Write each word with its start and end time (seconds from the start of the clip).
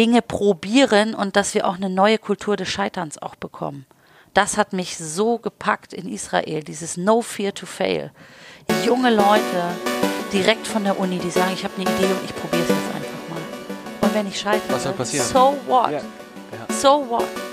Dinge 0.00 0.22
probieren 0.22 1.14
und 1.14 1.36
dass 1.36 1.52
wir 1.52 1.68
auch 1.68 1.74
eine 1.74 1.90
neue 1.90 2.16
Kultur 2.16 2.56
des 2.56 2.70
Scheiterns 2.70 3.20
auch 3.20 3.34
bekommen. 3.34 3.84
Das 4.32 4.56
hat 4.56 4.72
mich 4.72 4.96
so 4.96 5.36
gepackt 5.36 5.92
in 5.92 6.10
Israel, 6.10 6.62
dieses 6.62 6.96
No 6.96 7.20
Fear 7.20 7.52
to 7.52 7.66
Fail. 7.66 8.10
Junge 8.86 9.14
Leute 9.14 9.74
direkt 10.32 10.66
von 10.66 10.84
der 10.84 10.98
Uni, 10.98 11.18
die 11.18 11.30
sagen, 11.30 11.50
ich 11.52 11.64
habe 11.64 11.74
eine 11.74 11.84
Idee 11.84 12.06
und 12.06 12.24
ich 12.24 12.34
probiere 12.34 12.62
es 12.62 12.68
jetzt 12.70 12.94
einfach 12.94 13.28
mal. 13.28 13.42
Und 14.00 14.14
wenn 14.14 14.26
ich 14.26 14.40
scheitere, 14.40 14.78
so 15.04 15.58
what? 15.66 15.90
Ja. 15.90 15.98
Ja. 15.98 16.74
So 16.74 17.06
what? 17.06 17.49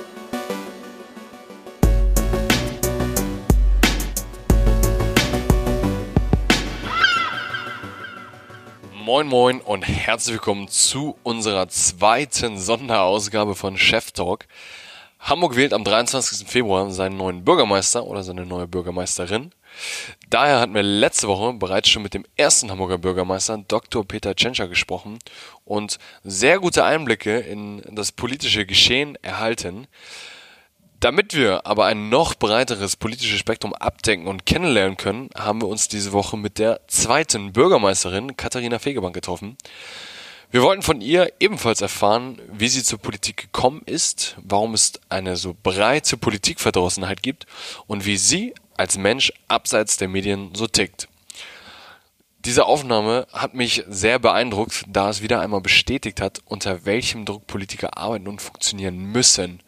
Moin 9.07 9.27
Moin 9.27 9.61
und 9.61 9.83
herzlich 9.83 10.33
willkommen 10.33 10.67
zu 10.67 11.17
unserer 11.23 11.69
zweiten 11.69 12.57
Sonderausgabe 12.57 13.55
von 13.55 13.77
Chef 13.77 14.11
Talk. 14.11 14.47
Hamburg 15.21 15.55
wählt 15.55 15.71
am 15.71 15.85
23. 15.85 16.45
Februar 16.45 16.91
seinen 16.91 17.15
neuen 17.15 17.45
Bürgermeister 17.45 18.05
oder 18.05 18.21
seine 18.21 18.45
neue 18.45 18.67
Bürgermeisterin. 18.67 19.53
Daher 20.29 20.59
hatten 20.59 20.73
wir 20.73 20.83
letzte 20.83 21.29
Woche 21.29 21.53
bereits 21.53 21.87
schon 21.87 22.03
mit 22.03 22.15
dem 22.15 22.25
ersten 22.35 22.69
Hamburger 22.69 22.97
Bürgermeister 22.97 23.63
Dr. 23.65 24.05
Peter 24.05 24.35
Tschentscher 24.35 24.67
gesprochen 24.67 25.19
und 25.63 25.99
sehr 26.25 26.59
gute 26.59 26.83
Einblicke 26.83 27.39
in 27.39 27.81
das 27.89 28.11
politische 28.11 28.65
Geschehen 28.65 29.17
erhalten. 29.21 29.87
Damit 30.99 31.35
wir 31.35 31.67
aber 31.67 31.85
ein 31.85 32.09
noch 32.09 32.33
breiteres 32.33 32.95
politisches 32.95 33.39
Spektrum 33.39 33.73
abdecken 33.73 34.25
und 34.25 34.47
kennenlernen 34.47 34.97
können, 34.97 35.29
haben 35.35 35.61
wir 35.61 35.67
uns 35.67 35.87
diese 35.87 36.11
Woche 36.11 36.37
mit 36.37 36.57
der 36.57 36.81
zweiten 36.87 37.53
Bürgermeisterin 37.53 38.35
Katharina 38.35 38.79
Fegebank 38.79 39.13
getroffen. 39.13 39.57
Wir 40.49 40.63
wollten 40.63 40.81
von 40.81 41.01
ihr 41.01 41.33
ebenfalls 41.39 41.81
erfahren, 41.81 42.41
wie 42.51 42.69
sie 42.69 42.81
zur 42.81 42.97
Politik 42.99 43.37
gekommen 43.37 43.83
ist, 43.85 44.37
warum 44.41 44.73
es 44.73 44.93
eine 45.09 45.35
so 45.35 45.55
breite 45.61 46.17
Politikverdrossenheit 46.17 47.21
gibt 47.21 47.45
und 47.85 48.05
wie 48.05 48.17
sie 48.17 48.55
als 48.75 48.97
Mensch 48.97 49.31
abseits 49.47 49.97
der 49.97 50.07
Medien 50.07 50.55
so 50.55 50.65
tickt. 50.65 51.09
Diese 52.39 52.65
Aufnahme 52.65 53.27
hat 53.33 53.53
mich 53.53 53.83
sehr 53.87 54.19
beeindruckt, 54.19 54.85
da 54.87 55.09
es 55.09 55.21
wieder 55.21 55.41
einmal 55.41 55.61
bestätigt 55.61 56.21
hat, 56.21 56.39
unter 56.45 56.85
welchem 56.85 57.25
Druck 57.25 57.45
Politiker 57.45 57.97
arbeiten 57.97 58.27
und 58.27 58.41
funktionieren 58.41 58.97
müssen. 58.97 59.61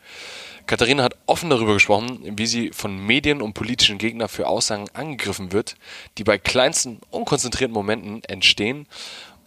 Katharina 0.70 1.02
hat 1.02 1.18
offen 1.26 1.50
darüber 1.50 1.74
gesprochen, 1.74 2.20
wie 2.38 2.46
sie 2.46 2.70
von 2.70 2.96
Medien 2.96 3.42
und 3.42 3.56
politischen 3.56 3.98
Gegnern 3.98 4.30
für 4.30 4.46
Aussagen 4.46 4.88
angegriffen 4.94 5.52
wird, 5.52 5.74
die 6.20 6.24
bei 6.24 6.38
kleinsten, 6.38 7.00
unkonzentrierten 7.10 7.74
Momenten 7.74 8.24
entstehen, 8.26 8.86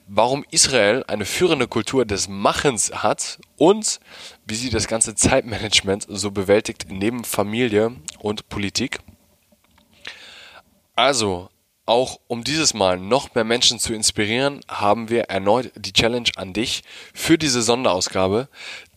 warum 0.09 0.45
Israel 0.51 1.05
eine 1.07 1.25
führende 1.25 1.69
Kultur 1.69 2.05
des 2.05 2.27
Machens 2.27 2.91
hat 3.05 3.39
und 3.57 4.01
wie 4.47 4.57
sie 4.57 4.69
das 4.69 4.89
ganze 4.89 5.15
Zeitmanagement 5.15 6.07
so 6.09 6.33
bewältigt 6.33 6.87
neben 6.89 7.23
Familie 7.23 7.95
und 8.19 8.49
Politik. 8.49 8.99
Also, 10.97 11.51
auch 11.85 12.21
um 12.29 12.45
dieses 12.45 12.75
Mal 12.75 12.97
noch 12.99 13.35
mehr 13.35 13.45
Menschen 13.45 13.79
zu 13.79 13.93
inspirieren, 13.93 14.61
haben 14.69 15.11
wir 15.11 15.23
erneut 15.25 15.73
die 15.75 15.93
Challenge 15.93 16.31
an 16.37 16.53
dich 16.53 16.83
für 17.13 17.39
diese 17.39 17.63
Sonderausgabe. 17.63 18.49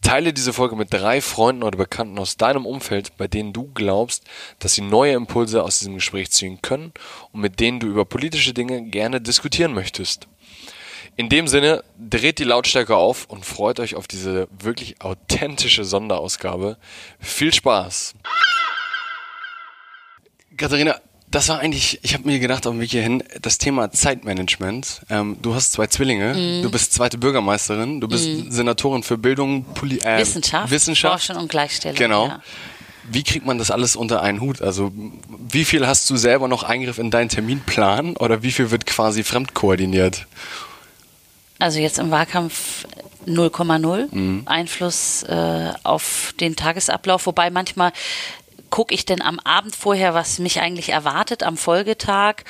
Teile 0.02 0.34
diese 0.34 0.54
Folge 0.54 0.76
mit 0.76 0.94
drei 0.94 1.20
Freunden 1.20 1.64
oder 1.64 1.78
Bekannten 1.78 2.20
aus 2.20 2.38
deinem 2.38 2.66
Umfeld, 2.66 3.18
bei 3.18 3.28
denen 3.28 3.54
du 3.54 3.72
glaubst, 3.74 4.24
dass 4.60 4.76
sie 4.76 4.82
neue 4.82 5.14
Impulse 5.14 5.64
aus 5.64 5.80
diesem 5.80 5.96
Gespräch 5.96 6.32
ziehen 6.32 6.62
können 6.62 6.94
und 7.32 7.42
mit 7.42 7.60
denen 7.60 7.80
du 7.80 7.88
über 7.88 8.06
politische 8.06 8.54
Dinge 8.54 8.84
gerne 8.84 9.20
diskutieren 9.20 9.74
möchtest. 9.74 10.28
In 11.18 11.30
dem 11.30 11.48
Sinne, 11.48 11.84
dreht 11.98 12.40
die 12.40 12.44
Lautstärke 12.44 12.96
auf 12.96 13.26
und 13.26 13.46
freut 13.46 13.80
euch 13.80 13.96
auf 13.96 14.08
diese 14.08 14.48
wirklich 14.52 15.02
authentische 15.02 15.86
Sonderausgabe. 15.86 16.78
Viel 17.20 17.54
Spaß! 17.54 18.16
Katharina, 20.58 21.00
das 21.36 21.50
war 21.50 21.60
eigentlich, 21.60 22.00
ich 22.02 22.14
habe 22.14 22.26
mir 22.26 22.40
gedacht 22.40 22.66
auf 22.66 22.74
dem 22.74 22.80
Weg 22.80 22.92
hierhin, 22.92 23.22
das 23.42 23.58
Thema 23.58 23.92
Zeitmanagement. 23.92 25.02
Ähm, 25.10 25.38
du 25.42 25.54
hast 25.54 25.74
zwei 25.74 25.88
Zwillinge, 25.88 26.34
Mhm. 26.34 26.64
du 26.64 26.72
bist 26.72 26.94
zweite 26.94 27.18
Bürgermeisterin, 27.18 28.00
du 28.00 28.08
bist 28.08 28.28
Senatorin 28.52 29.04
für 29.04 29.18
Bildung, 29.18 29.66
Poli 29.74 30.00
äh, 30.00 30.20
Wissenschaft, 30.20 30.72
Wissenschaft. 30.72 31.26
Forschung 31.26 31.42
und 31.44 31.50
Gleichstellung. 31.50 31.98
Genau. 31.98 32.28
Ja. 32.28 32.42
Wie 33.12 33.24
kriegt 33.24 33.46
man 33.46 33.58
das 33.58 33.70
alles 33.70 33.96
unter 33.96 34.22
einen 34.24 34.40
Hut? 34.42 34.62
Also 34.62 34.92
wie 35.50 35.66
viel 35.66 35.86
hast 35.86 36.10
du 36.10 36.16
selber 36.18 36.48
noch 36.48 36.64
Eingriff 36.64 36.98
in 36.98 37.12
deinen 37.12 37.30
Terminplan 37.30 38.16
oder 38.18 38.42
wie 38.42 38.52
viel 38.52 38.72
wird 38.72 38.86
quasi 38.86 39.24
fremd 39.24 39.54
koordiniert? 39.54 40.26
Also 41.60 41.80
jetzt 41.80 42.00
im 42.00 42.12
Wahlkampf 42.12 42.86
0,0 43.28 44.08
Mhm. 44.12 44.44
Einfluss 44.46 45.24
äh, 45.24 45.72
auf 45.84 46.34
den 46.40 46.56
Tagesablauf, 46.56 47.26
wobei 47.26 47.50
manchmal 47.50 47.92
gucke 48.70 48.94
ich 48.94 49.06
denn 49.06 49.22
am 49.22 49.40
Abend 49.40 49.76
vorher, 49.76 50.14
was 50.14 50.40
mich 50.40 50.60
eigentlich 50.60 50.90
erwartet 50.90 51.44
am 51.44 51.58
Folgetag. 51.58 52.44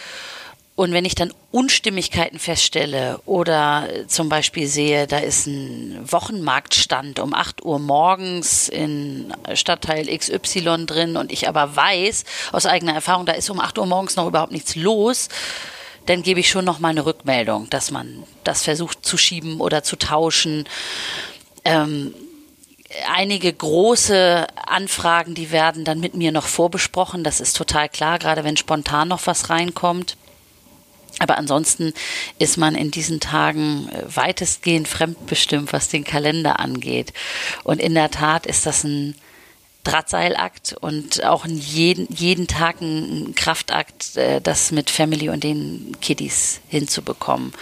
Und 0.75 0.91
wenn 0.91 1.05
ich 1.05 1.15
dann 1.15 1.33
Unstimmigkeiten 1.51 2.37
feststelle 2.37 3.21
oder 3.25 3.87
äh, 3.89 4.07
zum 4.07 4.27
Beispiel 4.27 4.67
sehe, 4.67 5.07
da 5.07 5.19
ist 5.19 5.47
ein 5.47 5.97
Wochenmarktstand 6.03 7.19
um 7.19 7.33
8 7.33 7.63
Uhr 7.63 7.79
morgens 7.79 8.67
in 8.67 9.33
Stadtteil 9.53 10.07
XY 10.07 10.85
drin 10.85 11.15
und 11.15 11.31
ich 11.31 11.47
aber 11.47 11.77
weiß 11.77 12.25
aus 12.51 12.65
eigener 12.65 12.93
Erfahrung, 12.93 13.25
da 13.25 13.31
ist 13.31 13.49
um 13.49 13.61
8 13.61 13.77
Uhr 13.77 13.85
morgens 13.85 14.17
noch 14.17 14.27
überhaupt 14.27 14.51
nichts 14.51 14.75
los, 14.75 15.29
dann 16.07 16.23
gebe 16.23 16.41
ich 16.41 16.49
schon 16.49 16.65
noch 16.65 16.79
mal 16.79 16.89
eine 16.89 17.05
Rückmeldung, 17.05 17.69
dass 17.69 17.89
man 17.89 18.23
das 18.43 18.63
versucht 18.63 19.05
zu 19.05 19.17
schieben 19.17 19.61
oder 19.61 19.81
zu 19.81 19.95
tauschen. 19.95 20.65
Ähm, 21.63 22.13
einige 23.11 23.51
große 23.51 24.47
Anfragen, 24.67 25.33
die 25.33 25.51
werden 25.51 25.85
dann 25.85 25.99
mit 25.99 26.15
mir 26.15 26.31
noch 26.31 26.45
vorbesprochen. 26.45 27.23
Das 27.23 27.39
ist 27.39 27.55
total 27.55 27.89
klar, 27.89 28.19
gerade 28.19 28.43
wenn 28.43 28.57
spontan 28.57 29.07
noch 29.07 29.25
was 29.25 29.49
reinkommt. 29.49 30.17
Aber 31.19 31.37
ansonsten 31.37 31.93
ist 32.39 32.57
man 32.57 32.75
in 32.75 32.91
diesen 32.91 33.21
Tagen 33.21 33.89
äh, 33.89 34.03
weitestgehend 34.15 34.87
fremdbestimmt, 34.87 35.71
was 35.71 35.87
den 35.87 36.03
Kalender 36.03 36.59
angeht. 36.59 37.13
Und 37.63 37.79
in 37.79 37.93
der 37.93 38.11
Tat 38.11 38.45
ist 38.45 38.65
das 38.65 38.83
ein 38.83 39.15
Drahtseilakt 39.85 40.75
und 40.81 41.23
auch 41.23 41.45
jeden, 41.45 42.13
jeden 42.13 42.47
Tag 42.47 42.81
ein 42.81 43.33
Kraftakt, 43.33 44.17
äh, 44.17 44.41
das 44.41 44.71
mit 44.71 44.89
Family 44.89 45.29
und 45.29 45.43
den 45.43 45.95
Kiddies 46.01 46.59
hinzubekommen 46.67 47.53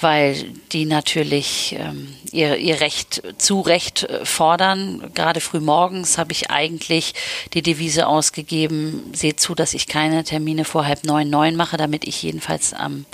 weil 0.00 0.34
die 0.72 0.86
natürlich 0.86 1.76
ähm, 1.78 2.14
ihr, 2.32 2.56
ihr 2.56 2.80
Recht 2.80 3.22
zu 3.38 3.60
Recht 3.60 4.04
äh, 4.04 4.24
fordern. 4.24 5.10
Gerade 5.14 5.40
früh 5.40 5.60
morgens 5.60 6.18
habe 6.18 6.32
ich 6.32 6.50
eigentlich 6.50 7.14
die 7.52 7.62
Devise 7.62 8.06
ausgegeben, 8.06 9.10
seht 9.12 9.40
zu, 9.40 9.54
dass 9.54 9.74
ich 9.74 9.86
keine 9.86 10.24
Termine 10.24 10.64
vor 10.64 10.86
halb 10.86 11.04
neun, 11.04 11.30
neun 11.30 11.56
mache, 11.56 11.76
damit 11.76 12.06
ich 12.06 12.22
jedenfalls 12.22 12.72
am 12.72 13.04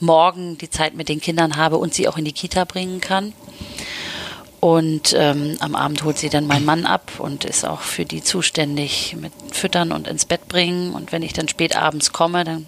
Morgen 0.00 0.58
die 0.58 0.70
Zeit 0.70 0.94
mit 0.94 1.08
den 1.08 1.20
Kindern 1.20 1.56
habe 1.56 1.78
und 1.78 1.94
sie 1.94 2.08
auch 2.08 2.16
in 2.16 2.24
die 2.24 2.32
Kita 2.32 2.64
bringen 2.64 3.00
kann. 3.00 3.32
Und 4.60 5.14
ähm, 5.16 5.56
am 5.60 5.74
Abend 5.74 6.02
holt 6.02 6.18
sie 6.18 6.30
dann 6.30 6.46
mein 6.46 6.64
Mann 6.64 6.86
ab 6.86 7.12
und 7.18 7.44
ist 7.44 7.64
auch 7.64 7.82
für 7.82 8.04
die 8.04 8.22
zuständig 8.22 9.14
mit 9.20 9.32
Füttern 9.52 9.92
und 9.92 10.08
ins 10.08 10.24
Bett 10.24 10.48
bringen. 10.48 10.92
Und 10.92 11.12
wenn 11.12 11.22
ich 11.22 11.32
dann 11.32 11.46
spät 11.46 11.76
abends 11.76 12.12
komme, 12.12 12.42
dann 12.42 12.66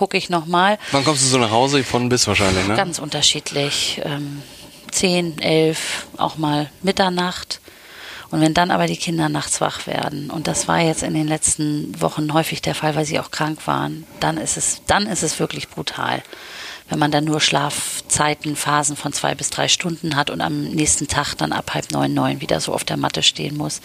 gucke 0.00 0.16
ich 0.16 0.30
nochmal. 0.30 0.78
Wann 0.92 1.04
kommst 1.04 1.22
du 1.22 1.26
so 1.26 1.36
nach 1.36 1.50
Hause? 1.50 1.84
Von 1.84 2.08
bis 2.08 2.26
wahrscheinlich, 2.26 2.66
ne? 2.66 2.74
Ganz 2.74 2.98
unterschiedlich. 2.98 4.00
Ähm, 4.02 4.40
10, 4.90 5.42
11, 5.42 6.06
auch 6.16 6.38
mal 6.38 6.70
Mitternacht. 6.80 7.60
Und 8.30 8.40
wenn 8.40 8.54
dann 8.54 8.70
aber 8.70 8.86
die 8.86 8.96
Kinder 8.96 9.28
nachts 9.28 9.60
wach 9.60 9.86
werden, 9.86 10.30
und 10.30 10.46
das 10.46 10.68
war 10.68 10.80
jetzt 10.80 11.02
in 11.02 11.12
den 11.12 11.28
letzten 11.28 12.00
Wochen 12.00 12.32
häufig 12.32 12.62
der 12.62 12.74
Fall, 12.74 12.96
weil 12.96 13.04
sie 13.04 13.20
auch 13.20 13.30
krank 13.30 13.66
waren, 13.66 14.06
dann 14.20 14.38
ist 14.38 14.56
es, 14.56 14.80
dann 14.86 15.06
ist 15.06 15.22
es 15.22 15.38
wirklich 15.38 15.68
brutal. 15.68 16.22
Wenn 16.88 16.98
man 16.98 17.10
dann 17.10 17.24
nur 17.24 17.42
Schlafzeiten, 17.42 18.56
Phasen 18.56 18.96
von 18.96 19.12
zwei 19.12 19.34
bis 19.34 19.50
drei 19.50 19.68
Stunden 19.68 20.16
hat 20.16 20.30
und 20.30 20.40
am 20.40 20.62
nächsten 20.62 21.08
Tag 21.08 21.34
dann 21.34 21.52
ab 21.52 21.74
halb 21.74 21.90
neun, 21.90 22.14
neun 22.14 22.40
wieder 22.40 22.58
so 22.60 22.72
auf 22.72 22.84
der 22.84 22.96
Matte 22.96 23.22
stehen 23.22 23.58
muss 23.58 23.82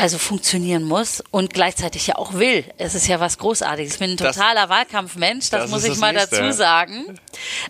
also 0.00 0.16
funktionieren 0.16 0.84
muss 0.84 1.24
und 1.32 1.52
gleichzeitig 1.52 2.06
ja 2.06 2.14
auch 2.16 2.34
will. 2.34 2.64
Es 2.78 2.94
ist 2.94 3.08
ja 3.08 3.18
was 3.18 3.36
Großartiges. 3.36 3.94
Ich 3.94 3.98
bin 3.98 4.12
ein 4.12 4.16
Das- 4.16 4.36
totaler 4.36 4.68
Wahlkampfmensch, 4.68 5.50
das, 5.50 5.62
das 5.62 5.70
muss 5.70 5.82
ich 5.82 5.90
das 5.90 5.98
mal 5.98 6.12
Nächste. 6.12 6.36
dazu 6.36 6.52
sagen. 6.56 7.18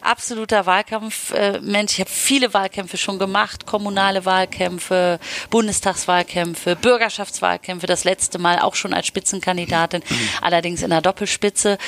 Absoluter 0.02 0.66
Wahlkampfmensch. 0.66 1.94
Ich 1.94 2.00
habe 2.00 2.10
viele 2.10 2.52
Wahlkämpfe 2.52 2.98
schon 2.98 3.18
gemacht, 3.18 3.64
kommunale 3.64 4.26
Wahlkämpfe, 4.26 5.18
Bundestagswahlkämpfe, 5.48 6.76
Bürgerschaftswahlkämpfe, 6.76 7.86
das 7.86 8.04
letzte 8.04 8.38
Mal 8.38 8.58
auch 8.58 8.74
schon 8.74 8.92
als 8.92 9.06
Spitzenkandidatin, 9.06 10.02
allerdings 10.42 10.82
in 10.82 10.90
der 10.90 11.00
Doppelspitze. 11.00 11.78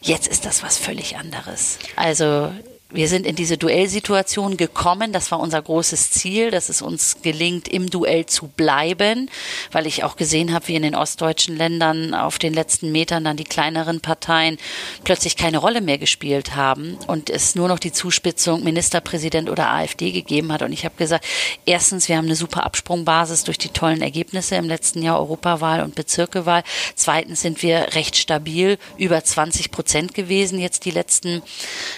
Jetzt 0.00 0.26
ist 0.26 0.44
das 0.44 0.64
was 0.64 0.76
völlig 0.76 1.16
anderes. 1.16 1.78
Also 1.94 2.52
wir 2.94 3.08
sind 3.08 3.26
in 3.26 3.34
diese 3.34 3.58
Duellsituation 3.58 4.56
gekommen. 4.56 5.12
Das 5.12 5.32
war 5.32 5.40
unser 5.40 5.60
großes 5.60 6.12
Ziel, 6.12 6.52
dass 6.52 6.68
es 6.68 6.80
uns 6.80 7.16
gelingt, 7.22 7.66
im 7.66 7.90
Duell 7.90 8.26
zu 8.26 8.46
bleiben, 8.46 9.28
weil 9.72 9.88
ich 9.88 10.04
auch 10.04 10.14
gesehen 10.14 10.54
habe, 10.54 10.68
wie 10.68 10.76
in 10.76 10.82
den 10.82 10.94
ostdeutschen 10.94 11.56
Ländern 11.56 12.14
auf 12.14 12.38
den 12.38 12.54
letzten 12.54 12.92
Metern 12.92 13.24
dann 13.24 13.36
die 13.36 13.44
kleineren 13.44 14.00
Parteien 14.00 14.58
plötzlich 15.02 15.36
keine 15.36 15.58
Rolle 15.58 15.80
mehr 15.80 15.98
gespielt 15.98 16.54
haben 16.54 16.96
und 17.08 17.30
es 17.30 17.56
nur 17.56 17.66
noch 17.66 17.80
die 17.80 17.90
Zuspitzung 17.90 18.62
Ministerpräsident 18.62 19.50
oder 19.50 19.70
AfD 19.70 20.12
gegeben 20.12 20.52
hat. 20.52 20.62
Und 20.62 20.72
ich 20.72 20.84
habe 20.84 20.94
gesagt, 20.96 21.26
erstens, 21.66 22.08
wir 22.08 22.16
haben 22.16 22.26
eine 22.26 22.36
super 22.36 22.64
Absprungbasis 22.64 23.42
durch 23.42 23.58
die 23.58 23.70
tollen 23.70 24.02
Ergebnisse 24.02 24.54
im 24.54 24.68
letzten 24.68 25.02
Jahr 25.02 25.18
Europawahl 25.18 25.82
und 25.82 25.96
Bezirkewahl. 25.96 26.62
Zweitens 26.94 27.40
sind 27.40 27.60
wir 27.62 27.94
recht 27.94 28.16
stabil, 28.16 28.78
über 28.98 29.22
20 29.24 29.72
Prozent 29.72 30.14
gewesen 30.14 30.60
jetzt 30.60 30.84
die 30.84 30.92
letzten 30.92 31.42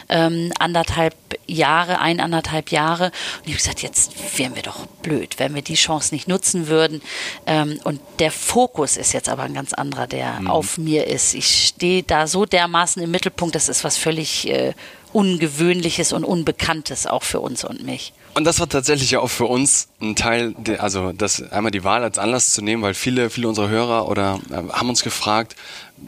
ähm, 0.08 0.52
anderthalb 0.58 0.85
anderthalb 0.86 1.14
Jahre, 1.46 2.00
eineinhalb 2.00 2.70
Jahre. 2.70 3.06
Und 3.06 3.12
ich 3.44 3.52
habe 3.52 3.58
gesagt, 3.58 3.82
jetzt 3.82 4.12
wären 4.38 4.54
wir 4.54 4.62
doch 4.62 4.86
blöd, 5.02 5.38
wenn 5.38 5.54
wir 5.54 5.62
die 5.62 5.74
Chance 5.74 6.14
nicht 6.14 6.28
nutzen 6.28 6.68
würden. 6.68 7.02
Ähm, 7.46 7.78
und 7.84 8.00
der 8.18 8.30
Fokus 8.30 8.96
ist 8.96 9.12
jetzt 9.12 9.28
aber 9.28 9.42
ein 9.42 9.54
ganz 9.54 9.72
anderer, 9.72 10.06
der 10.06 10.40
mhm. 10.40 10.46
auf 10.48 10.78
mir 10.78 11.06
ist. 11.06 11.34
Ich 11.34 11.66
stehe 11.66 12.02
da 12.02 12.26
so 12.26 12.46
dermaßen 12.46 13.02
im 13.02 13.10
Mittelpunkt, 13.10 13.54
das 13.54 13.68
ist 13.68 13.84
was 13.84 13.96
völlig 13.96 14.48
äh, 14.48 14.74
Ungewöhnliches 15.12 16.12
und 16.12 16.24
Unbekanntes 16.24 17.06
auch 17.06 17.22
für 17.22 17.40
uns 17.40 17.64
und 17.64 17.84
mich. 17.84 18.12
Und 18.34 18.44
das 18.44 18.60
war 18.60 18.68
tatsächlich 18.68 19.16
auch 19.16 19.28
für 19.28 19.46
uns 19.46 19.88
ein 20.02 20.14
Teil, 20.14 20.54
also 20.78 21.12
das 21.12 21.42
einmal 21.52 21.70
die 21.70 21.84
Wahl 21.84 22.02
als 22.02 22.18
Anlass 22.18 22.52
zu 22.52 22.60
nehmen, 22.60 22.82
weil 22.82 22.92
viele, 22.92 23.30
viele 23.30 23.48
unserer 23.48 23.70
Hörer 23.70 24.08
oder 24.08 24.38
äh, 24.50 24.56
haben 24.74 24.90
uns 24.90 25.02
gefragt, 25.02 25.56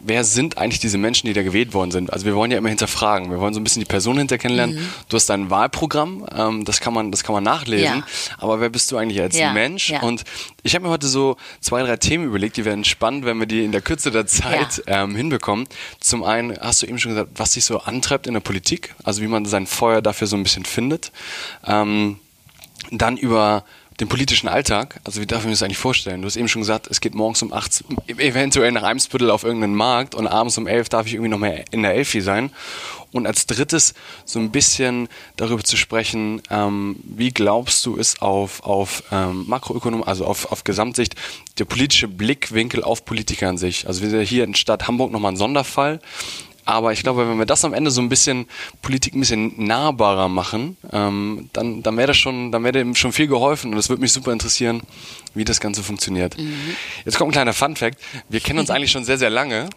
wer 0.03 0.23
sind 0.23 0.57
eigentlich 0.57 0.79
diese 0.79 0.97
Menschen, 0.97 1.27
die 1.27 1.33
da 1.33 1.43
gewählt 1.43 1.73
worden 1.73 1.91
sind? 1.91 2.11
Also 2.11 2.25
wir 2.25 2.35
wollen 2.35 2.51
ja 2.51 2.57
immer 2.57 2.69
hinterfragen, 2.69 3.31
wir 3.31 3.39
wollen 3.39 3.53
so 3.53 3.59
ein 3.59 3.63
bisschen 3.63 3.81
die 3.81 3.87
Person 3.87 4.17
hinter 4.17 4.37
kennenlernen. 4.37 4.77
Mhm. 4.77 4.89
Du 5.07 5.15
hast 5.15 5.29
dein 5.29 5.49
Wahlprogramm, 5.49 6.25
ähm, 6.35 6.65
das 6.65 6.79
kann 6.79 6.93
man, 6.93 7.11
das 7.11 7.23
kann 7.23 7.33
man 7.33 7.43
nachlesen. 7.43 7.99
Ja. 7.99 8.07
Aber 8.37 8.59
wer 8.59 8.69
bist 8.69 8.91
du 8.91 8.97
eigentlich 8.97 9.21
als 9.21 9.37
ja. 9.37 9.53
Mensch? 9.53 9.89
Ja. 9.89 10.01
Und 10.01 10.23
ich 10.63 10.75
habe 10.75 10.85
mir 10.85 10.91
heute 10.91 11.07
so 11.07 11.37
zwei, 11.61 11.83
drei 11.83 11.97
Themen 11.97 12.25
überlegt, 12.25 12.57
die 12.57 12.65
werden 12.65 12.83
spannend, 12.83 13.25
wenn 13.25 13.39
wir 13.39 13.47
die 13.47 13.63
in 13.63 13.71
der 13.71 13.81
Kürze 13.81 14.11
der 14.11 14.27
Zeit 14.27 14.83
ähm, 14.87 15.15
hinbekommen. 15.15 15.67
Zum 15.99 16.23
einen 16.23 16.57
hast 16.59 16.81
du 16.81 16.87
eben 16.87 16.99
schon 16.99 17.11
gesagt, 17.11 17.31
was 17.35 17.51
dich 17.51 17.65
so 17.65 17.79
antreibt 17.79 18.27
in 18.27 18.33
der 18.33 18.41
Politik, 18.41 18.95
also 19.03 19.21
wie 19.21 19.27
man 19.27 19.45
sein 19.45 19.67
Feuer 19.67 20.01
dafür 20.01 20.27
so 20.27 20.35
ein 20.35 20.43
bisschen 20.43 20.65
findet. 20.65 21.11
Ähm, 21.65 22.19
dann 22.91 23.17
über 23.17 23.65
den 23.99 24.07
politischen 24.07 24.47
Alltag, 24.47 25.01
also 25.03 25.19
wie 25.19 25.25
darf 25.25 25.39
ich 25.41 25.45
mir 25.45 25.51
das 25.51 25.61
eigentlich 25.61 25.77
vorstellen? 25.77 26.21
Du 26.21 26.25
hast 26.25 26.37
eben 26.37 26.47
schon 26.47 26.61
gesagt, 26.61 26.87
es 26.87 27.01
geht 27.01 27.15
morgens 27.15 27.41
um 27.41 27.51
8, 27.51 27.83
eventuell 28.17 28.71
nach 28.71 28.83
Eimsbüttel 28.83 29.29
auf 29.29 29.43
irgendeinen 29.43 29.75
Markt 29.75 30.15
und 30.15 30.25
abends 30.25 30.57
um 30.57 30.67
11 30.67 30.89
darf 30.89 31.05
ich 31.05 31.13
irgendwie 31.13 31.29
noch 31.29 31.37
mehr 31.37 31.65
in 31.71 31.81
der 31.83 31.95
Elfi 31.95 32.21
sein. 32.21 32.51
Und 33.11 33.25
als 33.25 33.47
drittes 33.47 33.95
so 34.23 34.39
ein 34.39 34.51
bisschen 34.51 35.09
darüber 35.35 35.63
zu 35.63 35.75
sprechen, 35.75 36.41
ähm, 36.49 36.97
wie 37.03 37.31
glaubst 37.31 37.85
du 37.85 37.95
ist 37.95 38.21
auf, 38.21 38.63
auf 38.63 39.03
ähm, 39.11 39.45
Makroökonom, 39.47 40.03
also 40.03 40.25
auf, 40.25 40.51
auf 40.51 40.63
Gesamtsicht, 40.63 41.15
der 41.57 41.65
politische 41.65 42.07
Blickwinkel 42.07 42.83
auf 42.83 43.03
Politiker 43.05 43.49
an 43.49 43.57
sich? 43.57 43.87
Also 43.87 44.01
wir 44.01 44.09
sind 44.11 44.21
hier 44.21 44.43
in 44.43 44.55
Stadt 44.55 44.87
Hamburg 44.87 45.11
nochmal 45.11 45.33
ein 45.33 45.37
Sonderfall. 45.37 45.99
Aber 46.69 46.93
ich 46.93 47.01
glaube, 47.01 47.27
wenn 47.27 47.39
wir 47.39 47.47
das 47.47 47.65
am 47.65 47.73
Ende 47.73 47.89
so 47.89 47.99
ein 47.99 48.09
bisschen 48.09 48.45
Politik 48.83 49.15
ein 49.15 49.21
bisschen 49.21 49.65
nahbarer 49.65 50.29
machen, 50.29 50.77
ähm, 50.91 51.49
dann, 51.51 51.81
dann 51.81 51.97
wäre 51.97 52.09
das 52.09 52.17
schon, 52.17 52.51
dann 52.51 52.63
wäre 52.63 52.73
dem 52.73 52.93
schon 52.93 53.11
viel 53.11 53.25
geholfen. 53.25 53.73
Und 53.73 53.79
es 53.79 53.89
würde 53.89 54.03
mich 54.03 54.13
super 54.13 54.31
interessieren, 54.31 54.81
wie 55.33 55.43
das 55.43 55.59
Ganze 55.59 55.81
funktioniert. 55.81 56.37
Mhm. 56.37 56.53
Jetzt 57.05 57.17
kommt 57.17 57.29
ein 57.29 57.31
kleiner 57.31 57.53
Fun 57.53 57.75
Fact. 57.75 57.99
Wir 58.29 58.39
kennen 58.39 58.59
uns 58.59 58.69
eigentlich 58.69 58.91
schon 58.91 59.03
sehr, 59.03 59.17
sehr 59.17 59.31
lange. 59.31 59.67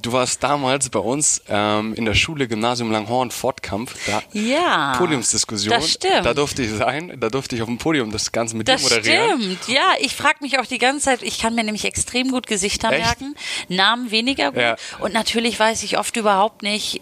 Du 0.00 0.12
warst 0.12 0.42
damals 0.42 0.88
bei 0.90 0.98
uns 1.00 1.42
ähm, 1.48 1.94
in 1.94 2.04
der 2.04 2.14
Schule 2.14 2.46
Gymnasium 2.46 2.92
Langhorn 2.92 3.30
Fortkampf. 3.30 3.94
Da 4.06 4.22
ja. 4.32 4.94
Podiumsdiskussion. 4.96 5.74
Das 5.74 5.90
stimmt. 5.90 6.24
Da 6.24 6.34
durfte 6.34 6.62
ich 6.62 6.70
sein. 6.70 7.16
Da 7.18 7.28
durfte 7.28 7.56
ich 7.56 7.62
auf 7.62 7.68
dem 7.68 7.78
Podium 7.78 8.12
das 8.12 8.30
Ganze 8.30 8.56
mit 8.56 8.68
das 8.68 8.82
dir 8.82 8.96
moderieren. 8.96 9.40
Das 9.40 9.64
stimmt. 9.64 9.68
Ja, 9.68 9.94
ich 9.98 10.14
frage 10.14 10.38
mich 10.40 10.58
auch 10.58 10.66
die 10.66 10.78
ganze 10.78 11.06
Zeit. 11.06 11.22
Ich 11.22 11.38
kann 11.40 11.54
mir 11.54 11.64
nämlich 11.64 11.84
extrem 11.84 12.30
gut 12.30 12.46
Gesichter 12.46 12.90
Echt? 12.92 13.04
merken, 13.04 13.34
Namen 13.68 14.10
weniger 14.10 14.52
gut. 14.52 14.60
Ja. 14.60 14.76
Und 15.00 15.14
natürlich 15.14 15.58
weiß 15.58 15.82
ich 15.82 15.98
oft 15.98 16.16
überhaupt 16.16 16.62
nicht, 16.62 17.00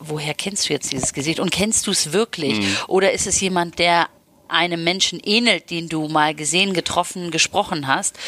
woher 0.00 0.34
kennst 0.34 0.68
du 0.68 0.72
jetzt 0.72 0.90
dieses 0.90 1.12
Gesicht 1.12 1.38
und 1.38 1.52
kennst 1.52 1.86
du 1.86 1.92
es 1.92 2.12
wirklich? 2.12 2.58
Mhm. 2.58 2.76
Oder 2.88 3.12
ist 3.12 3.26
es 3.26 3.40
jemand, 3.40 3.78
der 3.78 4.08
einem 4.48 4.82
Menschen 4.82 5.20
ähnelt, 5.20 5.70
den 5.70 5.88
du 5.88 6.08
mal 6.08 6.34
gesehen, 6.34 6.74
getroffen, 6.74 7.30
gesprochen 7.30 7.86
hast? 7.86 8.18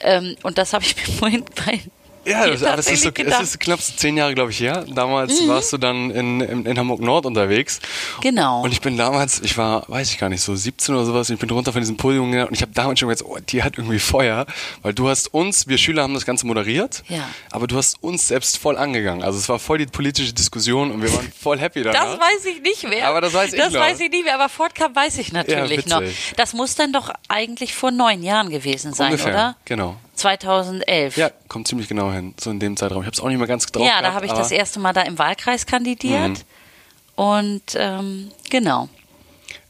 Ähm, 0.00 0.36
und 0.42 0.58
das 0.58 0.72
habe 0.74 0.84
ich 0.84 0.94
mir 1.08 1.12
vorhin 1.12 1.44
bei 1.66 1.80
ja, 2.24 2.46
das, 2.46 2.60
das 2.60 2.86
ist, 2.88 3.02
so, 3.02 3.10
es 3.10 3.40
ist 3.40 3.60
knapp 3.60 3.80
zehn 3.80 4.16
Jahre, 4.16 4.34
glaube 4.34 4.50
ich, 4.50 4.60
her. 4.60 4.84
Damals 4.94 5.40
mhm. 5.40 5.48
warst 5.48 5.72
du 5.72 5.78
dann 5.78 6.10
in, 6.10 6.40
in, 6.40 6.66
in, 6.66 6.78
Hamburg 6.78 7.00
Nord 7.00 7.26
unterwegs. 7.26 7.80
Genau. 8.20 8.62
Und 8.62 8.72
ich 8.72 8.80
bin 8.80 8.96
damals, 8.96 9.40
ich 9.40 9.56
war, 9.58 9.84
weiß 9.88 10.10
ich 10.10 10.18
gar 10.18 10.28
nicht, 10.28 10.40
so 10.40 10.54
17 10.54 10.94
oder 10.94 11.04
sowas, 11.04 11.28
und 11.28 11.34
ich 11.34 11.40
bin 11.40 11.50
runter 11.50 11.72
von 11.72 11.80
diesem 11.80 11.96
Podium 11.96 12.30
gegangen 12.30 12.48
und 12.48 12.54
ich 12.54 12.62
habe 12.62 12.72
damals 12.72 13.00
schon 13.00 13.08
gesagt, 13.08 13.28
oh, 13.28 13.38
die 13.48 13.62
hat 13.62 13.78
irgendwie 13.78 13.98
Feuer, 13.98 14.46
weil 14.82 14.94
du 14.94 15.08
hast 15.08 15.32
uns, 15.34 15.66
wir 15.66 15.78
Schüler 15.78 16.02
haben 16.02 16.14
das 16.14 16.24
Ganze 16.24 16.46
moderiert, 16.46 17.02
ja. 17.08 17.28
aber 17.50 17.66
du 17.66 17.76
hast 17.76 18.02
uns 18.02 18.28
selbst 18.28 18.58
voll 18.58 18.76
angegangen. 18.76 19.22
Also 19.22 19.38
es 19.38 19.48
war 19.48 19.58
voll 19.58 19.78
die 19.78 19.86
politische 19.86 20.32
Diskussion 20.32 20.90
und 20.90 21.02
wir 21.02 21.12
waren 21.12 21.32
voll 21.32 21.58
happy 21.58 21.82
danach. 21.82 22.18
Das 22.18 22.20
weiß 22.20 22.44
ich 22.46 22.62
nicht 22.62 22.88
mehr. 22.88 23.08
Aber 23.08 23.20
das 23.20 23.34
weiß 23.34 23.52
ich 23.52 23.58
Das 23.58 23.72
noch. 23.72 23.80
weiß 23.80 24.00
ich 24.00 24.10
nicht 24.10 24.24
mehr, 24.24 24.34
aber 24.34 24.48
Fortcamp 24.48 24.94
weiß 24.94 25.18
ich 25.18 25.32
natürlich 25.32 25.86
ja, 25.86 26.00
noch. 26.00 26.08
Das 26.36 26.52
muss 26.52 26.74
dann 26.74 26.92
doch 26.92 27.10
eigentlich 27.28 27.74
vor 27.74 27.90
neun 27.90 28.22
Jahren 28.22 28.50
gewesen 28.50 28.92
sein, 28.92 29.12
Ungefähr, 29.12 29.32
oder? 29.32 29.56
genau. 29.64 29.96
2011. 30.22 31.16
Ja, 31.16 31.30
kommt 31.48 31.68
ziemlich 31.68 31.88
genau 31.88 32.10
hin, 32.12 32.34
so 32.40 32.50
in 32.50 32.60
dem 32.60 32.76
Zeitraum. 32.76 33.02
Ich 33.02 33.06
habe 33.06 33.14
es 33.14 33.20
auch 33.20 33.28
nicht 33.28 33.38
mehr 33.38 33.48
ganz 33.48 33.66
drauf 33.66 33.84
Ja, 33.84 34.00
da 34.00 34.12
habe 34.12 34.26
ich 34.26 34.32
das 34.32 34.50
erste 34.50 34.78
Mal 34.78 34.92
da 34.92 35.02
im 35.02 35.18
Wahlkreis 35.18 35.66
kandidiert. 35.66 36.30
Mhm. 36.30 36.36
Und 37.16 37.62
ähm, 37.76 38.30
genau. 38.48 38.88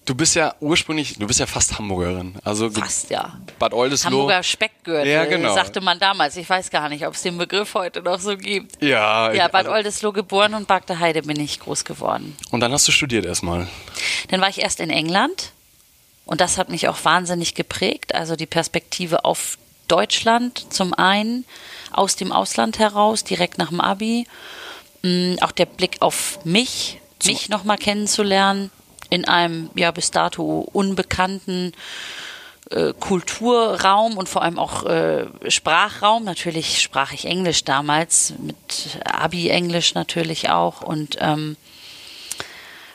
Du 0.05 0.15
bist 0.15 0.35
ja 0.35 0.55
ursprünglich, 0.61 1.17
du 1.17 1.27
bist 1.27 1.39
ja 1.39 1.47
fast 1.47 1.79
Hamburgerin. 1.79 2.35
Also 2.45 2.69
fast, 2.71 3.11
ja. 3.11 3.39
Bad 3.59 3.73
Oldesloe. 3.73 4.11
Hamburger 4.11 4.43
Speckgürtel, 4.43 5.07
ja, 5.07 5.25
genau. 5.25 5.55
sagte 5.55 5.81
man 5.81 5.99
damals. 5.99 6.37
Ich 6.37 6.49
weiß 6.49 6.71
gar 6.71 6.89
nicht, 6.89 7.07
ob 7.07 7.15
es 7.15 7.23
den 7.23 7.39
Begriff 7.39 7.75
heute 7.75 8.03
noch 8.03 8.19
so 8.19 8.37
gibt. 8.37 8.83
Ja. 8.83 9.33
Ja, 9.33 9.47
Bad 9.47 9.67
also, 9.67 9.73
Oldesloe 9.73 10.13
geboren 10.13 10.55
und 10.55 10.67
Bagde 10.67 10.99
Heide 10.99 11.23
bin 11.23 11.41
ich 11.41 11.61
groß 11.61 11.85
geworden. 11.85 12.37
Und 12.51 12.61
dann 12.61 12.73
hast 12.73 12.87
du 12.89 12.93
studiert 12.93 13.25
erstmal. 13.25 13.69
Dann 14.29 14.41
war 14.41 14.49
ich 14.49 14.61
erst 14.61 14.81
in 14.81 14.91
England. 14.91 15.53
Und 16.25 16.41
das 16.41 16.59
hat 16.59 16.69
mich 16.69 16.89
auch 16.89 17.05
wahnsinnig 17.05 17.55
geprägt. 17.55 18.15
Also 18.15 18.37
die 18.37 18.47
Perspektive 18.47 19.25
auf 19.25 19.57
Deutschland 19.93 20.73
zum 20.73 20.95
einen, 20.95 21.45
aus 21.93 22.17
dem 22.17 22.33
Ausland 22.33 22.79
heraus, 22.79 23.25
direkt 23.25 23.59
nach 23.59 23.69
dem 23.69 23.81
Abi. 23.81 24.27
Mm, 25.03 25.35
auch 25.43 25.53
der 25.53 25.67
Blick 25.67 26.01
auf 26.01 26.39
mich, 26.45 27.01
mich 27.25 27.51
nochmal 27.51 27.77
kennenzulernen 27.77 28.71
in 29.11 29.27
einem 29.27 29.69
ja 29.75 29.91
bis 29.91 30.11
dato 30.11 30.67
unbekannten 30.73 31.75
äh, 32.71 32.95
Kulturraum 32.99 34.17
und 34.17 34.31
vor 34.31 34.43
allem 34.43 34.59
auch 34.59 34.85
äh, 34.87 35.27
Sprachraum. 35.49 36.25
Natürlich 36.25 36.81
sprach 36.81 37.13
ich 37.13 37.27
Englisch 37.27 37.65
damals, 37.65 38.33
mit 38.39 38.57
Abi-Englisch 39.05 39.95
natürlich 39.95 40.49
auch 40.49 40.81
und 40.81 41.19
ähm, 41.21 41.59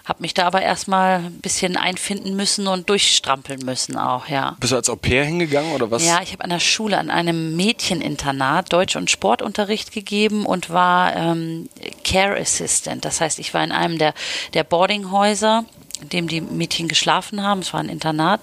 habe 0.07 0.21
mich 0.21 0.33
da 0.33 0.47
aber 0.47 0.61
erstmal 0.61 1.19
ein 1.19 1.41
bisschen 1.41 1.75
einfinden 1.75 2.35
müssen 2.37 2.67
und 2.67 2.89
durchstrampeln 2.89 3.59
müssen 3.65 3.97
auch, 3.97 4.27
ja. 4.29 4.55
Bist 4.61 4.71
du 4.71 4.77
als 4.77 4.89
Au 4.89 4.95
pair 4.95 5.25
hingegangen 5.25 5.73
oder 5.73 5.91
was? 5.91 6.05
Ja, 6.05 6.21
ich 6.23 6.31
habe 6.31 6.45
an 6.45 6.49
der 6.49 6.61
Schule 6.61 6.97
an 6.97 7.09
einem 7.09 7.57
Mädcheninternat 7.57 8.71
Deutsch- 8.71 8.95
und 8.95 9.11
Sportunterricht 9.11 9.91
gegeben 9.91 10.45
und 10.45 10.69
war 10.69 11.13
ähm, 11.13 11.69
Care 12.05 12.39
Assistant. 12.39 13.03
Das 13.03 13.19
heißt, 13.19 13.37
ich 13.39 13.53
war 13.53 13.63
in 13.63 13.73
einem 13.73 13.97
der, 13.97 14.13
der 14.53 14.63
Boardinghäuser, 14.63 15.65
in 16.01 16.09
dem 16.09 16.27
die 16.29 16.39
Mädchen 16.39 16.87
geschlafen 16.87 17.43
haben. 17.43 17.59
Es 17.59 17.73
war 17.73 17.81
ein 17.81 17.89
Internat 17.89 18.41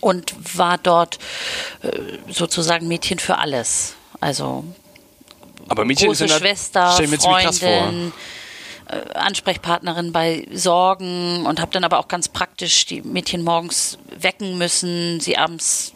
und 0.00 0.34
war 0.58 0.76
dort 0.76 1.18
äh, 1.82 1.88
sozusagen 2.28 2.86
Mädchen 2.86 3.18
für 3.18 3.38
alles. 3.38 3.94
Also 4.20 4.64
aber 5.68 5.86
Mädchen 5.86 6.08
große 6.08 6.28
Schwester, 6.28 6.92
Freundin, 6.92 8.12
äh, 8.88 9.14
Ansprechpartnerin 9.14 10.12
bei 10.12 10.46
Sorgen 10.52 11.46
und 11.46 11.60
habe 11.60 11.72
dann 11.72 11.84
aber 11.84 11.98
auch 11.98 12.08
ganz 12.08 12.28
praktisch 12.28 12.86
die 12.86 13.02
Mädchen 13.02 13.42
morgens 13.42 13.98
wecken 14.18 14.58
müssen, 14.58 15.20
sie 15.20 15.36
abends 15.36 15.94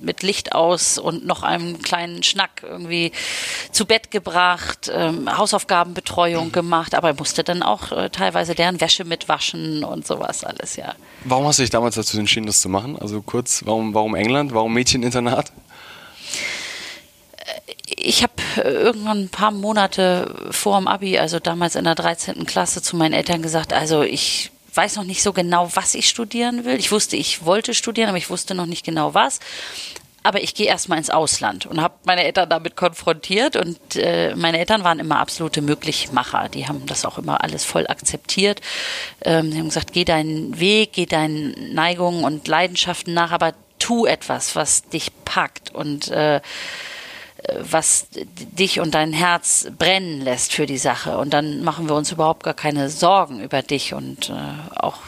mit 0.00 0.22
Licht 0.22 0.54
aus 0.54 0.98
und 0.98 1.26
noch 1.26 1.42
einem 1.42 1.80
kleinen 1.80 2.22
Schnack 2.22 2.62
irgendwie 2.62 3.12
zu 3.72 3.86
Bett 3.86 4.10
gebracht, 4.10 4.90
ähm, 4.92 5.36
Hausaufgabenbetreuung 5.36 6.52
gemacht, 6.52 6.94
aber 6.94 7.14
musste 7.14 7.44
dann 7.44 7.62
auch 7.62 7.92
äh, 7.92 8.10
teilweise 8.10 8.54
deren 8.54 8.80
Wäsche 8.80 9.04
mitwaschen 9.04 9.84
und 9.84 10.06
sowas 10.06 10.44
alles, 10.44 10.76
ja. 10.76 10.94
Warum 11.24 11.46
hast 11.46 11.58
du 11.58 11.62
dich 11.62 11.70
damals 11.70 11.94
dazu 11.94 12.18
entschieden, 12.18 12.46
das 12.46 12.60
zu 12.60 12.68
machen? 12.68 12.98
Also 12.98 13.22
kurz, 13.22 13.62
warum, 13.64 13.94
warum 13.94 14.14
England? 14.14 14.52
Warum 14.54 14.74
Mädcheninternat? 14.74 15.52
Ich 17.88 18.22
habe 18.22 18.34
äh, 18.56 18.70
irgendwann 18.70 19.24
ein 19.24 19.28
paar 19.28 19.50
Monate 19.50 20.34
vor 20.50 20.78
dem 20.78 20.88
Abi, 20.88 21.18
also 21.18 21.38
damals 21.38 21.76
in 21.76 21.84
der 21.84 21.94
13. 21.94 22.46
Klasse, 22.46 22.82
zu 22.82 22.96
meinen 22.96 23.12
Eltern 23.12 23.42
gesagt, 23.42 23.72
also 23.72 24.02
ich 24.02 24.50
weiß 24.74 24.96
noch 24.96 25.04
nicht 25.04 25.22
so 25.22 25.32
genau, 25.32 25.70
was 25.74 25.94
ich 25.94 26.08
studieren 26.08 26.64
will. 26.64 26.78
Ich 26.78 26.92
wusste, 26.92 27.16
ich 27.16 27.44
wollte 27.44 27.74
studieren, 27.74 28.08
aber 28.08 28.18
ich 28.18 28.30
wusste 28.30 28.54
noch 28.54 28.66
nicht 28.66 28.84
genau 28.84 29.14
was. 29.14 29.40
aber 30.22 30.42
ich 30.42 30.54
gehe 30.54 30.66
erstmal 30.66 30.98
ins 30.98 31.08
Ausland 31.08 31.66
und 31.66 31.80
habe 31.80 31.94
meine 32.04 32.24
Eltern 32.24 32.48
damit 32.48 32.74
konfrontiert 32.74 33.54
und 33.54 33.78
äh, 33.94 34.34
meine 34.34 34.58
Eltern 34.58 34.82
waren 34.82 34.98
immer 34.98 35.20
absolute 35.20 35.62
Möglichmacher. 35.62 36.48
Die 36.48 36.66
haben 36.66 36.84
das 36.86 37.04
auch 37.04 37.16
immer 37.16 37.44
alles 37.44 37.64
voll 37.64 37.86
akzeptiert. 37.86 38.60
Ähm, 39.24 39.52
sie 39.52 39.58
haben 39.58 39.68
gesagt, 39.68 39.92
geh 39.92 40.04
deinen 40.04 40.58
Weg, 40.58 40.94
geh 40.94 41.06
deinen 41.06 41.74
Neigungen 41.74 42.24
und 42.24 42.48
Leidenschaften 42.48 43.14
nach, 43.14 43.30
aber 43.30 43.54
tu 43.78 44.04
etwas, 44.04 44.56
was 44.56 44.88
dich 44.88 45.12
packt 45.24 45.72
und 45.72 46.08
äh, 46.08 46.40
was 47.60 48.08
dich 48.10 48.80
und 48.80 48.94
dein 48.94 49.12
Herz 49.12 49.68
brennen 49.78 50.20
lässt 50.20 50.52
für 50.52 50.66
die 50.66 50.78
Sache. 50.78 51.18
Und 51.18 51.30
dann 51.30 51.62
machen 51.62 51.88
wir 51.88 51.94
uns 51.94 52.12
überhaupt 52.12 52.42
gar 52.42 52.54
keine 52.54 52.90
Sorgen 52.90 53.42
über 53.42 53.62
dich 53.62 53.94
und 53.94 54.30
äh, 54.30 54.34
auch 54.76 54.98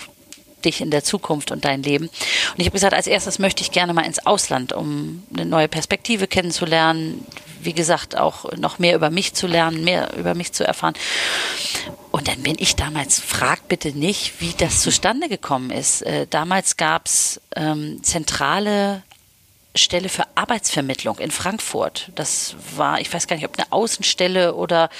dich 0.64 0.80
in 0.80 0.90
der 0.90 1.04
Zukunft 1.04 1.50
und 1.50 1.64
dein 1.64 1.82
Leben. 1.82 2.06
Und 2.06 2.58
ich 2.58 2.66
habe 2.66 2.74
gesagt, 2.74 2.94
als 2.94 3.06
erstes 3.06 3.38
möchte 3.38 3.62
ich 3.62 3.70
gerne 3.70 3.94
mal 3.94 4.04
ins 4.04 4.24
Ausland, 4.26 4.72
um 4.72 5.22
eine 5.32 5.46
neue 5.46 5.68
Perspektive 5.68 6.26
kennenzulernen. 6.26 7.24
Wie 7.60 7.72
gesagt, 7.72 8.16
auch 8.16 8.52
noch 8.56 8.78
mehr 8.78 8.94
über 8.94 9.10
mich 9.10 9.34
zu 9.34 9.46
lernen, 9.46 9.82
mehr 9.84 10.16
über 10.16 10.34
mich 10.34 10.52
zu 10.52 10.64
erfahren. 10.64 10.94
Und 12.10 12.28
dann 12.28 12.42
bin 12.42 12.56
ich 12.58 12.76
damals, 12.76 13.18
frag 13.20 13.68
bitte 13.68 13.92
nicht, 13.96 14.40
wie 14.40 14.54
das 14.56 14.80
zustande 14.80 15.28
gekommen 15.28 15.70
ist. 15.70 16.02
Äh, 16.02 16.26
damals 16.28 16.76
gab 16.76 17.06
es 17.06 17.40
ähm, 17.56 18.02
zentrale 18.02 19.02
Stelle 19.78 20.08
für 20.08 20.24
Arbeitsvermittlung 20.34 21.18
in 21.18 21.30
Frankfurt. 21.30 22.10
Das 22.14 22.56
war, 22.76 23.00
ich 23.00 23.12
weiß 23.12 23.26
gar 23.26 23.36
nicht, 23.36 23.44
ob 23.44 23.58
eine 23.58 23.72
Außenstelle 23.72 24.54
oder 24.54 24.90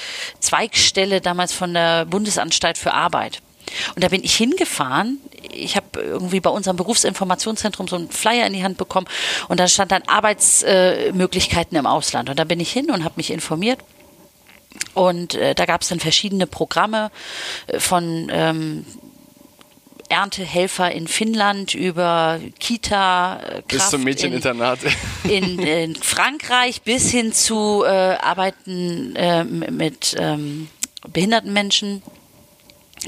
Zweigstelle 0.41 1.21
damals 1.21 1.53
von 1.53 1.75
der 1.75 2.07
Bundesanstalt 2.07 2.79
für 2.79 2.95
Arbeit. 2.95 3.43
Und 3.95 4.03
da 4.03 4.09
bin 4.09 4.25
ich 4.25 4.35
hingefahren. 4.37 5.19
Ich 5.53 5.77
habe 5.77 6.01
irgendwie 6.01 6.41
bei 6.41 6.51
unserem 6.51 6.77
Berufsinformationszentrum 6.77 7.89
so 7.89 7.97
einen 7.97 8.11
Flyer 8.11 8.47
in 8.47 8.53
die 8.53 8.63
Hand 8.63 8.79
bekommen 8.79 9.07
und 9.49 9.61
da 9.61 9.69
stand 9.69 9.93
dann 9.93 10.03
Arbeitsmöglichkeiten 10.07 11.77
im 11.77 11.87
Ausland. 11.87 12.31
Und 12.31 12.39
da 12.39 12.45
bin 12.45 12.61
ich 12.61 12.73
hin 12.73 12.91
und 12.91 13.05
habe 13.05 13.15
mich 13.17 13.31
informiert. 13.31 13.81
Und 14.95 15.35
äh, 15.35 15.55
da 15.55 15.65
gab 15.67 15.83
es 15.83 15.89
dann 15.89 16.01
verschiedene 16.01 16.47
Programme 16.47 17.11
äh, 17.67 17.81
von 17.81 18.29
ähm, 18.33 18.85
Erntehelfer 20.09 20.91
in 20.91 21.07
Finnland 21.09 21.75
über 21.75 22.41
Kita 22.59 23.41
äh, 23.41 23.63
bis 23.67 23.91
zum 23.91 24.05
Mädcheninternat 24.05 24.81
in, 25.25 25.59
in, 25.59 25.95
Frankreich 25.97 26.83
bis 26.83 27.11
hin 27.11 27.33
zu 27.33 27.85
äh, 27.85 27.89
Arbeiten 27.89 29.15
äh, 29.17 29.45
mit 29.45 30.17
ähm, 30.19 30.69
behinderten 31.13 31.53
Menschen 31.53 32.03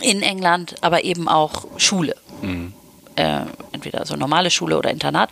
in 0.02 0.22
England, 0.22 0.76
aber 0.82 1.04
eben 1.04 1.28
auch 1.28 1.66
Schule. 1.76 2.14
Mhm. 2.42 2.72
Äh, 3.16 3.40
entweder 3.72 4.06
so 4.06 4.16
normale 4.16 4.50
Schule 4.50 4.78
oder 4.78 4.90
Internat. 4.90 5.30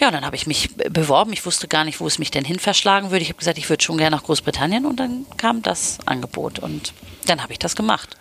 Ja, 0.00 0.10
dann 0.10 0.24
habe 0.24 0.36
ich 0.36 0.46
mich 0.46 0.74
beworben. 0.74 1.32
Ich 1.32 1.44
wusste 1.44 1.68
gar 1.68 1.84
nicht, 1.84 2.00
wo 2.00 2.06
es 2.06 2.18
mich 2.18 2.30
denn 2.30 2.44
hin 2.44 2.58
verschlagen 2.58 3.10
würde. 3.10 3.22
Ich 3.22 3.28
habe 3.28 3.38
gesagt, 3.38 3.58
ich 3.58 3.68
würde 3.68 3.84
schon 3.84 3.98
gerne 3.98 4.16
nach 4.16 4.24
Großbritannien 4.24 4.86
und 4.86 4.98
dann 4.98 5.26
kam 5.36 5.62
das 5.62 5.98
Angebot 6.06 6.58
und 6.58 6.92
dann 7.26 7.42
habe 7.42 7.52
ich 7.52 7.58
das 7.58 7.76
gemacht. 7.76 8.16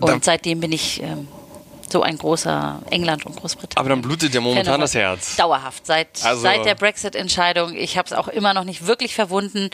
Und 0.00 0.08
dann 0.08 0.22
seitdem 0.22 0.60
bin 0.60 0.72
ich 0.72 1.02
ähm, 1.02 1.28
so 1.94 2.02
ein 2.02 2.18
großer 2.18 2.82
England 2.90 3.24
und 3.24 3.36
Großbritannien. 3.36 3.78
Aber 3.78 3.88
dann 3.88 4.02
blutet 4.02 4.34
ja 4.34 4.40
momentan 4.40 4.80
das 4.80 4.94
Herz. 4.94 5.36
Dauerhaft, 5.36 5.86
seit, 5.86 6.08
also 6.24 6.42
seit 6.42 6.64
der 6.66 6.74
Brexit-Entscheidung. 6.74 7.76
Ich 7.76 7.96
habe 7.96 8.06
es 8.06 8.12
auch 8.12 8.26
immer 8.26 8.52
noch 8.52 8.64
nicht 8.64 8.88
wirklich 8.88 9.14
verwunden 9.14 9.70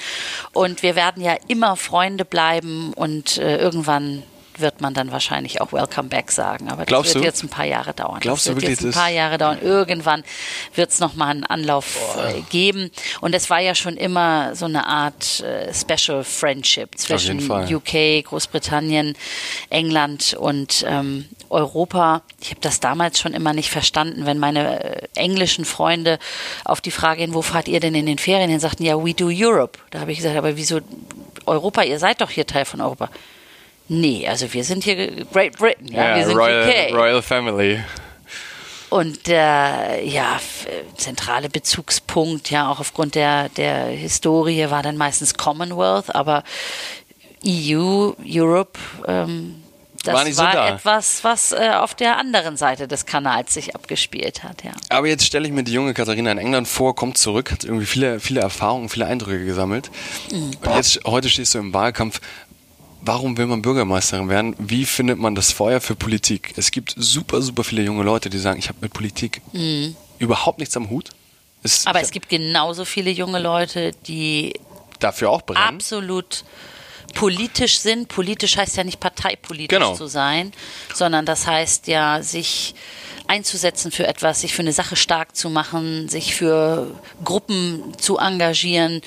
und 0.52 0.82
wir 0.82 0.96
werden 0.96 1.22
ja 1.22 1.36
immer 1.48 1.76
Freunde 1.76 2.26
bleiben 2.26 2.92
und 2.92 3.38
äh, 3.38 3.56
irgendwann 3.56 4.22
wird 4.58 4.80
man 4.80 4.94
dann 4.94 5.12
wahrscheinlich 5.12 5.60
auch 5.60 5.72
Welcome 5.72 6.08
Back 6.08 6.32
sagen. 6.32 6.68
Aber 6.68 6.82
das 6.82 6.86
Glaubst 6.86 7.14
wird 7.14 7.24
du? 7.24 7.26
jetzt 7.26 7.42
ein 7.42 7.48
paar 7.48 7.64
Jahre 7.64 7.94
dauern. 7.94 8.20
Glaubst 8.20 8.46
das 8.46 8.54
wird 8.54 8.62
du 8.62 8.68
wirklich 8.68 8.80
jetzt 8.84 8.96
ein 8.96 9.00
paar 9.00 9.10
Jahre 9.10 9.38
dauern. 9.38 9.58
Irgendwann 9.62 10.24
wird 10.74 10.90
es 10.90 11.00
nochmal 11.00 11.30
einen 11.30 11.44
Anlauf 11.44 12.16
äh, 12.18 12.40
geben. 12.50 12.90
Und 13.20 13.34
es 13.34 13.50
war 13.50 13.60
ja 13.60 13.74
schon 13.74 13.96
immer 13.96 14.54
so 14.54 14.66
eine 14.66 14.86
Art 14.86 15.40
äh, 15.40 15.72
Special 15.72 16.24
Friendship 16.24 16.98
zwischen 16.98 17.50
UK, 17.50 18.24
Großbritannien, 18.24 19.16
England 19.70 20.34
und 20.34 20.84
ähm, 20.86 21.26
Europa. 21.48 22.22
Ich 22.40 22.50
habe 22.50 22.60
das 22.60 22.80
damals 22.80 23.20
schon 23.20 23.34
immer 23.34 23.52
nicht 23.52 23.70
verstanden, 23.70 24.26
wenn 24.26 24.38
meine 24.38 24.84
äh, 24.84 25.08
englischen 25.14 25.64
Freunde 25.64 26.18
auf 26.64 26.80
die 26.80 26.90
Frage 26.90 27.22
hin, 27.22 27.34
wo 27.34 27.42
fahrt 27.42 27.68
ihr 27.68 27.80
denn 27.80 27.94
in 27.94 28.06
den 28.06 28.18
Ferien 28.18 28.50
hin, 28.50 28.60
sagten, 28.60 28.84
ja, 28.84 28.96
we 29.02 29.14
do 29.14 29.28
Europe. 29.30 29.78
Da 29.90 30.00
habe 30.00 30.12
ich 30.12 30.18
gesagt, 30.18 30.36
aber 30.36 30.56
wieso 30.56 30.80
Europa? 31.46 31.82
Ihr 31.82 31.98
seid 31.98 32.20
doch 32.20 32.30
hier 32.30 32.46
Teil 32.46 32.64
von 32.64 32.80
Europa. 32.80 33.10
Nee, 33.92 34.28
also 34.28 34.52
wir 34.52 34.62
sind 34.62 34.84
hier 34.84 35.24
Great 35.32 35.58
Britain, 35.58 35.88
ja, 35.88 36.10
ja 36.10 36.16
wir 36.16 36.26
sind 36.26 36.36
Royal, 36.36 36.68
UK. 36.68 36.94
Royal 36.94 37.22
Family. 37.22 37.80
Und 38.88 39.26
der 39.26 39.98
ja, 40.04 40.38
zentrale 40.96 41.48
Bezugspunkt, 41.48 42.52
ja, 42.52 42.70
auch 42.70 42.78
aufgrund 42.78 43.16
der, 43.16 43.48
der 43.48 43.86
Historie 43.86 44.70
war 44.70 44.84
dann 44.84 44.96
meistens 44.96 45.34
Commonwealth, 45.34 46.14
aber 46.14 46.44
EU, 47.44 48.12
Europe, 48.24 48.78
ähm, 49.08 49.60
das 50.04 50.38
war, 50.38 50.54
war 50.54 50.68
etwas, 50.68 51.24
was 51.24 51.50
äh, 51.50 51.70
auf 51.74 51.96
der 51.96 52.16
anderen 52.16 52.56
Seite 52.56 52.86
des 52.86 53.06
Kanals 53.06 53.54
sich 53.54 53.74
abgespielt 53.74 54.44
hat, 54.44 54.62
ja. 54.62 54.70
Aber 54.88 55.08
jetzt 55.08 55.26
stelle 55.26 55.48
ich 55.48 55.52
mir 55.52 55.64
die 55.64 55.72
junge 55.72 55.94
Katharina 55.94 56.30
in 56.30 56.38
England 56.38 56.68
vor, 56.68 56.94
kommt 56.94 57.18
zurück, 57.18 57.50
hat 57.50 57.64
irgendwie 57.64 57.86
viele, 57.86 58.20
viele 58.20 58.40
Erfahrungen, 58.40 58.88
viele 58.88 59.06
Eindrücke 59.06 59.44
gesammelt. 59.44 59.90
Mhm. 60.30 60.52
Und 60.64 60.76
jetzt, 60.76 61.00
heute 61.04 61.28
stehst 61.28 61.54
du 61.54 61.58
im 61.58 61.74
Wahlkampf 61.74 62.20
warum 63.02 63.36
will 63.36 63.46
man 63.46 63.62
Bürgermeisterin 63.62 64.28
werden? 64.28 64.54
Wie 64.58 64.84
findet 64.84 65.18
man 65.18 65.34
das 65.34 65.52
Feuer 65.52 65.80
für 65.80 65.94
Politik? 65.94 66.52
Es 66.56 66.70
gibt 66.70 66.94
super, 66.96 67.42
super 67.42 67.64
viele 67.64 67.82
junge 67.82 68.02
Leute, 68.02 68.30
die 68.30 68.38
sagen, 68.38 68.58
ich 68.58 68.68
habe 68.68 68.78
mit 68.80 68.92
Politik 68.92 69.42
mhm. 69.52 69.96
überhaupt 70.18 70.58
nichts 70.58 70.76
am 70.76 70.90
Hut. 70.90 71.10
Es, 71.62 71.86
Aber 71.86 72.00
es 72.00 72.10
gibt 72.10 72.28
genauso 72.28 72.84
viele 72.84 73.10
junge 73.10 73.38
Leute, 73.38 73.92
die 74.06 74.54
dafür 74.98 75.30
auch 75.30 75.42
brennen. 75.42 75.62
Absolut 75.62 76.44
politisch 77.14 77.78
sind. 77.78 78.08
Politisch 78.08 78.56
heißt 78.56 78.76
ja 78.76 78.84
nicht 78.84 79.00
parteipolitisch 79.00 79.76
genau. 79.76 79.94
zu 79.94 80.06
sein, 80.06 80.52
sondern 80.94 81.26
das 81.26 81.46
heißt 81.46 81.86
ja, 81.88 82.22
sich 82.22 82.74
einzusetzen 83.26 83.92
für 83.92 84.06
etwas, 84.06 84.40
sich 84.40 84.54
für 84.54 84.62
eine 84.62 84.72
Sache 84.72 84.96
stark 84.96 85.36
zu 85.36 85.50
machen, 85.50 86.08
sich 86.08 86.34
für 86.34 86.98
Gruppen 87.24 87.94
zu 87.98 88.18
engagieren, 88.18 89.02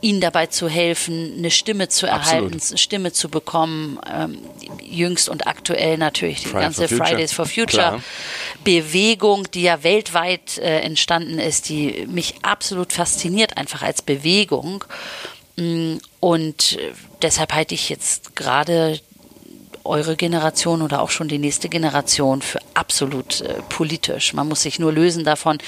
ihnen 0.00 0.20
dabei 0.20 0.46
zu 0.46 0.68
helfen, 0.68 1.34
eine 1.38 1.50
Stimme 1.50 1.88
zu 1.88 2.06
erhalten, 2.06 2.54
Absolut. 2.54 2.70
eine 2.70 2.78
Stimme 2.78 3.12
zu 3.12 3.28
bekommen. 3.28 3.98
Ähm, 4.10 4.38
jüngst 4.82 5.28
und 5.28 5.46
aktuell 5.46 5.98
natürlich 5.98 6.40
die 6.42 6.48
Friday 6.48 6.62
ganze 6.62 6.88
for 6.88 7.06
Fridays 7.06 7.32
for 7.32 7.46
Future 7.46 7.66
Klar. 7.66 8.02
Bewegung, 8.64 9.50
die 9.52 9.62
ja 9.62 9.82
weltweit 9.82 10.58
äh, 10.58 10.80
entstanden 10.80 11.38
ist, 11.38 11.68
die 11.68 12.06
mich 12.08 12.34
absolut 12.42 12.92
fasziniert, 12.92 13.56
einfach 13.56 13.82
als 13.82 14.02
Bewegung. 14.02 14.84
Mm, 15.56 15.96
und 16.20 16.78
äh, 16.78 16.92
deshalb 17.22 17.52
halte 17.52 17.74
ich 17.74 17.88
jetzt 17.88 18.36
gerade 18.36 19.00
eure 19.84 20.16
Generation 20.16 20.82
oder 20.82 21.00
auch 21.00 21.10
schon 21.10 21.28
die 21.28 21.38
nächste 21.38 21.68
Generation 21.68 22.42
für 22.42 22.58
absolut 22.74 23.40
äh, 23.40 23.60
politisch. 23.68 24.34
Man 24.34 24.48
muss 24.48 24.62
sich 24.62 24.78
nur 24.78 24.92
lösen 24.92 25.24
davon, 25.24 25.58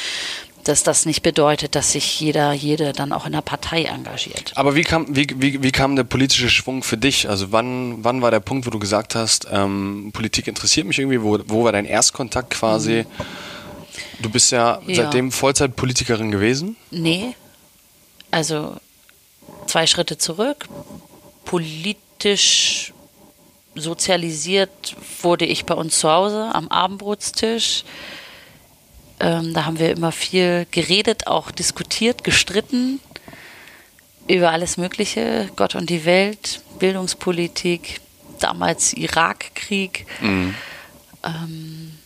dass 0.65 0.83
das 0.85 1.07
nicht 1.07 1.23
bedeutet, 1.23 1.75
dass 1.75 1.93
sich 1.93 2.21
jeder, 2.21 2.53
jede 2.53 2.93
dann 2.93 3.13
auch 3.13 3.27
in 3.27 3.33
der 3.33 3.41
Partei 3.41 3.85
engagiert. 3.85 4.53
Aber 4.55 4.75
wie 4.75 4.83
kam, 4.83 5.07
wie, 5.15 5.27
wie, 5.37 5.63
wie 5.63 5.73
kam 5.73 5.97
der 5.97 6.05
politische 6.05 6.49
Schwung 6.49 6.83
für 6.83 6.97
dich? 6.97 7.29
Also 7.29 7.51
wann, 7.53 8.05
wann 8.05 8.23
war 8.23 8.31
der 8.31 8.41
Punkt, 8.41 8.67
wo 8.67 8.71
du 8.71 8.79
gesagt 8.79 9.15
hast, 9.15 9.49
ähm, 9.51 10.11
Politik 10.13 10.47
interessiert 10.47 10.87
mich 10.87 10.99
irgendwie? 10.99 11.23
Wo, 11.23 11.39
wo 11.47 11.65
war 11.65 11.73
dein 11.73 11.85
Erstkontakt 11.85 12.51
quasi? 12.51 13.07
Du 14.21 14.31
bist 14.31 14.53
ja, 14.53 14.81
ja. 14.87 14.95
seitdem 14.95 15.33
Vollzeitpolitikerin 15.33 16.31
gewesen? 16.31 16.77
Nee. 16.91 17.35
Also 18.31 18.77
zwei 19.67 19.87
Schritte 19.87 20.17
zurück. 20.17 20.69
Politisch 21.45 22.93
sozialisiert 23.75 24.97
wurde 25.23 25.45
ich 25.45 25.65
bei 25.65 25.75
uns 25.75 25.99
zu 25.99 26.09
Hause 26.09 26.51
am 26.55 26.69
Abendbrotstisch 26.69 27.85
ähm, 29.23 29.55
da 29.55 29.65
haben 29.65 29.79
wir 29.79 29.93
immer 29.93 30.11
viel 30.11 30.67
geredet, 30.73 31.29
auch 31.29 31.53
diskutiert, 31.53 32.25
gestritten 32.25 33.01
über 34.27 34.51
alles 34.51 34.77
Mögliche, 34.77 35.49
Gott 35.55 35.77
und 35.77 35.91
die 35.91 36.05
Welt, 36.05 36.61
Bildungspolitik, 36.81 38.01
damals 38.41 38.93
Irakkrieg. 38.93 40.07
Mhm. 40.21 40.55
Ähm, 41.25 41.99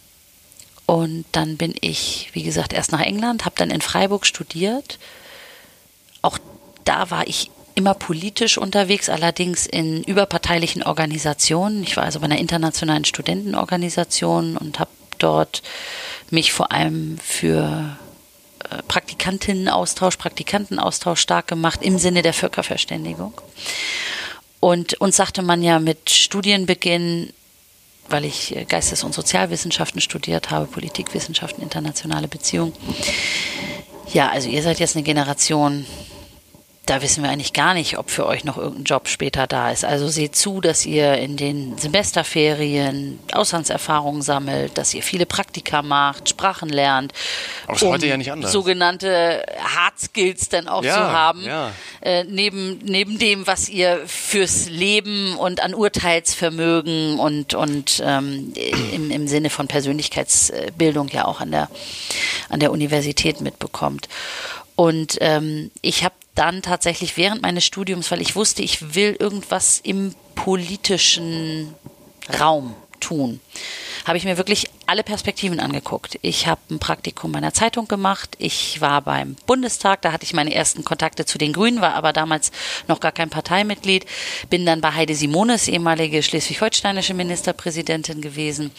und 0.84 1.24
dann 1.32 1.56
bin 1.56 1.74
ich, 1.80 2.28
wie 2.34 2.42
gesagt, 2.42 2.74
erst 2.74 2.92
nach 2.92 3.00
England, 3.00 3.46
habe 3.46 3.56
dann 3.56 3.70
in 3.70 3.80
Freiburg 3.80 4.26
studiert. 4.26 4.98
Auch 6.20 6.38
da 6.84 7.10
war 7.10 7.26
ich 7.26 7.50
immer 7.74 7.94
politisch 7.94 8.58
unterwegs, 8.58 9.08
allerdings 9.08 9.66
in 9.66 10.02
überparteilichen 10.04 10.82
Organisationen. 10.82 11.82
Ich 11.82 11.96
war 11.96 12.04
also 12.04 12.20
bei 12.20 12.26
einer 12.26 12.38
internationalen 12.38 13.04
Studentenorganisation 13.06 14.56
und 14.58 14.78
habe 14.78 14.90
dort 15.18 15.62
mich 16.30 16.52
vor 16.52 16.72
allem 16.72 17.18
für 17.18 17.96
äh, 18.70 18.82
Praktikantinnenaustausch, 18.88 20.16
Praktikantenaustausch 20.16 21.20
stark 21.20 21.46
gemacht 21.48 21.80
im 21.82 21.98
Sinne 21.98 22.22
der 22.22 22.32
Völkerverständigung. 22.32 23.40
Und 24.60 24.94
uns 24.94 25.16
sagte 25.16 25.42
man 25.42 25.62
ja 25.62 25.78
mit 25.78 26.10
Studienbeginn, 26.10 27.32
weil 28.08 28.24
ich 28.24 28.56
äh, 28.56 28.64
Geistes- 28.64 29.04
und 29.04 29.14
Sozialwissenschaften 29.14 30.00
studiert 30.00 30.50
habe, 30.50 30.66
Politikwissenschaften, 30.66 31.62
internationale 31.62 32.28
Beziehungen, 32.28 32.72
Ja, 34.12 34.28
also 34.28 34.48
ihr 34.48 34.62
seid 34.62 34.78
jetzt 34.78 34.94
eine 34.96 35.02
Generation, 35.02 35.84
da 36.86 37.02
wissen 37.02 37.24
wir 37.24 37.30
eigentlich 37.30 37.52
gar 37.52 37.74
nicht, 37.74 37.98
ob 37.98 38.10
für 38.10 38.26
euch 38.26 38.44
noch 38.44 38.56
irgendein 38.56 38.84
Job 38.84 39.08
später 39.08 39.48
da 39.48 39.72
ist. 39.72 39.84
Also 39.84 40.06
seht 40.06 40.36
zu, 40.36 40.60
dass 40.60 40.86
ihr 40.86 41.14
in 41.14 41.36
den 41.36 41.76
Semesterferien 41.76 43.18
Auslandserfahrungen 43.32 44.22
sammelt, 44.22 44.78
dass 44.78 44.94
ihr 44.94 45.02
viele 45.02 45.26
Praktika 45.26 45.82
macht, 45.82 46.28
Sprachen 46.28 46.68
lernt. 46.68 47.12
Aber 47.66 47.74
ist 47.74 47.82
um 47.82 47.90
heute 47.90 48.06
ja 48.06 48.16
nicht 48.16 48.30
anders. 48.30 48.52
Sogenannte 48.52 49.44
Hard 49.58 49.98
Skills 49.98 50.48
dann 50.48 50.68
auch 50.68 50.84
Ja, 50.84 50.94
zu 50.94 51.00
haben. 51.00 51.42
ja. 51.42 51.72
Äh, 52.02 52.22
neben, 52.22 52.78
neben 52.84 53.18
dem, 53.18 53.48
was 53.48 53.68
ihr 53.68 54.02
fürs 54.06 54.68
Leben 54.68 55.36
und 55.36 55.64
an 55.64 55.74
Urteilsvermögen 55.74 57.18
und, 57.18 57.54
und 57.54 58.00
ähm, 58.04 58.52
im, 58.92 59.10
im 59.10 59.26
Sinne 59.26 59.50
von 59.50 59.66
Persönlichkeitsbildung 59.66 61.08
ja 61.08 61.24
auch 61.24 61.40
an 61.40 61.50
der, 61.50 61.68
an 62.48 62.60
der 62.60 62.70
Universität 62.70 63.40
mitbekommt. 63.40 64.08
Und 64.76 65.16
ähm, 65.20 65.70
ich 65.80 66.04
habe 66.04 66.14
dann 66.36 66.62
tatsächlich 66.62 67.16
während 67.16 67.42
meines 67.42 67.64
Studiums, 67.64 68.10
weil 68.10 68.20
ich 68.20 68.36
wusste, 68.36 68.62
ich 68.62 68.94
will 68.94 69.16
irgendwas 69.18 69.80
im 69.82 70.14
politischen 70.34 71.74
Raum 72.40 72.74
tun, 73.00 73.40
habe 74.04 74.18
ich 74.18 74.24
mir 74.24 74.36
wirklich 74.36 74.70
alle 74.86 75.02
Perspektiven 75.02 75.60
angeguckt. 75.60 76.18
Ich 76.22 76.46
habe 76.46 76.60
ein 76.70 76.78
Praktikum 76.78 77.32
bei 77.32 77.38
einer 77.38 77.52
Zeitung 77.52 77.88
gemacht. 77.88 78.36
Ich 78.38 78.80
war 78.80 79.02
beim 79.02 79.36
Bundestag, 79.46 80.02
da 80.02 80.12
hatte 80.12 80.24
ich 80.24 80.32
meine 80.32 80.54
ersten 80.54 80.84
Kontakte 80.84 81.24
zu 81.24 81.38
den 81.38 81.52
Grünen, 81.52 81.80
war 81.80 81.94
aber 81.94 82.12
damals 82.12 82.52
noch 82.86 83.00
gar 83.00 83.12
kein 83.12 83.30
Parteimitglied. 83.30 84.06
Bin 84.48 84.64
dann 84.64 84.80
bei 84.80 84.92
Heide 84.92 85.14
Simones, 85.14 85.68
ehemalige 85.68 86.22
schleswig-holsteinische 86.22 87.14
Ministerpräsidentin 87.14 88.20
gewesen, 88.20 88.70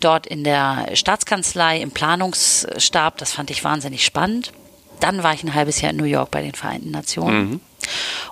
dort 0.00 0.26
in 0.26 0.44
der 0.44 0.88
Staatskanzlei 0.94 1.80
im 1.80 1.90
Planungsstab. 1.90 3.18
Das 3.18 3.32
fand 3.32 3.50
ich 3.50 3.64
wahnsinnig 3.64 4.04
spannend. 4.04 4.52
Dann 5.00 5.22
war 5.22 5.34
ich 5.34 5.42
ein 5.42 5.54
halbes 5.54 5.80
Jahr 5.80 5.90
in 5.90 5.96
New 5.96 6.04
York 6.04 6.30
bei 6.30 6.42
den 6.42 6.54
Vereinten 6.54 6.90
Nationen 6.90 7.60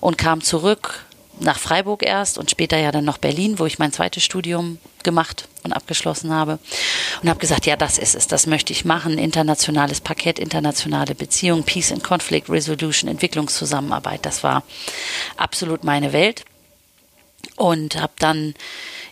und 0.01 0.19
kam 0.19 0.43
zurück 0.43 1.05
nach 1.41 1.59
Freiburg 1.59 2.05
erst 2.05 2.39
und 2.39 2.51
später 2.51 2.79
ja 2.79 2.93
dann 2.93 3.05
noch 3.05 3.19
Berlin, 3.19 3.59
wo 3.59 3.67
ich 3.67 3.79
mein 3.79 3.93
zweites 3.93 4.23
Studium 4.23 4.79
gemacht 5.03 5.49
und 5.63 5.73
abgeschlossen 5.73 6.33
habe 6.33 6.59
und 7.23 7.29
habe 7.29 7.41
gesagt, 7.41 7.67
ja, 7.67 7.77
das 7.77 7.99
ist 7.99 8.15
es, 8.15 8.29
das 8.29 8.47
möchte 8.47 8.73
ich 8.73 8.85
machen, 8.85 9.19
internationales 9.19 10.01
Parkett, 10.01 10.39
internationale 10.39 11.15
Beziehungen, 11.15 11.65
Peace 11.65 11.93
and 11.93 12.05
Conflict 12.05 12.49
Resolution, 12.49 13.11
Entwicklungszusammenarbeit, 13.11 14.25
das 14.25 14.45
war 14.45 14.63
absolut 15.37 15.85
meine 15.85 16.13
Welt. 16.13 16.45
Und 17.57 18.01
habe 18.01 18.15
dann 18.19 18.55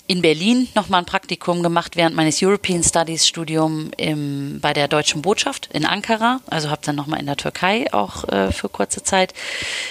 in 0.09 0.21
Berlin 0.21 0.69
nochmal 0.75 1.01
ein 1.01 1.07
Praktikum 1.07 1.63
gemacht 1.63 1.97
während 1.97 2.17
meines 2.17 2.43
European 2.43 2.83
Studies 2.83 3.27
Studium 3.27 3.91
im, 3.97 4.59
bei 4.61 4.73
der 4.73 4.89
Deutschen 4.89 5.23
Botschaft 5.23 5.69
in 5.73 5.87
Ankara. 5.87 6.41
Also 6.51 6.71
habe 6.71 6.83
dann 6.85 6.97
nochmal 6.97 7.21
in 7.21 7.27
der 7.27 7.37
Türkei 7.37 7.93
auch 7.93 8.29
äh, 8.29 8.53
für 8.53 8.69
kurze 8.69 9.03
Zeit 9.03 9.33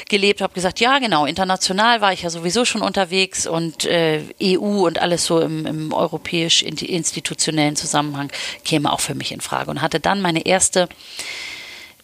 gelebt. 0.09 0.41
Habe 0.41 0.53
gesagt, 0.53 0.79
ja 0.79 0.99
genau, 0.99 1.25
international 1.25 2.01
war 2.01 2.13
ich 2.13 2.23
ja 2.23 2.29
sowieso 2.29 2.65
schon 2.65 2.81
unterwegs 2.81 3.47
und 3.47 3.85
äh, 3.85 4.21
EU 4.41 4.85
und 4.85 4.99
alles 4.99 5.25
so 5.25 5.39
im, 5.39 5.65
im 5.65 5.93
europäisch-institutionellen 5.93 7.75
Zusammenhang 7.75 8.31
käme 8.65 8.91
auch 8.91 8.99
für 8.99 9.15
mich 9.15 9.31
in 9.31 9.41
Frage. 9.41 9.71
Und 9.71 9.81
hatte 9.81 9.99
dann 9.99 10.21
meine 10.21 10.45
erste 10.45 10.89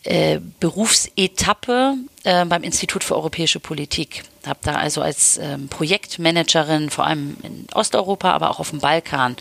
äh, 0.08 0.40
Berufsetappe 0.62 1.96
äh, 2.24 2.46
beim 2.46 2.64
Institut 2.64 3.04
für 3.04 3.16
europäische 3.16 3.60
Politik. 3.60 4.24
Habe 4.46 4.60
da 4.64 4.76
also 4.76 5.02
als 5.02 5.38
ähm, 5.38 5.68
Projektmanagerin 5.68 6.90
vor 6.90 7.06
allem 7.06 7.36
in 7.44 7.68
Osteuropa, 7.74 8.32
aber 8.32 8.50
auch 8.50 8.62
auf 8.62 8.70
dem 8.70 8.80
Balkan 8.80 9.36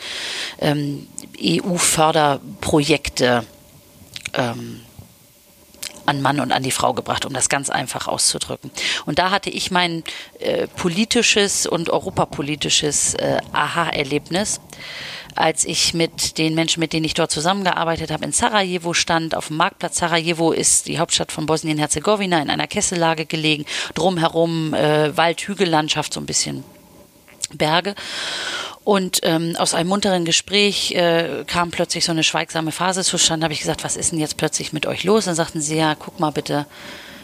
ähm, 0.58 1.06
EU-Förderprojekte 1.40 3.44
ähm, 4.34 4.80
an 6.06 6.22
Mann 6.22 6.40
und 6.40 6.52
an 6.52 6.62
die 6.62 6.70
Frau 6.70 6.92
gebracht, 6.92 7.24
um 7.24 7.32
das 7.32 7.48
ganz 7.48 7.70
einfach 7.70 8.08
auszudrücken. 8.08 8.70
Und 9.04 9.18
da 9.18 9.30
hatte 9.30 9.50
ich 9.50 9.70
mein 9.70 10.04
äh, 10.40 10.66
politisches 10.68 11.66
und 11.66 11.90
europapolitisches 11.90 13.14
äh, 13.14 13.38
Aha-Erlebnis, 13.52 14.60
als 15.34 15.64
ich 15.64 15.92
mit 15.92 16.38
den 16.38 16.54
Menschen, 16.54 16.80
mit 16.80 16.92
denen 16.92 17.04
ich 17.04 17.14
dort 17.14 17.30
zusammengearbeitet 17.30 18.10
habe, 18.10 18.24
in 18.24 18.32
Sarajevo 18.32 18.94
stand, 18.94 19.34
auf 19.34 19.48
dem 19.48 19.56
Marktplatz. 19.58 19.98
Sarajevo 19.98 20.52
ist 20.52 20.86
die 20.86 20.98
Hauptstadt 20.98 21.30
von 21.30 21.46
Bosnien-Herzegowina, 21.46 22.40
in 22.40 22.50
einer 22.50 22.66
Kessellage 22.66 23.26
gelegen, 23.26 23.66
drumherum 23.94 24.72
äh, 24.72 25.16
Wald, 25.16 25.40
Hügellandschaft, 25.42 26.14
so 26.14 26.20
ein 26.20 26.26
bisschen 26.26 26.64
Berge. 27.52 27.94
Und 28.84 29.20
ähm, 29.24 29.56
aus 29.58 29.74
einem 29.74 29.88
munteren 29.88 30.24
Gespräch 30.24 30.92
äh, 30.92 31.44
kam 31.46 31.70
plötzlich 31.70 32.04
so 32.04 32.12
eine 32.12 32.22
schweigsame 32.22 32.70
Phase 32.70 33.02
zustande. 33.02 33.44
habe 33.44 33.54
ich 33.54 33.60
gesagt, 33.60 33.82
was 33.82 33.96
ist 33.96 34.12
denn 34.12 34.20
jetzt 34.20 34.36
plötzlich 34.36 34.72
mit 34.72 34.86
euch 34.86 35.02
los? 35.02 35.24
Dann 35.24 35.34
sagten 35.34 35.60
sie, 35.60 35.76
ja, 35.76 35.96
guck 35.96 36.20
mal 36.20 36.30
bitte, 36.30 36.66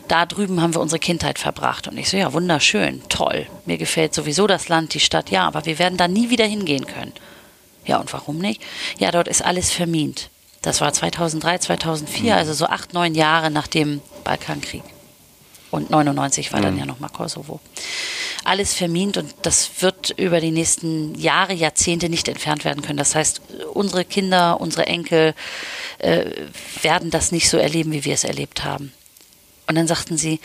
da 0.08 0.26
drüben 0.26 0.60
haben 0.60 0.74
wir 0.74 0.80
unsere 0.80 0.98
Kindheit 0.98 1.38
verbracht. 1.38 1.88
Und 1.88 1.96
ich 1.98 2.08
so, 2.08 2.16
ja, 2.16 2.32
wunderschön, 2.32 3.02
toll. 3.08 3.46
Mir 3.64 3.78
gefällt 3.78 4.12
sowieso 4.14 4.46
das 4.46 4.68
Land, 4.68 4.94
die 4.94 5.00
Stadt, 5.00 5.30
ja, 5.30 5.46
aber 5.46 5.64
wir 5.64 5.78
werden 5.78 5.96
da 5.96 6.08
nie 6.08 6.30
wieder 6.30 6.44
hingehen 6.44 6.86
können. 6.86 7.12
Ja, 7.84 7.98
und 7.98 8.12
warum 8.12 8.38
nicht? 8.38 8.60
Ja, 8.98 9.10
dort 9.10 9.28
ist 9.28 9.44
alles 9.44 9.70
vermint. 9.70 10.30
Das 10.62 10.80
war 10.80 10.92
2003, 10.92 11.58
2004, 11.58 12.36
also 12.36 12.52
so 12.52 12.66
acht, 12.66 12.92
neun 12.92 13.14
Jahre 13.14 13.50
nach 13.50 13.66
dem 13.66 14.00
Balkankrieg. 14.22 14.84
Und 15.70 15.90
99 15.90 16.52
war 16.52 16.60
dann 16.60 16.78
ja 16.78 16.84
nochmal 16.84 17.10
Kosovo. 17.10 17.60
Alles 18.52 18.74
vermint 18.74 19.16
und 19.16 19.32
das 19.40 19.70
wird 19.80 20.10
über 20.18 20.38
die 20.38 20.50
nächsten 20.50 21.14
Jahre, 21.14 21.54
Jahrzehnte 21.54 22.10
nicht 22.10 22.28
entfernt 22.28 22.66
werden 22.66 22.82
können. 22.82 22.98
Das 22.98 23.14
heißt, 23.14 23.40
unsere 23.72 24.04
Kinder, 24.04 24.60
unsere 24.60 24.84
Enkel 24.84 25.34
äh, 26.00 26.26
werden 26.82 27.10
das 27.10 27.32
nicht 27.32 27.48
so 27.48 27.56
erleben, 27.56 27.92
wie 27.92 28.04
wir 28.04 28.12
es 28.12 28.24
erlebt 28.24 28.62
haben. 28.62 28.92
Und 29.66 29.76
dann 29.76 29.86
sagten 29.86 30.18
sie, 30.18 30.38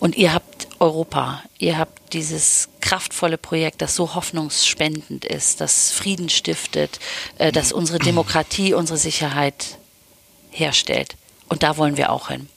und 0.00 0.16
ihr 0.16 0.34
habt 0.34 0.66
Europa, 0.80 1.44
ihr 1.58 1.78
habt 1.78 2.12
dieses 2.12 2.70
kraftvolle 2.80 3.38
Projekt, 3.38 3.82
das 3.82 3.94
so 3.94 4.16
hoffnungsspendend 4.16 5.24
ist, 5.24 5.60
das 5.60 5.92
Frieden 5.92 6.30
stiftet, 6.30 6.98
äh, 7.38 7.52
das 7.52 7.70
unsere 7.70 8.00
Demokratie, 8.00 8.74
unsere 8.74 8.98
Sicherheit 8.98 9.78
herstellt. 10.50 11.14
Und 11.48 11.62
da 11.62 11.76
wollen 11.76 11.96
wir 11.96 12.10
auch 12.10 12.30
hin. 12.30 12.48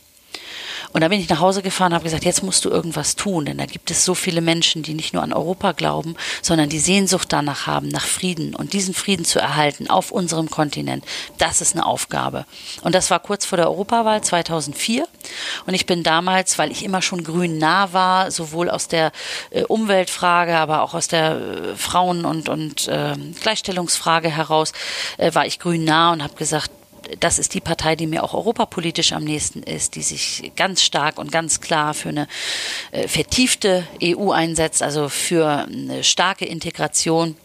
Und 0.94 1.02
da 1.02 1.08
bin 1.08 1.20
ich 1.20 1.30
nach 1.30 1.40
Hause 1.40 1.62
gefahren 1.62 1.92
und 1.92 1.96
habe 1.96 2.04
gesagt, 2.04 2.26
jetzt 2.26 2.44
musst 2.44 2.66
du 2.66 2.70
irgendwas 2.70 3.16
tun, 3.16 3.46
denn 3.46 3.58
da 3.58 3.66
gibt 3.66 3.92
es 3.92 4.04
so 4.04 4.14
viele 4.14 4.42
Menschen, 4.42 4.84
die 4.84 4.94
nicht 4.94 5.14
nur 5.14 5.24
an 5.24 5.34
Europa 5.34 5.72
glauben, 5.72 6.16
sondern 6.42 6.70
die 6.70 6.80
Sehnsucht 6.80 7.32
danach 7.32 7.68
haben, 7.68 7.88
nach 7.88 8.06
Frieden 8.06 8.56
und 8.56 8.74
diesen 8.74 8.94
Frieden 8.94 9.26
zu 9.26 9.40
erhalten 9.40 9.90
auf 9.90 10.12
unserem 10.12 10.50
Kontinent. 10.50 11.06
Das 11.38 11.62
ist 11.62 11.76
eine 11.76 11.86
Aufgabe. 11.86 12.46
Und 12.82 12.96
das 12.96 13.10
war 13.10 13.20
kurz 13.20 13.46
vor 13.46 13.58
der 13.58 13.70
Europawahl 13.70 14.22
2004. 14.22 15.08
Und 15.66 15.74
ich 15.74 15.86
bin 15.86 16.04
damals, 16.04 16.58
weil 16.58 16.72
ich 16.72 16.84
immer 16.84 17.02
schon 17.02 17.24
grün 17.24 17.58
nah 17.58 17.94
war, 17.94 18.32
sowohl 18.32 18.70
aus 18.70 18.88
der 18.88 19.12
äh, 19.52 19.64
Umweltfrage, 19.64 20.58
aber 20.58 20.82
auch 20.82 20.94
aus 20.94 21.08
der 21.08 21.32
äh, 21.32 21.76
Frauen- 21.76 22.26
und, 22.26 22.50
und 22.50 22.88
äh, 22.88 23.16
Gleichstellungsfrage 23.42 24.30
heraus, 24.30 24.74
äh, 25.18 25.34
war 25.34 25.46
ich 25.46 25.60
grün 25.60 25.84
nah 25.86 26.12
und 26.12 26.24
habe 26.24 26.36
gesagt, 26.36 26.72
das 27.20 27.40
ist 27.40 27.54
die 27.54 27.62
Partei, 27.62 27.96
die 27.96 28.08
mir 28.08 28.24
auch 28.24 28.34
europapolitisch 28.34 29.14
am 29.14 29.24
nächsten 29.24 29.64
ist, 29.64 29.96
die 29.96 30.02
sich 30.02 30.52
ganz 30.56 30.82
stark 30.82 31.18
und 31.18 31.32
ganz 31.32 31.62
klar 31.62 31.94
für 31.94 32.10
eine 32.10 32.28
äh, 32.92 33.08
vertiefte 33.08 33.88
EU 34.02 34.32
einsetzt, 34.32 34.82
also 34.84 35.10
für 35.10 35.48
eine 35.48 36.04
starke 36.04 36.46
Integration. 36.46 37.36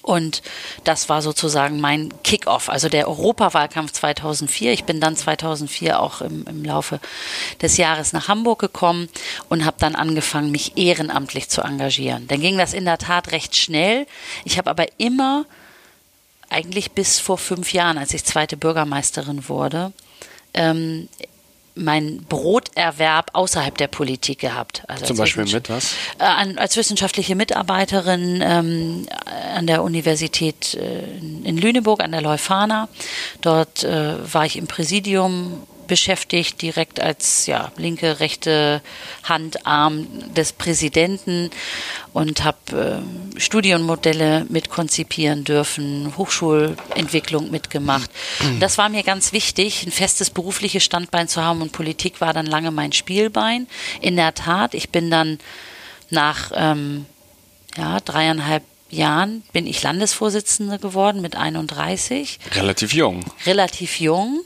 Und 0.00 0.42
das 0.84 1.10
war 1.10 1.20
sozusagen 1.20 1.78
mein 1.78 2.10
Kick-off, 2.22 2.70
also 2.70 2.88
der 2.88 3.06
Europawahlkampf 3.06 3.92
2004. 3.92 4.72
Ich 4.72 4.84
bin 4.84 4.98
dann 4.98 5.14
2004 5.14 6.00
auch 6.00 6.22
im, 6.22 6.46
im 6.46 6.64
Laufe 6.64 7.00
des 7.60 7.76
Jahres 7.76 8.14
nach 8.14 8.28
Hamburg 8.28 8.60
gekommen 8.60 9.10
und 9.50 9.66
habe 9.66 9.76
dann 9.78 9.94
angefangen, 9.94 10.50
mich 10.50 10.78
ehrenamtlich 10.78 11.50
zu 11.50 11.60
engagieren. 11.60 12.26
Dann 12.28 12.40
ging 12.40 12.56
das 12.56 12.72
in 12.72 12.86
der 12.86 12.96
Tat 12.96 13.32
recht 13.32 13.56
schnell. 13.56 14.06
Ich 14.44 14.56
habe 14.56 14.70
aber 14.70 14.86
immer 14.96 15.44
eigentlich 16.50 16.92
bis 16.92 17.20
vor 17.20 17.38
fünf 17.38 17.72
Jahren, 17.72 17.98
als 17.98 18.14
ich 18.14 18.24
zweite 18.24 18.56
Bürgermeisterin 18.56 19.48
wurde, 19.48 19.92
ähm, 20.52 21.08
mein 21.76 22.24
Broterwerb 22.28 23.30
außerhalb 23.32 23.76
der 23.76 23.88
Politik 23.88 24.38
gehabt. 24.38 24.82
Also 24.86 25.06
Zum 25.06 25.16
Beispiel 25.16 25.44
mit 25.44 25.68
was? 25.68 25.94
Äh, 26.18 26.24
als 26.56 26.76
wissenschaftliche 26.76 27.34
Mitarbeiterin 27.34 28.40
ähm, 28.44 29.06
an 29.56 29.66
der 29.66 29.82
Universität 29.82 30.74
äh, 30.74 31.02
in 31.44 31.56
Lüneburg, 31.56 32.00
an 32.00 32.12
der 32.12 32.22
Leuphana. 32.22 32.88
Dort 33.40 33.82
äh, 33.82 34.32
war 34.32 34.46
ich 34.46 34.56
im 34.56 34.66
Präsidium 34.66 35.66
beschäftigt, 35.86 36.62
direkt 36.62 37.00
als 37.00 37.46
ja, 37.46 37.72
linke, 37.76 38.20
rechte 38.20 38.82
Hand, 39.22 39.66
Arm 39.66 40.06
des 40.34 40.52
Präsidenten 40.52 41.50
und 42.12 42.44
habe 42.44 43.02
äh, 43.36 43.40
Studienmodelle 43.40 44.46
mitkonzipieren 44.48 45.44
dürfen, 45.44 46.14
Hochschulentwicklung 46.16 47.50
mitgemacht. 47.50 48.10
Das 48.60 48.78
war 48.78 48.88
mir 48.88 49.02
ganz 49.02 49.32
wichtig, 49.32 49.84
ein 49.86 49.92
festes 49.92 50.30
berufliches 50.30 50.84
Standbein 50.84 51.28
zu 51.28 51.42
haben 51.42 51.62
und 51.62 51.72
Politik 51.72 52.20
war 52.20 52.32
dann 52.32 52.46
lange 52.46 52.70
mein 52.70 52.92
Spielbein. 52.92 53.66
In 54.00 54.16
der 54.16 54.34
Tat, 54.34 54.74
ich 54.74 54.90
bin 54.90 55.10
dann 55.10 55.38
nach 56.10 56.52
ähm, 56.54 57.06
ja, 57.76 58.00
dreieinhalb 58.00 58.62
Jahren 58.90 59.42
bin 59.52 59.66
ich 59.66 59.82
Landesvorsitzende 59.82 60.78
geworden 60.78 61.20
mit 61.20 61.36
31 61.36 62.38
Relativ 62.52 62.92
jung. 62.94 63.24
relativ 63.46 64.00
jung, 64.00 64.40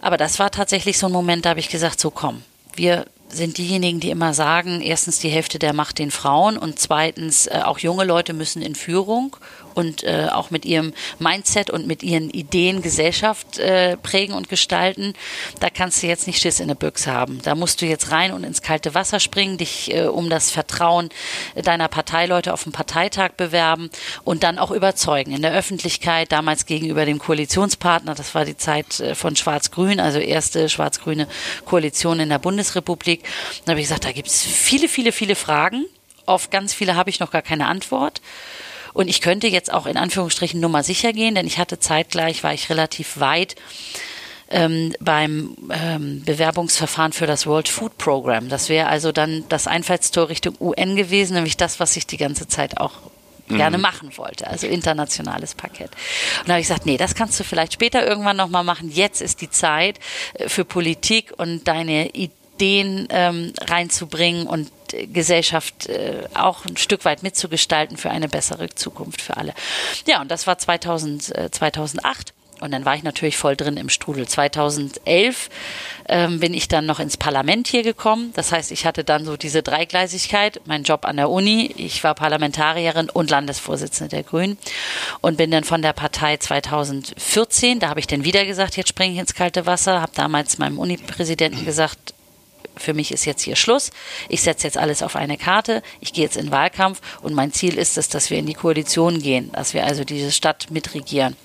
Aber 0.00 0.16
das 0.16 0.38
war 0.38 0.50
tatsächlich 0.50 0.98
so 0.98 1.06
ein 1.06 1.12
Moment, 1.12 1.44
da 1.44 1.50
habe 1.50 1.60
ich 1.60 1.68
gesagt, 1.68 2.00
so 2.00 2.10
komm, 2.10 2.42
wir 2.74 3.06
sind 3.28 3.58
diejenigen, 3.58 4.00
die 4.00 4.10
immer 4.10 4.32
sagen, 4.32 4.80
erstens 4.80 5.18
die 5.18 5.28
Hälfte 5.28 5.58
der 5.58 5.72
Macht 5.72 5.98
den 5.98 6.10
Frauen 6.10 6.56
und 6.56 6.78
zweitens 6.78 7.46
äh, 7.46 7.60
auch 7.64 7.78
junge 7.78 8.04
Leute 8.04 8.32
müssen 8.32 8.62
in 8.62 8.74
Führung 8.74 9.36
und 9.78 10.02
äh, 10.02 10.26
auch 10.32 10.50
mit 10.50 10.64
ihrem 10.64 10.92
Mindset 11.20 11.70
und 11.70 11.86
mit 11.86 12.02
ihren 12.02 12.30
Ideen 12.30 12.82
Gesellschaft 12.82 13.60
äh, 13.60 13.96
prägen 13.96 14.34
und 14.34 14.48
gestalten, 14.48 15.12
da 15.60 15.70
kannst 15.70 16.02
du 16.02 16.08
jetzt 16.08 16.26
nicht 16.26 16.42
Schiss 16.42 16.58
in 16.58 16.66
der 16.66 16.74
Büchse 16.74 17.12
haben. 17.12 17.40
Da 17.44 17.54
musst 17.54 17.80
du 17.80 17.86
jetzt 17.86 18.10
rein 18.10 18.32
und 18.32 18.42
ins 18.42 18.60
kalte 18.60 18.94
Wasser 18.94 19.20
springen, 19.20 19.56
dich 19.56 19.94
äh, 19.94 20.06
um 20.06 20.30
das 20.30 20.50
Vertrauen 20.50 21.10
deiner 21.54 21.86
Parteileute 21.86 22.52
auf 22.52 22.64
dem 22.64 22.72
Parteitag 22.72 23.34
bewerben 23.36 23.88
und 24.24 24.42
dann 24.42 24.58
auch 24.58 24.72
überzeugen 24.72 25.32
in 25.32 25.42
der 25.42 25.52
Öffentlichkeit, 25.52 26.32
damals 26.32 26.66
gegenüber 26.66 27.04
dem 27.04 27.20
Koalitionspartner, 27.20 28.16
das 28.16 28.34
war 28.34 28.44
die 28.44 28.56
Zeit 28.56 28.98
äh, 28.98 29.14
von 29.14 29.36
Schwarz-Grün, 29.36 30.00
also 30.00 30.18
erste 30.18 30.68
schwarz-grüne 30.68 31.28
Koalition 31.64 32.18
in 32.18 32.30
der 32.30 32.40
Bundesrepublik. 32.40 33.22
Da 33.64 33.70
habe 33.70 33.80
ich 33.80 33.86
gesagt, 33.86 34.06
da 34.06 34.10
gibt 34.10 34.26
es 34.26 34.42
viele, 34.42 34.88
viele, 34.88 35.12
viele 35.12 35.36
Fragen. 35.36 35.84
Auf 36.26 36.50
ganz 36.50 36.74
viele 36.74 36.96
habe 36.96 37.10
ich 37.10 37.20
noch 37.20 37.30
gar 37.30 37.42
keine 37.42 37.66
Antwort. 37.66 38.20
Und 38.98 39.06
ich 39.06 39.20
könnte 39.20 39.46
jetzt 39.46 39.72
auch 39.72 39.86
in 39.86 39.96
Anführungsstrichen 39.96 40.58
nur 40.58 40.70
mal 40.70 40.82
sicher 40.82 41.12
gehen, 41.12 41.36
denn 41.36 41.46
ich 41.46 41.58
hatte 41.58 41.78
zeitgleich, 41.78 42.42
war 42.42 42.52
ich 42.52 42.68
relativ 42.68 43.20
weit 43.20 43.54
ähm, 44.50 44.92
beim 44.98 45.56
ähm, 45.70 46.24
Bewerbungsverfahren 46.24 47.12
für 47.12 47.28
das 47.28 47.46
World 47.46 47.68
Food 47.68 47.96
Program. 47.96 48.48
Das 48.48 48.68
wäre 48.68 48.88
also 48.88 49.12
dann 49.12 49.44
das 49.48 49.68
Einfallstor 49.68 50.28
Richtung 50.28 50.56
UN 50.58 50.96
gewesen, 50.96 51.34
nämlich 51.34 51.56
das, 51.56 51.78
was 51.78 51.96
ich 51.96 52.08
die 52.08 52.16
ganze 52.16 52.48
Zeit 52.48 52.78
auch 52.78 52.94
gerne 53.46 53.78
mhm. 53.78 53.82
machen 53.82 54.16
wollte, 54.16 54.48
also 54.48 54.66
internationales 54.66 55.54
Parkett. 55.54 55.90
Und 56.40 56.48
da 56.48 56.54
habe 56.54 56.60
ich 56.60 56.66
gesagt, 56.66 56.84
nee, 56.84 56.96
das 56.96 57.14
kannst 57.14 57.38
du 57.38 57.44
vielleicht 57.44 57.74
später 57.74 58.04
irgendwann 58.04 58.36
nochmal 58.36 58.64
machen. 58.64 58.90
Jetzt 58.90 59.22
ist 59.22 59.40
die 59.42 59.50
Zeit 59.50 60.00
äh, 60.34 60.48
für 60.48 60.64
Politik 60.64 61.32
und 61.36 61.68
deine 61.68 62.10
Ideen 62.58 63.06
ähm, 63.10 63.52
reinzubringen 63.60 64.48
und 64.48 64.70
Gesellschaft 65.12 65.86
äh, 65.86 66.24
auch 66.34 66.64
ein 66.64 66.76
Stück 66.76 67.04
weit 67.04 67.22
mitzugestalten 67.22 67.96
für 67.96 68.10
eine 68.10 68.28
bessere 68.28 68.68
Zukunft 68.70 69.22
für 69.22 69.36
alle. 69.36 69.54
Ja, 70.06 70.20
und 70.20 70.30
das 70.30 70.46
war 70.46 70.58
2000, 70.58 71.36
äh, 71.36 71.50
2008. 71.50 72.34
Und 72.60 72.72
dann 72.72 72.84
war 72.84 72.96
ich 72.96 73.04
natürlich 73.04 73.36
voll 73.36 73.54
drin 73.54 73.76
im 73.76 73.88
Strudel. 73.88 74.26
2011 74.26 75.48
ähm, 76.08 76.40
bin 76.40 76.52
ich 76.54 76.66
dann 76.66 76.86
noch 76.86 76.98
ins 76.98 77.16
Parlament 77.16 77.68
hier 77.68 77.84
gekommen. 77.84 78.32
Das 78.34 78.50
heißt, 78.50 78.72
ich 78.72 78.84
hatte 78.84 79.04
dann 79.04 79.24
so 79.24 79.36
diese 79.36 79.62
Dreigleisigkeit, 79.62 80.60
mein 80.64 80.82
Job 80.82 81.04
an 81.04 81.18
der 81.18 81.30
Uni, 81.30 81.72
ich 81.76 82.02
war 82.02 82.16
Parlamentarierin 82.16 83.10
und 83.10 83.30
Landesvorsitzende 83.30 84.10
der 84.10 84.24
Grünen 84.24 84.58
und 85.20 85.36
bin 85.36 85.52
dann 85.52 85.62
von 85.62 85.82
der 85.82 85.92
Partei 85.92 86.36
2014, 86.36 87.78
da 87.78 87.90
habe 87.90 88.00
ich 88.00 88.08
dann 88.08 88.24
wieder 88.24 88.44
gesagt, 88.44 88.76
jetzt 88.76 88.88
springe 88.88 89.12
ich 89.12 89.20
ins 89.20 89.34
kalte 89.34 89.64
Wasser, 89.66 90.00
habe 90.00 90.12
damals 90.16 90.58
meinem 90.58 90.80
Uni-Präsidenten 90.80 91.64
gesagt, 91.64 92.12
für 92.78 92.94
mich 92.94 93.12
ist 93.12 93.24
jetzt 93.24 93.42
hier 93.42 93.56
Schluss. 93.56 93.90
Ich 94.28 94.42
setze 94.42 94.66
jetzt 94.66 94.76
alles 94.76 95.02
auf 95.02 95.16
eine 95.16 95.36
Karte. 95.36 95.82
Ich 96.00 96.12
gehe 96.12 96.24
jetzt 96.24 96.36
in 96.36 96.50
Wahlkampf 96.50 97.00
und 97.22 97.34
mein 97.34 97.52
Ziel 97.52 97.78
ist 97.78 97.98
es, 97.98 98.08
dass 98.08 98.30
wir 98.30 98.38
in 98.38 98.46
die 98.46 98.54
Koalition 98.54 99.20
gehen, 99.20 99.50
dass 99.52 99.74
wir 99.74 99.84
also 99.84 100.04
diese 100.04 100.32
Stadt 100.32 100.70
mitregieren. 100.70 101.36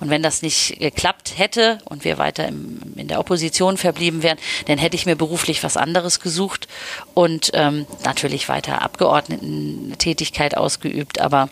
Und 0.00 0.10
wenn 0.10 0.22
das 0.22 0.42
nicht 0.42 0.78
geklappt 0.78 1.34
hätte 1.36 1.78
und 1.84 2.04
wir 2.04 2.18
weiter 2.18 2.48
im, 2.48 2.80
in 2.96 3.08
der 3.08 3.20
Opposition 3.20 3.76
verblieben 3.76 4.22
wären, 4.22 4.38
dann 4.66 4.78
hätte 4.78 4.96
ich 4.96 5.06
mir 5.06 5.16
beruflich 5.16 5.62
was 5.62 5.76
anderes 5.76 6.20
gesucht 6.20 6.68
und 7.14 7.50
ähm, 7.54 7.86
natürlich 8.04 8.48
weiter 8.48 8.82
Abgeordnetentätigkeit 8.82 10.56
ausgeübt. 10.56 11.20
Aber 11.20 11.48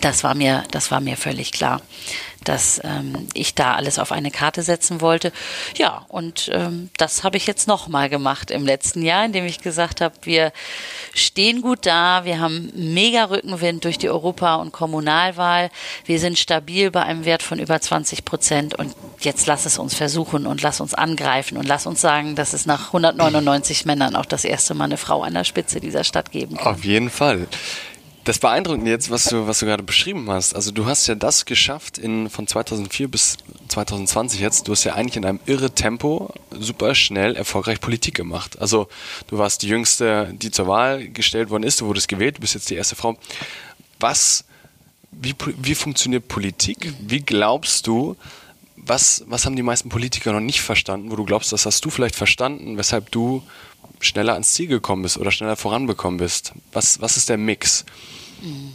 das 0.00 0.24
war 0.24 0.34
mir, 0.34 0.64
das 0.70 0.90
war 0.90 1.00
mir 1.00 1.16
völlig 1.16 1.52
klar 1.52 1.82
dass 2.44 2.80
ähm, 2.84 3.28
ich 3.34 3.54
da 3.54 3.74
alles 3.74 3.98
auf 3.98 4.12
eine 4.12 4.30
Karte 4.30 4.62
setzen 4.62 5.00
wollte. 5.00 5.32
Ja, 5.76 6.04
und 6.08 6.50
ähm, 6.52 6.90
das 6.96 7.24
habe 7.24 7.36
ich 7.36 7.46
jetzt 7.46 7.68
nochmal 7.68 8.08
gemacht 8.08 8.50
im 8.50 8.64
letzten 8.64 9.02
Jahr, 9.02 9.24
indem 9.24 9.44
ich 9.44 9.60
gesagt 9.60 10.00
habe, 10.00 10.14
wir 10.22 10.52
stehen 11.14 11.62
gut 11.62 11.86
da, 11.86 12.24
wir 12.24 12.40
haben 12.40 12.72
mega 12.74 13.24
Rückenwind 13.24 13.84
durch 13.84 13.98
die 13.98 14.08
Europa- 14.08 14.56
und 14.56 14.72
Kommunalwahl, 14.72 15.70
wir 16.04 16.18
sind 16.18 16.38
stabil 16.38 16.90
bei 16.90 17.02
einem 17.02 17.24
Wert 17.24 17.42
von 17.42 17.58
über 17.58 17.80
20 17.80 18.24
Prozent 18.24 18.74
und 18.74 18.94
jetzt 19.20 19.46
lass 19.46 19.66
es 19.66 19.78
uns 19.78 19.94
versuchen 19.94 20.46
und 20.46 20.62
lass 20.62 20.80
uns 20.80 20.94
angreifen 20.94 21.56
und 21.58 21.66
lass 21.66 21.86
uns 21.86 22.00
sagen, 22.00 22.36
dass 22.36 22.52
es 22.52 22.66
nach 22.66 22.88
199 22.88 23.84
Männern 23.84 24.16
auch 24.16 24.26
das 24.26 24.44
erste 24.44 24.74
Mal 24.74 24.84
eine 24.84 24.96
Frau 24.96 25.22
an 25.22 25.34
der 25.34 25.44
Spitze 25.44 25.80
dieser 25.80 26.04
Stadt 26.04 26.30
geben 26.32 26.56
kann. 26.56 26.74
Auf 26.74 26.84
jeden 26.84 27.10
Fall. 27.10 27.46
Das 28.24 28.38
Beeindruckende 28.38 28.90
jetzt, 28.90 29.10
was 29.10 29.24
du, 29.24 29.46
was 29.46 29.60
du 29.60 29.66
gerade 29.66 29.82
beschrieben 29.82 30.28
hast, 30.30 30.54
also 30.54 30.72
du 30.72 30.84
hast 30.84 31.06
ja 31.06 31.14
das 31.14 31.46
geschafft 31.46 31.96
in, 31.96 32.28
von 32.28 32.46
2004 32.46 33.08
bis 33.08 33.38
2020 33.68 34.40
jetzt, 34.40 34.68
du 34.68 34.72
hast 34.72 34.84
ja 34.84 34.94
eigentlich 34.94 35.16
in 35.16 35.24
einem 35.24 35.40
irre 35.46 35.70
Tempo 35.70 36.32
super 36.50 36.94
schnell 36.94 37.34
erfolgreich 37.34 37.80
Politik 37.80 38.14
gemacht. 38.14 38.60
Also 38.60 38.88
du 39.28 39.38
warst 39.38 39.62
die 39.62 39.68
Jüngste, 39.68 40.34
die 40.34 40.50
zur 40.50 40.66
Wahl 40.66 41.08
gestellt 41.08 41.48
worden 41.48 41.62
ist, 41.62 41.80
du 41.80 41.86
wurdest 41.86 42.08
gewählt, 42.08 42.36
du 42.36 42.40
bist 42.42 42.54
jetzt 42.54 42.68
die 42.68 42.74
erste 42.74 42.94
Frau. 42.94 43.16
Was, 44.00 44.44
wie, 45.12 45.34
wie 45.62 45.74
funktioniert 45.74 46.28
Politik? 46.28 46.92
Wie 47.00 47.20
glaubst 47.20 47.86
du, 47.86 48.16
was, 48.76 49.24
was 49.28 49.46
haben 49.46 49.56
die 49.56 49.62
meisten 49.62 49.88
Politiker 49.88 50.32
noch 50.32 50.40
nicht 50.40 50.60
verstanden, 50.60 51.10
wo 51.10 51.16
du 51.16 51.24
glaubst, 51.24 51.52
das 51.52 51.64
hast 51.64 51.82
du 51.84 51.90
vielleicht 51.90 52.16
verstanden, 52.16 52.76
weshalb 52.76 53.10
du 53.10 53.42
schneller 54.00 54.32
ans 54.32 54.52
Ziel 54.52 54.66
gekommen 54.66 55.02
bist 55.02 55.18
oder 55.18 55.30
schneller 55.30 55.56
voranbekommen 55.56 56.18
bist? 56.18 56.52
Was, 56.72 57.00
was 57.00 57.16
ist 57.16 57.28
der 57.28 57.38
Mix? 57.38 57.84
Mhm. 58.42 58.74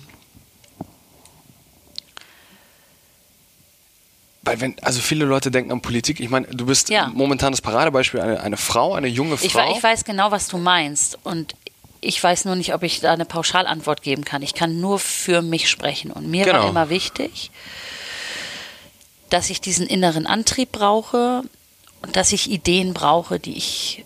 Weil 4.46 4.62
wenn, 4.62 4.76
also 4.84 5.02
viele 5.02 5.26
Leute 5.26 5.50
denken 5.50 5.72
an 5.72 5.82
Politik, 5.82 6.20
ich 6.20 6.30
meine, 6.30 6.46
du 6.48 6.68
bist 6.68 6.90
ja. 6.90 7.12
momentan 7.14 7.52
das 7.52 7.62
Paradebeispiel, 7.62 8.22
eine, 8.22 8.40
eine 8.42 8.58
Frau, 8.58 8.94
eine 8.94 9.08
junge 9.08 9.38
Frau. 9.38 9.72
Ich, 9.72 9.78
ich 9.78 9.84
weiß 9.84 10.06
genau, 10.06 10.30
was 10.30 10.48
du 10.48 10.60
meinst. 10.60 11.18
Und 11.24 11.56
ich 12.00 12.24
weiß 12.24 12.46
nur 12.46 12.56
nicht, 12.56 12.76
ob 12.76 12.84
ich 12.84 13.00
da 13.00 13.12
eine 13.12 13.26
Pauschalantwort 13.26 14.04
geben 14.04 14.24
kann. 14.24 14.44
Ich 14.44 14.54
kann 14.54 14.80
nur 14.80 15.00
für 15.00 15.42
mich 15.42 15.68
sprechen. 15.68 16.12
Und 16.12 16.30
mir 16.30 16.46
genau. 16.46 16.60
war 16.60 16.70
immer 16.70 16.90
wichtig, 16.92 17.50
dass 19.32 19.50
ich 19.50 19.62
diesen 19.62 19.88
inneren 19.88 20.28
Antrieb 20.28 20.72
brauche 20.72 21.42
und 22.04 22.16
dass 22.16 22.32
ich 22.32 22.52
Ideen 22.52 22.94
brauche, 22.94 23.40
die 23.40 23.58
ich 23.58 24.06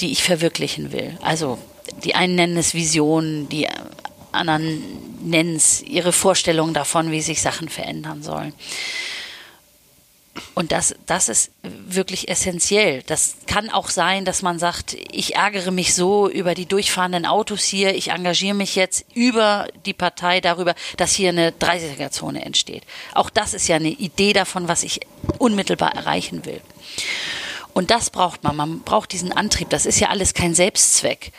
die 0.00 0.12
ich 0.12 0.22
verwirklichen 0.22 0.92
will. 0.92 1.16
Also 1.22 1.58
die 2.04 2.14
einen 2.14 2.34
nennen 2.34 2.56
es 2.56 2.74
Visionen, 2.74 3.48
die 3.48 3.68
anderen 4.32 4.82
nennen 5.22 5.56
es 5.56 5.82
ihre 5.82 6.12
Vorstellung 6.12 6.72
davon, 6.72 7.10
wie 7.10 7.20
sich 7.20 7.42
Sachen 7.42 7.68
verändern 7.68 8.22
sollen. 8.22 8.54
Und 10.54 10.72
das, 10.72 10.94
das 11.06 11.28
ist 11.28 11.50
wirklich 11.62 12.28
essentiell. 12.28 13.02
Das 13.06 13.36
kann 13.46 13.68
auch 13.68 13.88
sein, 13.90 14.24
dass 14.24 14.42
man 14.42 14.58
sagt, 14.58 14.96
ich 15.10 15.34
ärgere 15.34 15.70
mich 15.70 15.94
so 15.94 16.28
über 16.28 16.54
die 16.54 16.66
durchfahrenden 16.66 17.26
Autos 17.26 17.64
hier, 17.64 17.94
ich 17.94 18.08
engagiere 18.08 18.54
mich 18.54 18.76
jetzt 18.76 19.04
über 19.14 19.68
die 19.86 19.92
Partei 19.92 20.40
darüber, 20.40 20.74
dass 20.96 21.14
hier 21.14 21.30
eine 21.30 21.50
30er-Zone 21.50 22.44
entsteht. 22.44 22.84
Auch 23.14 23.30
das 23.30 23.54
ist 23.54 23.68
ja 23.68 23.76
eine 23.76 23.88
Idee 23.88 24.32
davon, 24.32 24.68
was 24.68 24.82
ich 24.82 25.00
unmittelbar 25.38 25.94
erreichen 25.94 26.44
will. 26.44 26.60
Und 27.72 27.90
das 27.90 28.10
braucht 28.10 28.42
man. 28.42 28.56
Man 28.56 28.80
braucht 28.80 29.12
diesen 29.12 29.32
Antrieb. 29.32 29.70
Das 29.70 29.86
ist 29.86 30.00
ja 30.00 30.08
alles 30.08 30.34
kein 30.34 30.54
Selbstzweck. 30.54 31.32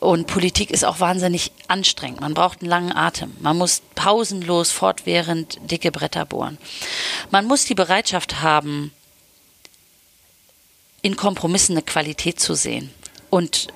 Und 0.00 0.26
Politik 0.26 0.70
ist 0.70 0.84
auch 0.84 1.00
wahnsinnig 1.00 1.52
anstrengend. 1.68 2.20
Man 2.20 2.34
braucht 2.34 2.62
einen 2.62 2.70
langen 2.70 2.96
Atem. 2.96 3.34
Man 3.40 3.58
muss 3.58 3.82
pausenlos, 3.94 4.70
fortwährend 4.70 5.58
dicke 5.70 5.92
Bretter 5.92 6.24
bohren. 6.24 6.58
Man 7.30 7.46
muss 7.46 7.64
die 7.64 7.74
Bereitschaft 7.74 8.40
haben, 8.40 8.92
in 11.02 11.16
Kompromissen 11.16 11.74
eine 11.74 11.82
Qualität 11.82 12.40
zu 12.40 12.54
sehen 12.54 12.90
und 13.28 13.68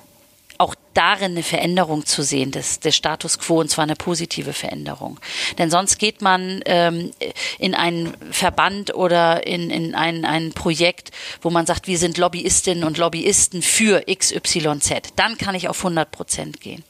auch 0.59 0.75
darin 0.93 1.31
eine 1.31 1.43
Veränderung 1.43 2.05
zu 2.05 2.21
sehen 2.21 2.51
des, 2.51 2.81
des 2.81 2.93
Status 2.93 3.39
quo 3.39 3.61
und 3.61 3.69
zwar 3.69 3.83
eine 3.83 3.95
positive 3.95 4.51
Veränderung. 4.51 5.17
Denn 5.57 5.71
sonst 5.71 5.97
geht 5.99 6.21
man 6.21 6.61
ähm, 6.65 7.11
in 7.57 7.73
einen 7.73 8.13
Verband 8.31 8.93
oder 8.93 9.47
in, 9.47 9.69
in 9.69 9.95
ein, 9.95 10.25
ein 10.25 10.51
Projekt, 10.51 11.11
wo 11.41 11.49
man 11.49 11.65
sagt, 11.65 11.87
wir 11.87 11.97
sind 11.97 12.17
Lobbyistinnen 12.17 12.83
und 12.83 12.97
Lobbyisten 12.97 13.61
für 13.61 14.03
XYZ. 14.13 15.13
Dann 15.15 15.37
kann 15.37 15.55
ich 15.55 15.69
auf 15.69 15.77
100 15.77 16.11
Prozent 16.11 16.59
gehen. 16.59 16.83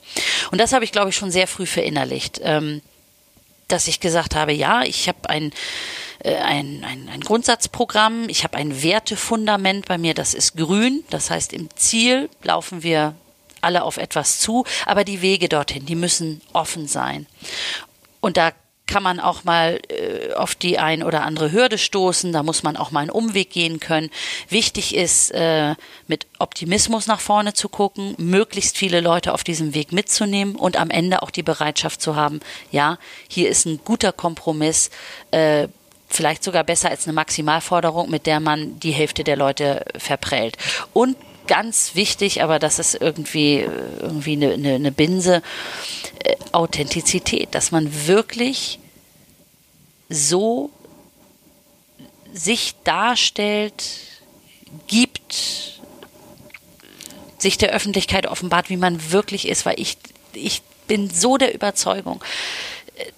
Und 0.50 0.60
das 0.60 0.74
habe 0.74 0.84
ich, 0.84 0.92
glaube 0.92 1.12
ich, 1.12 1.16
schon 1.16 1.30
sehr 1.30 1.48
früh 1.48 1.68
verinnerlicht, 1.68 2.42
ähm, 2.44 2.82
dass 3.68 3.88
ich 3.88 4.00
gesagt 4.00 4.34
habe, 4.34 4.52
ja, 4.52 4.82
ich 4.82 5.08
habe 5.08 5.30
ein 5.30 5.52
äh, 6.24 6.36
ein, 6.38 6.84
ein, 6.84 7.08
ein 7.08 7.22
Grundsatzprogramm, 7.22 8.30
ich 8.30 8.44
habe 8.44 8.58
ein 8.58 8.82
Wertefundament 8.82 9.86
bei 9.86 10.00
mir, 10.00 10.16
das 10.16 10.34
ist 10.34 10.58
grün, 10.58 11.04
das 11.12 11.30
heißt 11.30 11.54
im 11.54 11.70
Ziel 11.76 12.30
laufen 12.42 12.82
wir 12.82 13.14
alle 13.62 13.84
auf 13.84 13.98
etwas 13.98 14.40
zu, 14.40 14.66
aber 14.86 15.04
die 15.04 15.22
Wege 15.22 15.50
dorthin, 15.50 15.86
die 15.86 15.96
müssen 15.96 16.42
offen 16.54 16.88
sein. 16.88 17.26
Und 18.22 18.38
da 18.38 18.52
kann 18.90 19.04
man 19.04 19.20
auch 19.20 19.44
mal 19.44 19.80
äh, 19.90 20.34
auf 20.34 20.56
die 20.56 20.80
ein 20.80 21.04
oder 21.04 21.22
andere 21.22 21.52
Hürde 21.52 21.78
stoßen, 21.78 22.34
da 22.34 22.42
muss 22.42 22.64
man 22.64 22.76
auch 22.76 22.90
mal 22.90 23.02
einen 23.02 23.12
Umweg 23.12 23.52
gehen 23.52 23.80
können. 23.80 24.10
Wichtig 24.50 24.96
ist, 24.96 25.30
äh, 25.30 25.76
mit 26.08 26.26
Optimismus 26.40 27.06
nach 27.06 27.20
vorne 27.20 27.54
zu 27.54 27.70
gucken, 27.70 28.16
möglichst 28.18 28.78
viele 28.78 29.00
Leute 29.00 29.34
auf 29.34 29.44
diesem 29.44 29.76
Weg 29.76 29.92
mitzunehmen 29.92 30.56
und 30.56 30.76
am 30.76 30.90
Ende 30.90 31.22
auch 31.22 31.30
die 31.30 31.44
Bereitschaft 31.44 32.02
zu 32.02 32.16
haben, 32.16 32.40
ja, 32.72 32.98
hier 33.28 33.50
ist 33.50 33.66
ein 33.66 33.80
guter 33.86 34.12
Kompromiss, 34.12 34.90
äh, 35.30 35.68
vielleicht 36.08 36.44
sogar 36.44 36.64
besser 36.64 36.90
als 36.90 37.06
eine 37.06 37.14
Maximalforderung, 37.14 38.10
mit 38.10 38.26
der 38.26 38.40
man 38.40 38.80
die 38.80 38.92
Hälfte 38.92 39.24
der 39.24 39.38
Leute 39.38 39.86
verprellt. 40.00 40.58
Und 40.94 41.16
ganz 41.50 41.96
wichtig, 41.96 42.44
aber 42.44 42.60
das 42.60 42.78
ist 42.78 42.94
irgendwie, 42.94 43.68
irgendwie 44.00 44.34
eine, 44.34 44.54
eine, 44.54 44.76
eine 44.76 44.92
Binse, 44.92 45.42
äh, 46.24 46.36
Authentizität, 46.52 47.50
dass 47.56 47.72
man 47.72 48.08
wirklich 48.08 48.80
so 50.10 50.70
sich 52.32 52.76
darstellt, 52.84 53.84
gibt, 54.86 55.80
sich 57.40 57.58
der 57.58 57.72
Öffentlichkeit 57.72 58.28
offenbart, 58.28 58.70
wie 58.70 58.78
man 58.78 59.12
wirklich 59.12 59.48
ist, 59.48 59.66
weil 59.66 59.80
ich, 59.80 59.98
ich 60.34 60.62
bin 60.88 61.10
so 61.10 61.38
der 61.38 61.56
Überzeugung, 61.56 62.24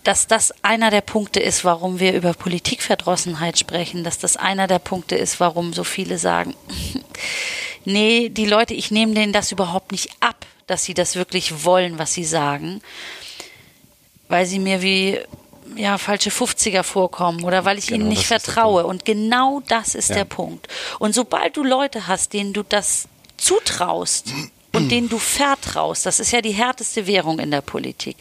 dass 0.03 0.27
das 0.27 0.53
einer 0.63 0.89
der 0.89 1.01
Punkte 1.01 1.41
ist, 1.41 1.65
warum 1.65 1.99
wir 1.99 2.13
über 2.13 2.33
Politikverdrossenheit 2.33 3.59
sprechen, 3.59 4.05
dass 4.05 4.19
das 4.19 4.37
einer 4.37 4.67
der 4.67 4.79
Punkte 4.79 5.15
ist, 5.15 5.41
warum 5.41 5.73
so 5.73 5.83
viele 5.83 6.17
sagen, 6.17 6.55
nee, 7.85 8.29
die 8.29 8.45
Leute, 8.45 8.73
ich 8.73 8.91
nehme 8.91 9.13
denen 9.13 9.33
das 9.33 9.51
überhaupt 9.51 9.91
nicht 9.91 10.09
ab, 10.19 10.45
dass 10.67 10.83
sie 10.83 10.93
das 10.93 11.15
wirklich 11.15 11.65
wollen, 11.65 11.99
was 11.99 12.13
sie 12.13 12.25
sagen, 12.25 12.81
weil 14.27 14.45
sie 14.45 14.59
mir 14.59 14.81
wie 14.81 15.19
ja, 15.75 15.97
falsche 15.97 16.29
50er 16.29 16.83
vorkommen 16.83 17.43
oder 17.43 17.65
weil 17.65 17.77
ich 17.77 17.87
genau, 17.87 18.01
ihnen 18.01 18.09
nicht 18.09 18.25
vertraue. 18.25 18.85
Und 18.85 19.05
genau 19.05 19.61
das 19.67 19.95
ist 19.95 20.09
ja. 20.09 20.17
der 20.17 20.25
Punkt. 20.25 20.67
Und 20.99 21.13
sobald 21.13 21.57
du 21.57 21.63
Leute 21.63 22.07
hast, 22.07 22.33
denen 22.33 22.53
du 22.53 22.63
das 22.63 23.07
zutraust 23.37 24.33
und 24.73 24.89
denen 24.89 25.09
du 25.09 25.17
vertraust, 25.17 26.05
das 26.05 26.19
ist 26.19 26.31
ja 26.31 26.41
die 26.41 26.51
härteste 26.51 27.07
Währung 27.07 27.39
in 27.39 27.51
der 27.51 27.61
Politik, 27.61 28.17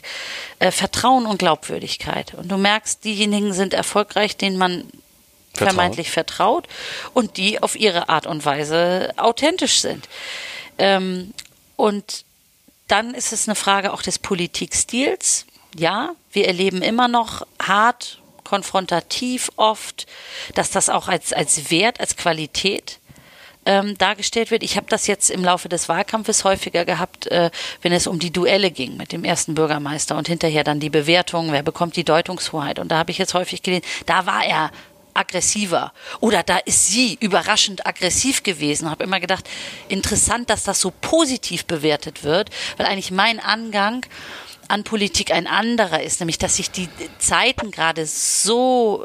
äh, 0.59 0.70
Vertrauen 0.70 1.27
und 1.27 1.38
Glaubwürdigkeit. 1.38 2.35
Und 2.35 2.51
du 2.51 2.57
merkst, 2.57 3.05
diejenigen 3.05 3.53
sind 3.53 3.75
erfolgreich, 3.75 4.37
denen 4.37 4.57
man 4.57 4.85
Vertraut. 5.52 5.74
vermeintlich 5.74 6.10
vertraut 6.10 6.68
und 7.12 7.36
die 7.36 7.62
auf 7.62 7.76
ihre 7.76 8.08
Art 8.08 8.26
und 8.26 8.44
Weise 8.44 9.12
authentisch 9.16 9.80
sind. 9.80 10.08
Ähm, 10.78 11.34
und 11.76 12.24
dann 12.88 13.14
ist 13.14 13.32
es 13.32 13.48
eine 13.48 13.54
Frage 13.54 13.92
auch 13.92 14.02
des 14.02 14.18
Politikstils 14.18 15.46
ja, 15.76 16.14
wir 16.32 16.46
erleben 16.46 16.82
immer 16.82 17.08
noch 17.08 17.46
hart, 17.60 18.18
konfrontativ 18.44 19.50
oft, 19.56 20.06
dass 20.54 20.70
das 20.70 20.88
auch 20.88 21.08
als, 21.08 21.32
als 21.32 21.70
Wert, 21.70 22.00
als 22.00 22.16
Qualität 22.16 22.98
ähm, 23.64 23.96
dargestellt 23.98 24.50
wird. 24.50 24.62
Ich 24.62 24.76
habe 24.76 24.86
das 24.88 25.06
jetzt 25.06 25.30
im 25.30 25.44
Laufe 25.44 25.68
des 25.68 25.88
Wahlkampfes 25.88 26.44
häufiger 26.44 26.84
gehabt, 26.84 27.26
äh, 27.28 27.50
wenn 27.82 27.92
es 27.92 28.06
um 28.06 28.18
die 28.18 28.32
Duelle 28.32 28.70
ging 28.70 28.96
mit 28.96 29.12
dem 29.12 29.22
ersten 29.22 29.54
Bürgermeister 29.54 30.16
und 30.16 30.26
hinterher 30.26 30.64
dann 30.64 30.80
die 30.80 30.90
Bewertung, 30.90 31.52
wer 31.52 31.62
bekommt 31.62 31.94
die 31.94 32.04
Deutungshoheit. 32.04 32.78
Und 32.78 32.88
da 32.88 32.98
habe 32.98 33.12
ich 33.12 33.18
jetzt 33.18 33.34
häufig 33.34 33.62
gelesen, 33.62 33.84
da 34.06 34.26
war 34.26 34.44
er 34.44 34.72
aggressiver 35.20 35.92
oder 36.20 36.42
da 36.42 36.59
ist 36.59 36.88
sie 36.88 37.16
überraschend 37.20 37.87
aggressiv 37.87 38.42
gewesen. 38.42 38.90
Habe 38.90 39.04
immer 39.04 39.20
gedacht, 39.20 39.48
interessant, 39.88 40.50
dass 40.50 40.64
das 40.64 40.80
so 40.80 40.92
positiv 41.00 41.64
bewertet 41.66 42.24
wird, 42.24 42.50
weil 42.76 42.87
eigentlich 42.87 43.11
mein 43.11 43.38
Angang 43.38 44.04
an 44.68 44.85
Politik 44.85 45.33
ein 45.33 45.46
anderer 45.46 46.02
ist, 46.02 46.20
nämlich 46.20 46.38
dass 46.38 46.56
sich 46.56 46.70
die 46.70 46.88
Zeiten 47.18 47.70
gerade 47.70 48.06
so 48.06 49.04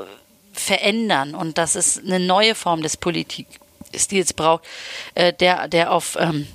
verändern 0.54 1.36
und 1.36 1.58
dass 1.58 1.76
es 1.76 1.98
eine 2.00 2.20
neue 2.20 2.56
Form 2.56 2.82
des 2.82 2.98
Politik 2.98 3.48
ist, 3.92 4.12
die 4.12 4.24
braucht, 4.36 4.64
äh, 5.16 5.34
der, 5.34 5.68
der 5.68 5.92
auf 5.92 6.18
ähm, 6.20 6.48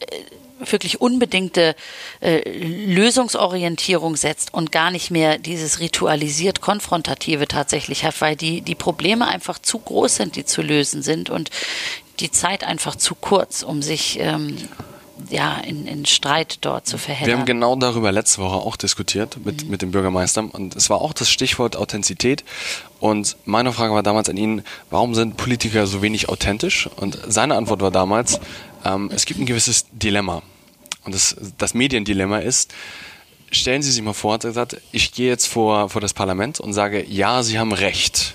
äh, 0.00 0.22
wirklich 0.64 1.00
unbedingte 1.00 1.74
äh, 2.20 2.48
Lösungsorientierung 2.50 4.16
setzt 4.16 4.52
und 4.52 4.72
gar 4.72 4.90
nicht 4.90 5.10
mehr 5.10 5.38
dieses 5.38 5.80
ritualisiert 5.80 6.60
konfrontative 6.60 7.48
tatsächlich 7.48 8.04
hat, 8.04 8.20
weil 8.20 8.36
die 8.36 8.60
die 8.62 8.74
Probleme 8.74 9.26
einfach 9.26 9.58
zu 9.58 9.78
groß 9.78 10.16
sind, 10.16 10.36
die 10.36 10.44
zu 10.44 10.62
lösen 10.62 11.02
sind 11.02 11.30
und 11.30 11.50
die 12.20 12.30
Zeit 12.30 12.64
einfach 12.64 12.96
zu 12.96 13.14
kurz, 13.14 13.62
um 13.62 13.82
sich 13.82 14.18
ähm, 14.20 14.56
ja, 15.30 15.58
in, 15.58 15.86
in 15.86 16.06
Streit 16.06 16.58
dort 16.60 16.86
zu 16.86 16.98
verheddern. 16.98 17.26
Wir 17.26 17.38
haben 17.38 17.46
genau 17.46 17.76
darüber 17.76 18.12
letzte 18.12 18.40
Woche 18.40 18.56
auch 18.56 18.76
diskutiert 18.76 19.44
mit, 19.44 19.64
mhm. 19.64 19.70
mit 19.70 19.82
dem 19.82 19.90
Bürgermeister 19.90 20.48
und 20.50 20.76
es 20.76 20.90
war 20.90 21.00
auch 21.00 21.12
das 21.12 21.30
Stichwort 21.30 21.76
Authentizität 21.76 22.44
und 23.00 23.36
meine 23.44 23.72
Frage 23.72 23.94
war 23.94 24.02
damals 24.02 24.28
an 24.28 24.36
ihn, 24.36 24.62
warum 24.90 25.14
sind 25.14 25.36
Politiker 25.36 25.86
so 25.86 26.02
wenig 26.02 26.28
authentisch? 26.28 26.88
Und 26.96 27.18
seine 27.28 27.54
Antwort 27.54 27.80
war 27.80 27.90
damals, 27.90 28.40
ähm, 28.84 29.10
es 29.12 29.26
gibt 29.26 29.40
ein 29.40 29.46
gewisses 29.46 29.86
Dilemma 29.92 30.42
und 31.04 31.14
das, 31.14 31.36
das 31.56 31.74
Mediendilemma 31.74 32.38
ist, 32.38 32.74
stellen 33.50 33.82
Sie 33.82 33.90
sich 33.90 34.02
mal 34.02 34.12
vor, 34.12 34.38
ich 34.92 35.12
gehe 35.12 35.28
jetzt 35.28 35.46
vor, 35.46 35.88
vor 35.88 36.00
das 36.00 36.14
Parlament 36.14 36.60
und 36.60 36.72
sage, 36.72 37.04
ja, 37.08 37.42
Sie 37.42 37.58
haben 37.58 37.72
recht. 37.72 38.34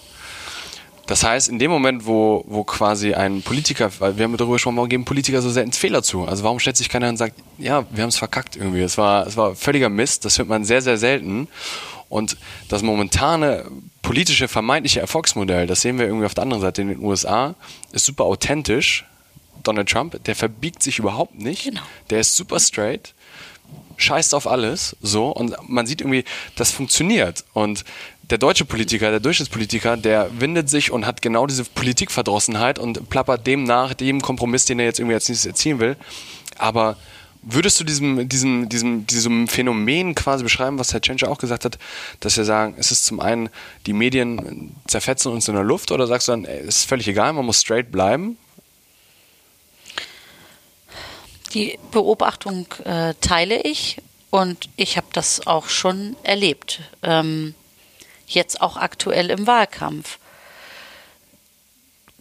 Das 1.05 1.23
heißt, 1.23 1.49
in 1.49 1.59
dem 1.59 1.69
Moment, 1.69 2.05
wo, 2.05 2.45
wo 2.47 2.63
quasi 2.63 3.13
ein 3.13 3.41
Politiker, 3.41 3.91
weil 3.99 4.17
wir 4.17 4.23
haben 4.23 4.37
darüber 4.37 4.55
gesprochen, 4.55 4.77
warum 4.77 4.89
geben 4.89 5.03
Politiker 5.03 5.41
so 5.41 5.49
selten 5.49 5.73
Fehler 5.73 6.01
zu? 6.01 6.23
Also 6.23 6.43
warum 6.43 6.59
stellt 6.59 6.77
sich 6.77 6.87
keiner 6.87 7.09
und 7.09 7.17
sagt, 7.17 7.35
ja, 7.57 7.85
wir 7.91 8.03
haben 8.03 8.09
es 8.09 8.15
verkackt 8.15 8.55
irgendwie. 8.55 8.81
Es 8.81 8.97
war, 8.97 9.27
es 9.27 9.35
war 9.35 9.53
völliger 9.55 9.89
Mist, 9.89 10.23
das 10.23 10.37
hört 10.37 10.47
man 10.47 10.63
sehr, 10.63 10.81
sehr 10.81 10.97
selten. 10.97 11.49
Und 12.07 12.37
das 12.69 12.83
momentane 12.83 13.65
politische 14.01 14.47
vermeintliche 14.47 15.01
Erfolgsmodell, 15.01 15.67
das 15.67 15.81
sehen 15.81 15.99
wir 15.99 16.05
irgendwie 16.05 16.25
auf 16.25 16.35
der 16.35 16.43
anderen 16.43 16.61
Seite 16.61 16.81
in 16.81 16.87
den 16.87 16.99
USA, 16.99 17.55
ist 17.91 18.05
super 18.05 18.23
authentisch. 18.23 19.05
Donald 19.63 19.89
Trump, 19.89 20.23
der 20.23 20.35
verbiegt 20.35 20.83
sich 20.83 20.99
überhaupt 20.99 21.35
nicht. 21.35 21.65
Genau. 21.65 21.81
Der 22.09 22.19
ist 22.19 22.35
super 22.35 22.59
straight 22.59 23.13
scheißt 23.97 24.35
auf 24.35 24.47
alles, 24.47 24.95
so, 25.01 25.29
und 25.29 25.55
man 25.67 25.85
sieht 25.85 26.01
irgendwie, 26.01 26.25
das 26.55 26.71
funktioniert. 26.71 27.43
Und 27.53 27.85
der 28.29 28.37
deutsche 28.37 28.65
Politiker, 28.65 29.11
der 29.11 29.19
Durchschnittspolitiker, 29.19 29.97
der 29.97 30.29
windet 30.39 30.69
sich 30.69 30.91
und 30.91 31.05
hat 31.05 31.21
genau 31.21 31.45
diese 31.45 31.63
Politikverdrossenheit 31.65 32.79
und 32.79 33.09
plappert 33.09 33.45
dem 33.45 33.63
nach, 33.63 33.93
dem 33.93 34.21
Kompromiss, 34.21 34.65
den 34.65 34.79
er 34.79 34.85
jetzt 34.85 34.99
irgendwie 34.99 35.15
als 35.15 35.27
nächstes 35.29 35.45
erzielen 35.45 35.79
will. 35.79 35.97
Aber 36.57 36.97
würdest 37.41 37.79
du 37.79 37.83
diesem, 37.83 38.29
diesem, 38.29 38.69
diesem, 38.69 39.05
diesem 39.05 39.47
Phänomen 39.47 40.15
quasi 40.15 40.43
beschreiben, 40.43 40.79
was 40.79 40.93
Herr 40.93 41.01
Tschentscher 41.01 41.29
auch 41.29 41.37
gesagt 41.37 41.65
hat, 41.65 41.77
dass 42.21 42.37
wir 42.37 42.45
sagen, 42.45 42.75
es 42.77 42.91
ist 42.91 43.05
zum 43.05 43.19
einen, 43.19 43.49
die 43.85 43.93
Medien 43.93 44.73
zerfetzen 44.87 45.31
uns 45.31 45.47
in 45.49 45.55
der 45.55 45.63
Luft 45.63 45.91
oder 45.91 46.07
sagst 46.07 46.29
du 46.29 46.31
dann, 46.31 46.45
es 46.45 46.77
ist 46.77 46.89
völlig 46.89 47.07
egal, 47.07 47.33
man 47.33 47.45
muss 47.45 47.59
straight 47.59 47.91
bleiben? 47.91 48.37
Die 51.53 51.77
Beobachtung 51.91 52.67
äh, 52.83 53.13
teile 53.21 53.61
ich 53.61 53.97
und 54.31 54.69
ich 54.75 54.97
habe 54.97 55.07
das 55.13 55.45
auch 55.45 55.69
schon 55.69 56.15
erlebt. 56.23 56.81
Ähm, 57.03 57.53
jetzt 58.27 58.61
auch 58.61 58.77
aktuell 58.77 59.29
im 59.29 59.45
Wahlkampf. 59.45 60.17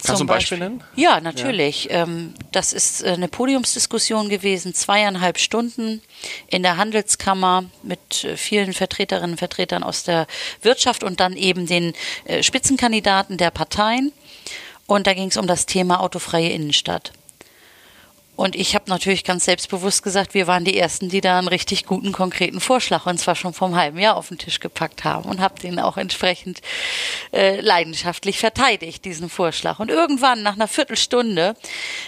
Kannst 0.04 0.20
du 0.20 0.24
ein 0.24 0.26
Beispiel, 0.26 0.58
Beispiel 0.58 0.76
nennen? 0.76 0.84
Ja, 0.96 1.20
natürlich. 1.20 1.84
Ja. 1.84 2.02
Ähm, 2.02 2.34
das 2.50 2.72
ist 2.72 3.02
äh, 3.02 3.10
eine 3.10 3.28
Podiumsdiskussion 3.28 4.28
gewesen, 4.28 4.74
zweieinhalb 4.74 5.38
Stunden 5.38 6.02
in 6.48 6.62
der 6.62 6.76
Handelskammer 6.76 7.64
mit 7.82 8.24
äh, 8.24 8.36
vielen 8.36 8.72
Vertreterinnen 8.72 9.32
und 9.32 9.38
Vertretern 9.38 9.84
aus 9.84 10.02
der 10.02 10.26
Wirtschaft 10.60 11.04
und 11.04 11.20
dann 11.20 11.36
eben 11.36 11.66
den 11.66 11.94
äh, 12.24 12.42
Spitzenkandidaten 12.42 13.38
der 13.38 13.52
Parteien. 13.52 14.12
Und 14.86 15.06
da 15.06 15.14
ging 15.14 15.28
es 15.28 15.36
um 15.36 15.46
das 15.46 15.66
Thema 15.66 16.00
autofreie 16.00 16.50
Innenstadt. 16.50 17.12
Und 18.34 18.56
ich 18.56 18.74
habe 18.74 18.88
natürlich 18.88 19.24
ganz 19.24 19.44
selbstbewusst 19.44 20.02
gesagt, 20.02 20.32
wir 20.32 20.46
waren 20.46 20.64
die 20.64 20.78
Ersten, 20.78 21.10
die 21.10 21.20
da 21.20 21.38
einen 21.38 21.48
richtig 21.48 21.84
guten, 21.84 22.12
konkreten 22.12 22.60
Vorschlag, 22.60 23.04
und 23.04 23.18
zwar 23.18 23.36
schon 23.36 23.52
vom 23.52 23.76
halben 23.76 23.98
Jahr 23.98 24.16
auf 24.16 24.28
den 24.28 24.38
Tisch 24.38 24.58
gepackt 24.58 25.04
haben 25.04 25.28
und 25.28 25.40
habe 25.40 25.60
den 25.60 25.78
auch 25.78 25.98
entsprechend 25.98 26.62
äh, 27.32 27.60
leidenschaftlich 27.60 28.38
verteidigt, 28.38 29.04
diesen 29.04 29.28
Vorschlag. 29.28 29.80
Und 29.80 29.90
irgendwann, 29.90 30.42
nach 30.42 30.54
einer 30.54 30.68
Viertelstunde, 30.68 31.54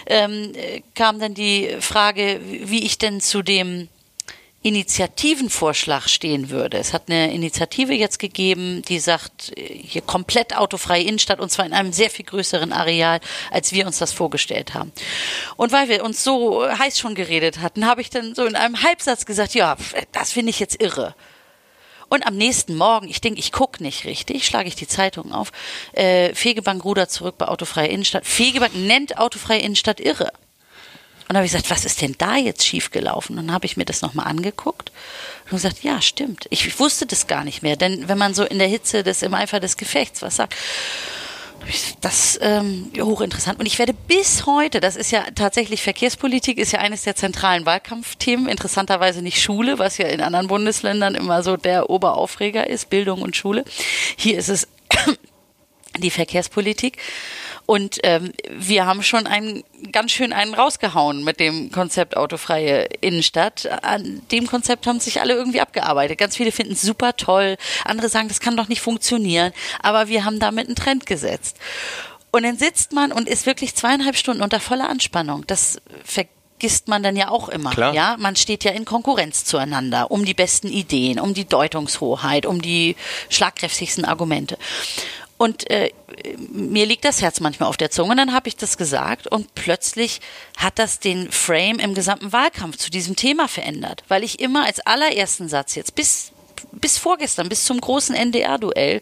ähm, 0.07 0.51
kam 0.95 1.19
dann 1.19 1.35
die 1.35 1.77
Frage, 1.79 2.41
wie 2.43 2.83
ich 2.83 2.97
denn 2.97 3.21
zu 3.21 3.43
dem 3.43 3.87
Initiativenvorschlag 4.65 6.09
stehen 6.09 6.49
würde. 6.49 6.79
Es 6.79 6.91
hat 6.91 7.03
eine 7.07 7.31
Initiative 7.31 7.93
jetzt 7.93 8.17
gegeben, 8.17 8.81
die 8.81 8.97
sagt, 8.97 9.53
hier 9.55 10.01
komplett 10.01 10.57
autofreie 10.57 11.03
Innenstadt 11.03 11.39
und 11.39 11.51
zwar 11.51 11.67
in 11.67 11.73
einem 11.73 11.93
sehr 11.93 12.09
viel 12.09 12.25
größeren 12.25 12.73
Areal, 12.73 13.19
als 13.51 13.73
wir 13.73 13.85
uns 13.85 13.99
das 13.99 14.11
vorgestellt 14.11 14.73
haben. 14.73 14.91
Und 15.55 15.71
weil 15.71 15.87
wir 15.87 16.03
uns 16.03 16.23
so 16.23 16.67
heiß 16.67 16.97
schon 16.97 17.13
geredet 17.13 17.59
hatten, 17.59 17.85
habe 17.85 18.01
ich 18.01 18.09
dann 18.09 18.33
so 18.33 18.43
in 18.43 18.55
einem 18.55 18.81
Halbsatz 18.81 19.27
gesagt, 19.27 19.53
ja, 19.53 19.77
das 20.11 20.31
finde 20.31 20.49
ich 20.49 20.59
jetzt 20.59 20.81
irre. 20.81 21.13
Und 22.09 22.25
am 22.25 22.35
nächsten 22.35 22.75
Morgen, 22.75 23.07
ich 23.07 23.21
denke, 23.21 23.39
ich 23.39 23.51
gucke 23.51 23.83
nicht 23.83 24.05
richtig, 24.05 24.47
schlage 24.47 24.67
ich 24.67 24.75
die 24.75 24.87
Zeitung 24.87 25.31
auf, 25.31 25.51
äh, 25.93 26.33
Fegebank 26.33 26.83
rudert 26.83 27.11
zurück 27.11 27.37
bei 27.37 27.47
autofreie 27.47 27.89
Innenstadt. 27.89 28.25
Fegebank 28.25 28.73
nennt 28.73 29.19
autofreie 29.19 29.59
Innenstadt 29.59 29.99
irre. 29.99 30.31
Und 31.27 31.29
dann 31.29 31.37
habe 31.37 31.47
ich 31.47 31.51
gesagt, 31.53 31.71
was 31.71 31.85
ist 31.85 32.01
denn 32.01 32.15
da 32.19 32.35
jetzt 32.35 32.65
schiefgelaufen? 32.65 33.37
Und 33.37 33.47
dann 33.47 33.55
habe 33.55 33.65
ich 33.65 33.77
mir 33.77 33.85
das 33.85 34.01
nochmal 34.01 34.27
angeguckt 34.27 34.91
und 35.45 35.51
gesagt, 35.51 35.83
ja, 35.83 35.99
stimmt. 36.01 36.45
Ich 36.51 36.79
wusste 36.79 37.07
das 37.07 37.25
gar 37.25 37.43
nicht 37.43 37.63
mehr, 37.63 37.75
denn 37.75 38.07
wenn 38.07 38.17
man 38.19 38.35
so 38.35 38.43
in 38.43 38.59
der 38.59 38.67
Hitze 38.67 39.01
des, 39.01 39.23
im 39.23 39.33
Eifer 39.33 39.59
des 39.59 39.77
Gefechts 39.77 40.21
was 40.21 40.35
sagt, 40.35 40.55
das 42.01 42.37
ähm, 42.41 42.91
hochinteressant. 42.99 43.59
Und 43.59 43.65
ich 43.65 43.79
werde 43.79 43.93
bis 43.93 44.45
heute, 44.45 44.79
das 44.79 44.95
ist 44.95 45.11
ja 45.11 45.23
tatsächlich 45.33 45.81
Verkehrspolitik, 45.81 46.57
ist 46.57 46.71
ja 46.71 46.79
eines 46.79 47.03
der 47.03 47.15
zentralen 47.15 47.65
Wahlkampfthemen. 47.65 48.47
Interessanterweise 48.47 49.21
nicht 49.21 49.41
Schule, 49.41 49.79
was 49.79 49.97
ja 49.97 50.07
in 50.07 50.21
anderen 50.21 50.47
Bundesländern 50.47 51.15
immer 51.15 51.43
so 51.43 51.57
der 51.57 51.89
Oberaufreger 51.89 52.67
ist, 52.67 52.89
Bildung 52.89 53.21
und 53.21 53.35
Schule. 53.35 53.65
Hier 54.15 54.37
ist 54.37 54.49
es 54.49 54.67
die 55.97 56.11
Verkehrspolitik. 56.11 56.97
Und 57.65 57.99
ähm, 58.03 58.31
wir 58.49 58.85
haben 58.85 59.01
schon 59.01 59.25
einen 59.25 59.63
ganz 59.91 60.11
schön 60.11 60.33
einen 60.33 60.53
rausgehauen 60.53 61.23
mit 61.23 61.39
dem 61.39 61.71
Konzept 61.71 62.15
autofreie 62.15 62.87
Innenstadt. 63.01 63.67
An 63.83 64.21
dem 64.31 64.47
Konzept 64.47 64.85
haben 64.85 64.99
sich 64.99 65.19
alle 65.19 65.33
irgendwie 65.33 65.61
abgearbeitet. 65.61 66.17
Ganz 66.17 66.37
viele 66.37 66.51
finden 66.51 66.73
es 66.73 66.81
super 66.81 67.15
toll, 67.15 67.57
andere 67.83 68.09
sagen, 68.09 68.27
das 68.27 68.39
kann 68.39 68.55
doch 68.55 68.67
nicht 68.67 68.81
funktionieren. 68.81 69.51
Aber 69.81 70.07
wir 70.07 70.25
haben 70.25 70.39
damit 70.39 70.67
einen 70.67 70.75
Trend 70.75 71.05
gesetzt. 71.05 71.57
Und 72.31 72.43
dann 72.43 72.57
sitzt 72.57 72.91
man 72.91 73.11
und 73.11 73.29
ist 73.29 73.45
wirklich 73.45 73.75
zweieinhalb 73.75 74.17
Stunden 74.17 74.43
unter 74.43 74.59
voller 74.59 74.89
Anspannung. 74.89 75.47
Das 75.47 75.81
vergisst 76.03 76.87
man 76.87 77.01
dann 77.01 77.15
ja 77.15 77.29
auch 77.29 77.49
immer. 77.49 77.71
Klar. 77.71 77.93
Ja, 77.93 78.15
man 78.19 78.35
steht 78.35 78.63
ja 78.63 78.71
in 78.71 78.85
Konkurrenz 78.85 79.45
zueinander 79.45 80.11
um 80.11 80.25
die 80.25 80.33
besten 80.33 80.67
Ideen, 80.67 81.19
um 81.19 81.33
die 81.33 81.45
Deutungshoheit, 81.45 82.45
um 82.45 82.61
die 82.61 82.95
schlagkräftigsten 83.29 84.05
Argumente. 84.05 84.57
Und 85.37 85.69
äh, 85.69 85.91
mir 86.37 86.85
liegt 86.85 87.05
das 87.05 87.21
Herz 87.21 87.39
manchmal 87.39 87.69
auf 87.69 87.77
der 87.77 87.91
Zunge. 87.91 88.15
Dann 88.15 88.33
habe 88.33 88.47
ich 88.47 88.55
das 88.55 88.77
gesagt 88.77 89.27
und 89.27 89.55
plötzlich 89.55 90.21
hat 90.57 90.79
das 90.79 90.99
den 90.99 91.31
Frame 91.31 91.79
im 91.79 91.93
gesamten 91.93 92.31
Wahlkampf 92.31 92.77
zu 92.77 92.91
diesem 92.91 93.15
Thema 93.15 93.47
verändert, 93.47 94.03
weil 94.07 94.23
ich 94.23 94.39
immer 94.39 94.65
als 94.65 94.79
allerersten 94.79 95.49
Satz 95.49 95.75
jetzt 95.75 95.95
bis 95.95 96.31
bis 96.71 96.97
vorgestern, 96.97 97.49
bis 97.49 97.65
zum 97.65 97.79
großen 97.79 98.15
NDR-Duell. 98.15 99.01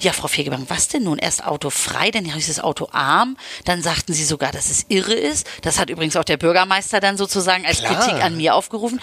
Ja, 0.00 0.12
Frau 0.12 0.28
Fegebank, 0.28 0.68
was 0.68 0.88
denn 0.88 1.04
nun? 1.04 1.18
Erst 1.18 1.44
Auto 1.44 1.70
frei, 1.70 2.10
dann 2.10 2.24
hieß 2.24 2.48
es 2.48 2.60
Auto 2.60 2.88
arm, 2.92 3.36
dann 3.64 3.82
sagten 3.82 4.12
sie 4.12 4.24
sogar, 4.24 4.52
dass 4.52 4.70
es 4.70 4.86
irre 4.88 5.14
ist. 5.14 5.46
Das 5.62 5.78
hat 5.78 5.90
übrigens 5.90 6.16
auch 6.16 6.24
der 6.24 6.36
Bürgermeister 6.36 7.00
dann 7.00 7.16
sozusagen 7.16 7.66
als 7.66 7.78
Klar. 7.78 7.94
Kritik 7.94 8.22
an 8.22 8.36
mir 8.36 8.54
aufgerufen. 8.54 9.00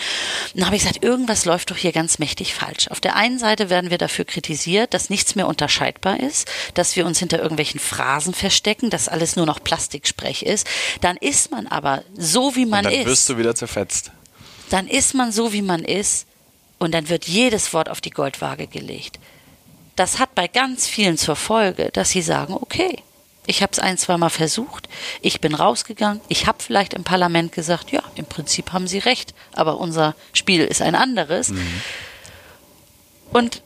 Dann 0.56 0.66
habe 0.66 0.76
ich 0.76 0.84
gesagt, 0.84 1.04
irgendwas 1.04 1.46
läuft 1.46 1.72
doch 1.72 1.78
hier 1.78 1.92
ganz 1.92 2.20
mächtig 2.20 2.54
falsch. 2.54 2.88
Auf 2.90 3.00
der 3.00 3.16
einen 3.16 3.40
Seite 3.40 3.70
werden 3.70 3.90
wir 3.90 3.98
dafür 3.98 4.26
kritisiert, 4.26 4.94
dass 4.94 5.10
nichts 5.10 5.36
mehr 5.36 5.48
unterscheidbar 5.48 6.20
ist, 6.20 6.50
dass 6.74 6.96
wir 6.96 7.06
uns 7.06 7.20
hinter 7.20 7.40
irgendwelchen 7.40 7.80
Phrasen 7.80 8.34
verstecken, 8.34 8.90
dass 8.90 9.08
alles 9.08 9.36
nur 9.36 9.46
noch 9.46 9.64
Plastiksprech 9.64 10.44
ist. 10.44 10.68
Dann 11.02 11.18
ist 11.18 11.52
man 11.52 11.68
aber 11.68 12.04
so, 12.18 12.56
wie 12.56 12.66
man 12.66 12.84
dann 12.84 12.94
ist 12.94 13.06
wirst 13.06 13.30
du 13.30 13.38
wieder 13.38 13.56
zerfetzt. 13.56 14.12
dann 14.70 14.88
ist 14.88 15.14
man 15.14 15.32
so, 15.32 15.54
wie 15.54 15.62
man 15.62 15.84
ist 15.84 16.26
und 16.82 16.94
dann 16.94 17.10
wird 17.10 17.26
jedes 17.26 17.74
Wort 17.74 17.90
auf 17.90 18.02
die 18.02 18.10
Goldwaage 18.10 18.66
gelegt. 18.66 19.20
Das 19.96 20.18
hat 20.18 20.34
bei 20.34 20.48
ganz 20.48 20.88
vielen 20.88 21.16
zur 21.16 21.36
Folge, 21.36 21.92
dass 21.94 22.10
sie 22.10 22.24
sagen, 22.24 22.56
okay, 22.56 23.04
ich 23.46 23.62
habe 23.62 23.72
es 23.72 23.78
ein, 23.78 24.00
zwei 24.00 24.18
Mal 24.18 24.32
versucht, 24.32 24.90
ich 25.22 25.40
bin 25.42 25.54
rausgegangen, 25.54 26.22
ich 26.28 26.48
habe 26.48 26.58
vielleicht 26.64 26.96
im 26.96 27.04
Parlament 27.04 27.52
gesagt, 27.52 27.92
ja, 27.92 28.02
im 28.16 28.26
Prinzip 28.26 28.74
haben 28.74 28.88
sie 28.88 28.98
recht, 28.98 29.36
aber 29.54 29.78
unser 29.78 30.16
Spiel 30.34 30.64
ist 30.64 30.82
ein 30.82 30.96
anderes. 30.96 31.54
Und 33.32 33.62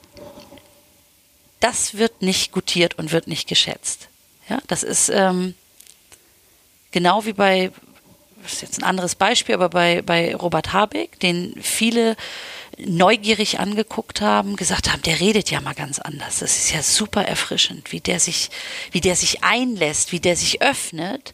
das 1.62 1.94
wird 1.94 2.22
nicht 2.22 2.52
gutiert 2.52 3.00
und 3.00 3.14
wird 3.14 3.28
nicht 3.28 3.48
geschätzt. 3.48 4.10
Ja, 4.50 4.60
das 4.68 4.84
ist 4.84 5.08
ähm, 5.08 5.56
genau 6.92 7.24
wie 7.24 7.34
bei, 7.34 7.72
das 8.44 8.54
ist 8.56 8.62
jetzt 8.62 8.78
ein 8.78 8.84
anderes 8.84 9.16
Beispiel, 9.16 9.56
aber 9.56 9.70
bei, 9.70 10.02
bei 10.02 10.36
Robert 10.36 10.74
Habeck, 10.74 11.18
den 11.22 11.56
viele 11.62 12.18
neugierig 12.78 13.60
angeguckt 13.60 14.22
haben, 14.22 14.56
gesagt 14.56 14.92
haben, 14.92 15.02
der 15.02 15.20
redet 15.20 15.52
ja 15.52 15.62
mal 15.62 15.74
ganz 15.74 16.00
anders. 16.00 16.40
Das 16.40 16.58
ist 16.58 16.72
ja 16.72 16.82
super 16.82 17.24
erfrischend, 17.26 17.92
wie 17.92 18.02
der 18.02 18.20
sich, 18.20 18.50
wie 18.92 19.02
der 19.02 19.16
sich 19.16 19.44
einlässt, 19.44 20.12
wie 20.12 20.20
der 20.20 20.36
sich 20.36 20.62
öffnet. 20.62 21.34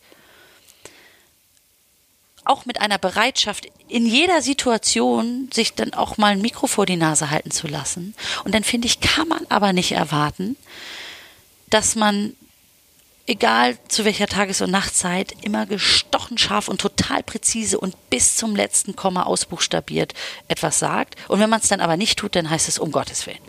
Auch 2.43 2.65
mit 2.65 2.81
einer 2.81 2.97
Bereitschaft, 2.97 3.67
in 3.87 4.05
jeder 4.05 4.41
Situation 4.41 5.49
sich 5.53 5.73
dann 5.73 5.93
auch 5.93 6.17
mal 6.17 6.33
ein 6.33 6.41
Mikro 6.41 6.67
vor 6.67 6.85
die 6.85 6.95
Nase 6.95 7.29
halten 7.29 7.51
zu 7.51 7.67
lassen. 7.67 8.15
Und 8.43 8.55
dann 8.55 8.63
finde 8.63 8.87
ich, 8.87 8.99
kann 8.99 9.27
man 9.27 9.45
aber 9.49 9.73
nicht 9.73 9.91
erwarten, 9.91 10.57
dass 11.69 11.95
man 11.95 12.35
egal 13.31 13.77
zu 13.87 14.03
welcher 14.03 14.27
Tages- 14.27 14.61
und 14.61 14.71
Nachtzeit, 14.71 15.33
immer 15.41 15.65
gestochen 15.65 16.37
scharf 16.37 16.67
und 16.67 16.81
total 16.81 17.23
präzise 17.23 17.79
und 17.79 17.95
bis 18.09 18.35
zum 18.35 18.57
letzten 18.57 18.97
Komma 18.97 19.23
ausbuchstabiert 19.23 20.13
etwas 20.49 20.79
sagt. 20.79 21.15
Und 21.29 21.39
wenn 21.39 21.49
man 21.49 21.61
es 21.61 21.69
dann 21.69 21.79
aber 21.79 21.95
nicht 21.95 22.19
tut, 22.19 22.35
dann 22.35 22.49
heißt 22.49 22.67
es 22.67 22.77
um 22.77 22.91
Gottes 22.91 23.25
Willen. 23.25 23.39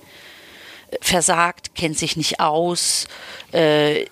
Versagt, 1.01 1.75
kennt 1.75 1.99
sich 1.99 2.17
nicht 2.17 2.39
aus, 2.39 3.09
äh, 3.51 4.07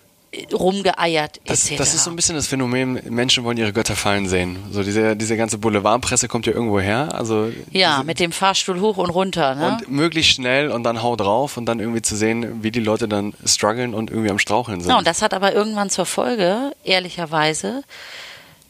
rumgeeiert, 0.53 1.41
Das, 1.45 1.69
das 1.77 1.95
ist 1.95 2.05
so 2.05 2.11
ein 2.11 2.17
bisschen 2.17 2.37
das 2.37 2.47
Phänomen, 2.47 3.01
Menschen 3.09 3.43
wollen 3.43 3.57
ihre 3.57 3.73
Götter 3.73 3.97
fallen 3.97 4.29
sehen. 4.29 4.59
So 4.71 4.85
diese, 4.85 5.17
diese 5.17 5.37
ganze 5.37 5.59
Boulevardpresse 5.59 6.29
kommt 6.29 6.47
ja 6.47 6.53
irgendwo 6.53 6.79
her. 6.79 7.09
Also 7.13 7.51
ja, 7.73 8.05
mit 8.05 8.21
dem 8.21 8.31
Fahrstuhl 8.31 8.81
hoch 8.81 8.97
und 8.97 9.11
runter. 9.11 9.55
Ne? 9.57 9.67
und 9.69 9.91
möglichst 9.91 10.33
schnell 10.33 10.71
und 10.71 10.85
dann 10.85 11.03
hau 11.03 11.17
drauf 11.17 11.57
und 11.57 11.67
dann 11.67 11.81
irgendwie 11.81 12.03
zu 12.03 12.15
sehen, 12.15 12.63
wie 12.63 12.71
die 12.71 12.81
Leute 12.81 13.09
dann 13.09 13.35
strugglen 13.45 13.93
und 13.93 14.11
irgendwie 14.11 14.31
am 14.31 14.39
Straucheln 14.39 14.81
sind. 14.81 14.91
Ja, 14.91 14.99
und 14.99 15.07
das 15.07 15.21
hat 15.21 15.35
aber 15.35 15.53
irgendwann 15.53 15.91
zur 15.91 16.07
Folge, 16.07 16.73
ehrlicherweise, 16.85 17.83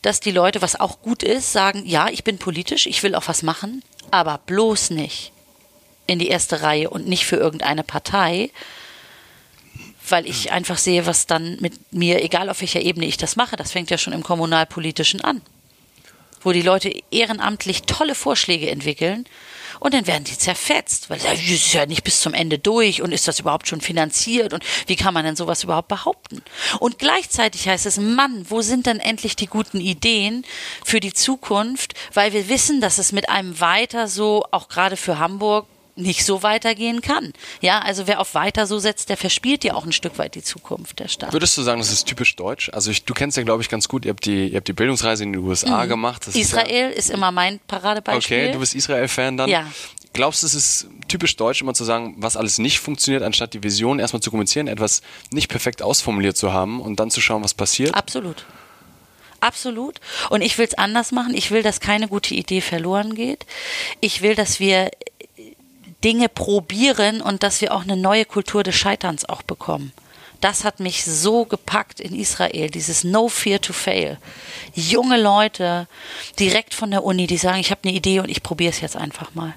dass 0.01 0.21
die 0.21 0.31
Leute, 0.31 0.63
was 0.63 0.81
auch 0.81 1.03
gut 1.03 1.23
ist, 1.23 1.53
sagen, 1.53 1.83
ja, 1.85 2.09
ich 2.09 2.25
bin 2.25 2.39
politisch, 2.39 2.87
ich 2.87 3.03
will 3.03 3.15
auch 3.15 3.29
was 3.29 3.43
machen, 3.43 3.83
aber 4.11 4.41
bloß 4.47 4.91
nicht 4.91 5.33
in 6.07 6.19
die 6.19 6.29
erste 6.29 6.63
Reihe 6.63 6.89
und 6.89 7.07
nicht 7.07 7.27
für 7.27 7.37
irgendeine 7.37 7.85
Partei, 7.85 8.51
weil 10.11 10.29
ich 10.29 10.53
einfach 10.53 10.79
sehe, 10.79 11.07
was 11.07 11.27
dann 11.27 11.57
mit 11.61 11.93
mir, 11.93 12.23
egal 12.23 12.49
auf 12.49 12.61
welcher 12.61 12.81
Ebene 12.81 13.07
ich 13.07 13.17
das 13.17 13.37
mache, 13.37 13.57
das 13.57 13.73
fängt 13.73 13.91
ja 13.91 13.99
schon 13.99 14.13
im 14.13 14.23
Kommunalpolitischen 14.23 15.21
an, 15.21 15.41
wo 16.43 16.53
die 16.53 16.63
Leute 16.63 16.93
ehrenamtlich 17.11 17.83
tolle 17.83 18.15
Vorschläge 18.15 18.71
entwickeln 18.71 19.27
und 19.81 19.95
dann 19.95 20.07
werden 20.07 20.25
die 20.25 20.37
zerfetzt, 20.37 21.09
weil 21.09 21.19
das 21.19 21.41
ist 21.41 21.73
ja 21.73 21.87
nicht 21.87 22.05
bis 22.05 22.21
zum 22.21 22.35
Ende 22.35 22.59
durch 22.59 23.03
und 23.03 23.13
ist 23.13 23.27
das 23.27 23.41
überhaupt 23.41 23.67
schon 23.67 23.81
finanziert 23.81 24.53
und 24.53 24.63
wie 24.87 24.97
kann 24.97 25.15
man 25.15 25.25
denn 25.25 25.37
sowas 25.37 25.65
überhaupt 25.65 25.89
behaupten? 25.89 26.43
Und 26.79 26.99
gleichzeitig 26.99 27.67
heißt 27.67 27.87
es, 27.87 27.99
Mann, 27.99 28.45
wo 28.49 28.61
sind 28.61 28.87
denn 28.87 29.01
endlich 29.01 29.37
die 29.37 29.47
guten 29.47 29.81
Ideen 29.81 30.45
für 30.85 31.01
die 31.01 31.15
Zukunft? 31.15 31.95
Weil 32.13 32.35
wir 32.35 32.49
wissen, 32.49 32.83
dass 32.83 32.99
es 32.99 33.13
mit 33.13 33.31
einem 33.31 33.59
weiter 33.59 34.07
so, 34.07 34.45
auch 34.51 34.69
gerade 34.69 34.99
für 34.99 35.19
Hamburg, 35.19 35.67
nicht 36.03 36.25
so 36.25 36.43
weitergehen 36.43 37.01
kann. 37.03 37.33
Ja, 37.61 37.81
also 37.81 38.07
wer 38.07 38.21
auf 38.21 38.35
weiter 38.35 38.67
so 38.67 38.79
setzt, 38.79 39.09
der 39.09 39.17
verspielt 39.17 39.65
ja 39.65 39.75
auch 39.75 39.85
ein 39.85 39.93
Stück 39.93 40.19
weit 40.19 40.35
die 40.35 40.43
Zukunft 40.43 40.99
der 40.99 41.09
Stadt. 41.09 41.33
Würdest 41.33 41.57
du 41.57 41.63
sagen, 41.63 41.81
das 41.81 41.93
ist 41.93 42.05
typisch 42.07 42.37
deutsch? 42.37 42.71
Also 42.73 42.91
ich, 42.91 43.05
du 43.05 43.15
kennst 43.15 43.37
ja, 43.37 43.43
glaube 43.43 43.63
ich, 43.63 43.69
ganz 43.69 43.89
gut. 43.89 44.05
Ihr 44.05 44.11
habt 44.11 44.25
die, 44.25 44.49
ihr 44.49 44.57
habt 44.57 44.69
die 44.69 44.73
Bildungsreise 44.73 45.23
in 45.25 45.33
die 45.33 45.39
USA 45.39 45.87
gemacht. 45.87 46.27
Das 46.27 46.35
ist 46.35 46.53
ja, 46.53 46.59
Mhm. 46.61 46.67
Israel 46.67 46.91
ist, 46.91 47.11
immer 47.11 47.33
mein 47.33 47.61
Paradebeispiel. 47.67 48.39
Okay, 48.39 48.53
du 48.53 48.59
bist 48.61 48.75
Israel-Fan 48.75 49.37
dann. 49.37 49.49
Ja. 49.51 49.67
Glaubst 50.13 50.43
du, 50.43 50.47
es 50.47 50.55
ist 50.55 50.89
typisch 51.07 51.37
deutsch, 51.37 51.63
immer 51.63 51.73
zu 51.75 51.85
sagen, 51.85 52.17
was 52.19 52.37
alles 52.37 52.59
nicht 52.59 52.81
funktioniert, 52.81 53.23
anstatt 53.23 53.55
die 53.55 53.63
Vision 53.63 54.01
erstmal 54.01 54.21
zu 54.21 54.31
kommunizieren, 54.31 54.67
etwas 54.67 55.03
nicht 55.31 55.49
perfekt 55.49 55.83
ausformuliert 55.83 56.37
zu 56.37 56.53
haben 56.53 56.81
und 56.81 56.99
dann 56.99 57.11
zu 57.13 57.21
schauen, 57.21 57.45
was 57.45 57.55
passiert? 57.55 57.95
Absolut. 57.95 58.45
Absolut. 59.41 60.01
Und 60.29 60.43
ich 60.43 60.59
will 60.59 60.67
es 60.67 60.75
anders 60.75 61.13
machen. 61.13 61.35
Ich 61.35 61.51
will, 61.51 61.63
dass 61.63 61.81
keine 61.81 62.09
gute 62.09 62.35
Idee 62.35 62.61
verloren 62.61 63.15
geht. 63.15 63.47
Ich 64.01 64.21
will, 64.21 64.35
dass 64.35 64.61
wir 64.61 64.91
Dinge 66.05 66.29
probieren 66.29 67.21
und 67.21 67.43
dass 67.43 67.61
wir 67.61 67.75
auch 67.75 67.83
eine 67.83 67.97
neue 67.97 68.25
Kultur 68.25 68.63
des 68.63 68.75
Scheiterns 68.75 69.29
auch 69.29 69.43
bekommen. 69.43 69.93
Das 70.41 70.65
hat 70.65 70.81
mich 70.81 71.05
so 71.05 71.45
gepackt 71.45 72.01
in 72.01 72.15
Israel, 72.15 72.71
dieses 72.71 73.05
No 73.05 73.29
Fear 73.29 73.61
to 73.61 73.75
Fail. 73.75 74.17
Junge 74.75 75.21
Leute 75.21 75.87
direkt 76.39 76.73
von 76.73 76.91
der 76.91 77.05
Uni, 77.05 77.27
die 77.27 77.37
sagen, 77.37 77.59
ich 77.59 77.71
habe 77.71 77.83
eine 77.85 77.93
Idee 77.93 78.21
und 78.21 78.31
ich 78.31 78.43
probiere 78.43 78.71
es 78.71 78.81
jetzt 78.81 78.97
einfach 78.97 79.35
mal. 79.35 79.55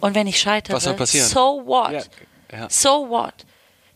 Und 0.00 0.16
wenn 0.16 0.26
ich 0.26 0.40
scheitere, 0.40 0.80
so 0.80 1.62
what? 1.66 1.92
Ja, 1.92 2.58
ja. 2.58 2.68
So 2.68 3.08
what? 3.08 3.34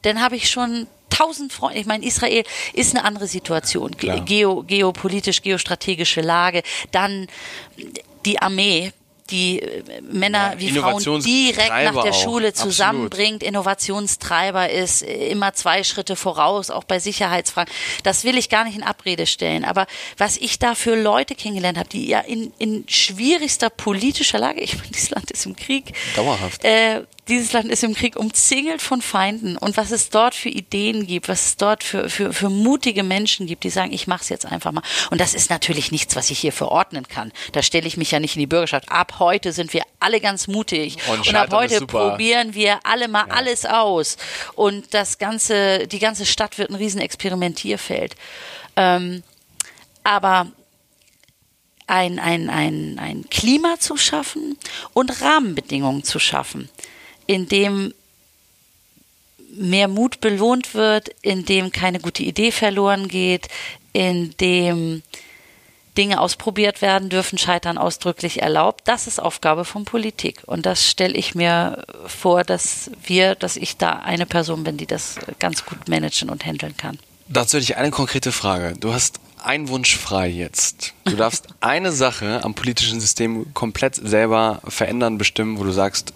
Dann 0.03 0.21
habe 0.21 0.37
ich 0.37 0.49
schon 0.49 0.87
tausend 1.11 1.53
Freunde. 1.53 1.81
Ich 1.81 1.87
meine, 1.87 2.05
Israel 2.05 2.45
ist 2.73 2.95
eine 2.95 3.05
andere 3.05 3.27
Situation. 3.27 3.91
Ge. 3.91 4.21
Geo, 4.21 4.63
geopolitisch, 4.63 5.43
geostrategische 5.43 6.21
Lage. 6.21 6.63
Dann 6.93 7.27
die 8.25 8.41
Armee, 8.41 8.93
die 9.31 9.61
äh, 9.61 10.01
Männer 10.03 10.55
Ja, 10.55 10.59
wie 10.59 10.71
Frauen 10.71 11.23
direkt 11.23 11.69
nach 11.69 12.03
der 12.03 12.13
auch. 12.13 12.23
Schule 12.23 12.49
Absolut. 12.49 12.73
zusammenbringt, 12.73 13.43
Innovationstreiber 13.43 14.71
ist, 14.71 15.03
äh, 15.03 15.29
immer 15.29 15.55
zwei 15.55 15.85
Schritte 15.85 16.17
voraus, 16.17 16.71
auch 16.71 16.85
bei 16.85 16.99
Sicherheitsfragen. 16.99 17.73
Das 18.03 18.25
will 18.25 18.39
ich 18.39 18.49
gar 18.49 18.65
nicht 18.65 18.77
in 18.77 18.83
Abrede 18.83 19.27
stellen. 19.27 19.65
Aber 19.65 19.87
was 20.17 20.37
ich 20.37 20.59
da 20.59 20.75
für 20.75 20.95
Leute 20.95 21.35
kennengelernt 21.35 21.79
habe, 21.79 21.89
die 21.89 22.07
ja 22.07 22.21
in, 22.21 22.53
in 22.59 22.85
schwierigster 22.89 23.71
politischer 23.71 24.39
Lage, 24.39 24.61
ich 24.63 24.77
meine, 24.77 24.89
dieses 24.89 25.11
Land 25.11 25.31
ist 25.31 25.47
im 25.47 25.57
Krieg. 25.57 25.93
Dauerhaft. 26.17 26.65
Äh, 26.65 27.03
dieses 27.29 27.53
Land 27.53 27.71
ist 27.71 27.85
im 27.85 27.95
Krieg 27.95 28.17
umzingelt 28.17 28.81
von 28.81 29.03
Feinden 29.03 29.57
und 29.57 29.77
was 29.77 29.91
es 29.91 30.11
dort 30.11 30.35
für 30.35 30.49
Ideen 30.49 31.07
gibt, 31.07 31.29
was 31.29 31.47
es 31.47 31.57
dort 31.57 31.85
für, 31.85 32.09
für, 32.09 32.33
für 32.33 32.49
mutige 32.49 33.03
Menschen 33.03 33.47
gibt, 33.47 33.65
die 33.65 33.71
sagen, 33.71 33.93
ich 33.93 34.07
mache 34.07 34.23
es 34.23 34.29
jetzt 34.29 34.47
einfach 34.47 34.73
mal. 34.73 34.83
Und 35.11 35.21
das 35.21 35.35
ist 35.35 35.51
natürlich 35.51 35.93
nichts, 35.93 36.17
was 36.17 36.31
ich 36.31 36.39
hier 36.39 36.53
verordnen 36.53 37.07
kann. 37.07 37.33
Da 37.53 37.63
stelle 37.63 37.87
ich 37.87 37.97
mich 37.97 38.11
ja 38.11 38.21
nicht 38.21 38.37
in 38.37 38.41
die 38.41 38.47
Bürgerschaft. 38.47 38.91
Ab 38.91 39.15
heute 39.19 39.53
sind 39.53 39.73
wir 39.73 39.83
alle 40.01 40.21
ganz 40.21 40.49
mutig 40.49 40.97
Und 41.09 41.29
und, 41.29 41.35
ab 41.35 41.53
heute 41.53 41.87
probieren 41.87 42.55
wir 42.55 42.81
alle 42.85 43.09
mal 43.09 43.27
alles 43.29 43.67
aus. 43.67 44.17
Und 44.55 44.95
das 44.95 45.19
ganze, 45.19 45.87
die 45.87 45.99
ganze 45.99 46.27
Stadt 46.27 46.59
wird 46.59 46.71
ein 46.71 46.77
riesen 46.77 47.01
Experimentierfeld. 47.01 48.17
Ähm, 48.77 49.23
aber 50.05 50.47
ein, 51.89 52.19
ein, 52.19 52.51
ein, 52.51 52.99
ein 52.99 53.29
Klima 53.31 53.81
zu 53.81 53.97
schaffen 53.97 54.57
und 54.93 55.23
Rahmenbedingungen 55.23 56.05
zu 56.05 56.19
schaffen, 56.19 56.69
in 57.29 57.47
dem 57.47 57.95
mehr 59.55 59.87
Mut 59.87 60.21
belohnt 60.21 60.75
wird, 60.75 61.11
in 61.23 61.45
dem 61.45 61.71
keine 61.71 62.01
gute 62.01 62.25
Idee 62.25 62.51
verloren 62.51 63.07
geht, 63.07 63.49
in 63.93 64.35
dem 64.41 65.03
Dinge 65.97 66.21
ausprobiert 66.21 66.81
werden 66.81 67.09
dürfen, 67.09 67.39
Scheitern 67.39 67.77
ausdrücklich 67.77 68.41
erlaubt. 68.41 68.83
Das 68.87 69.07
ist 69.07 69.21
Aufgabe 69.21 69.65
von 69.65 69.85
Politik. 69.85 70.43
Und 70.47 70.65
das 70.65 70.89
stelle 70.89 71.15
ich 71.15 71.35
mir 71.35 71.85
vor, 72.07 72.45
dass 72.45 72.91
wir, 73.03 73.35
dass 73.35 73.57
ich 73.57 73.77
da 73.77 73.91
eine 73.91 74.25
Person 74.25 74.65
bin, 74.65 74.77
die 74.77 74.87
das 74.87 75.17
ganz 75.39 75.67
gut 75.67 75.89
managen 75.89 76.31
und 76.31 76.47
handeln 76.47 76.77
kann. 76.77 76.99
Dazu 77.29 77.57
hätte 77.57 77.65
ich 77.65 77.77
eine 77.77 77.91
konkrete 77.91 78.33
Frage. 78.33 78.75
Du 78.79 78.95
hast 78.95 79.21
einen 79.43 79.69
Wunsch 79.69 79.97
frei 79.97 80.29
jetzt. 80.29 80.95
Du 81.05 81.17
darfst 81.17 81.49
eine 81.61 81.93
Sache 81.93 82.45
am 82.45 82.55
politischen 82.55 83.01
System 83.01 83.53
komplett 83.53 83.97
selber 83.97 84.63
verändern, 84.67 85.19
bestimmen, 85.19 85.59
wo 85.59 85.65
du 85.65 85.73
sagst, 85.73 86.15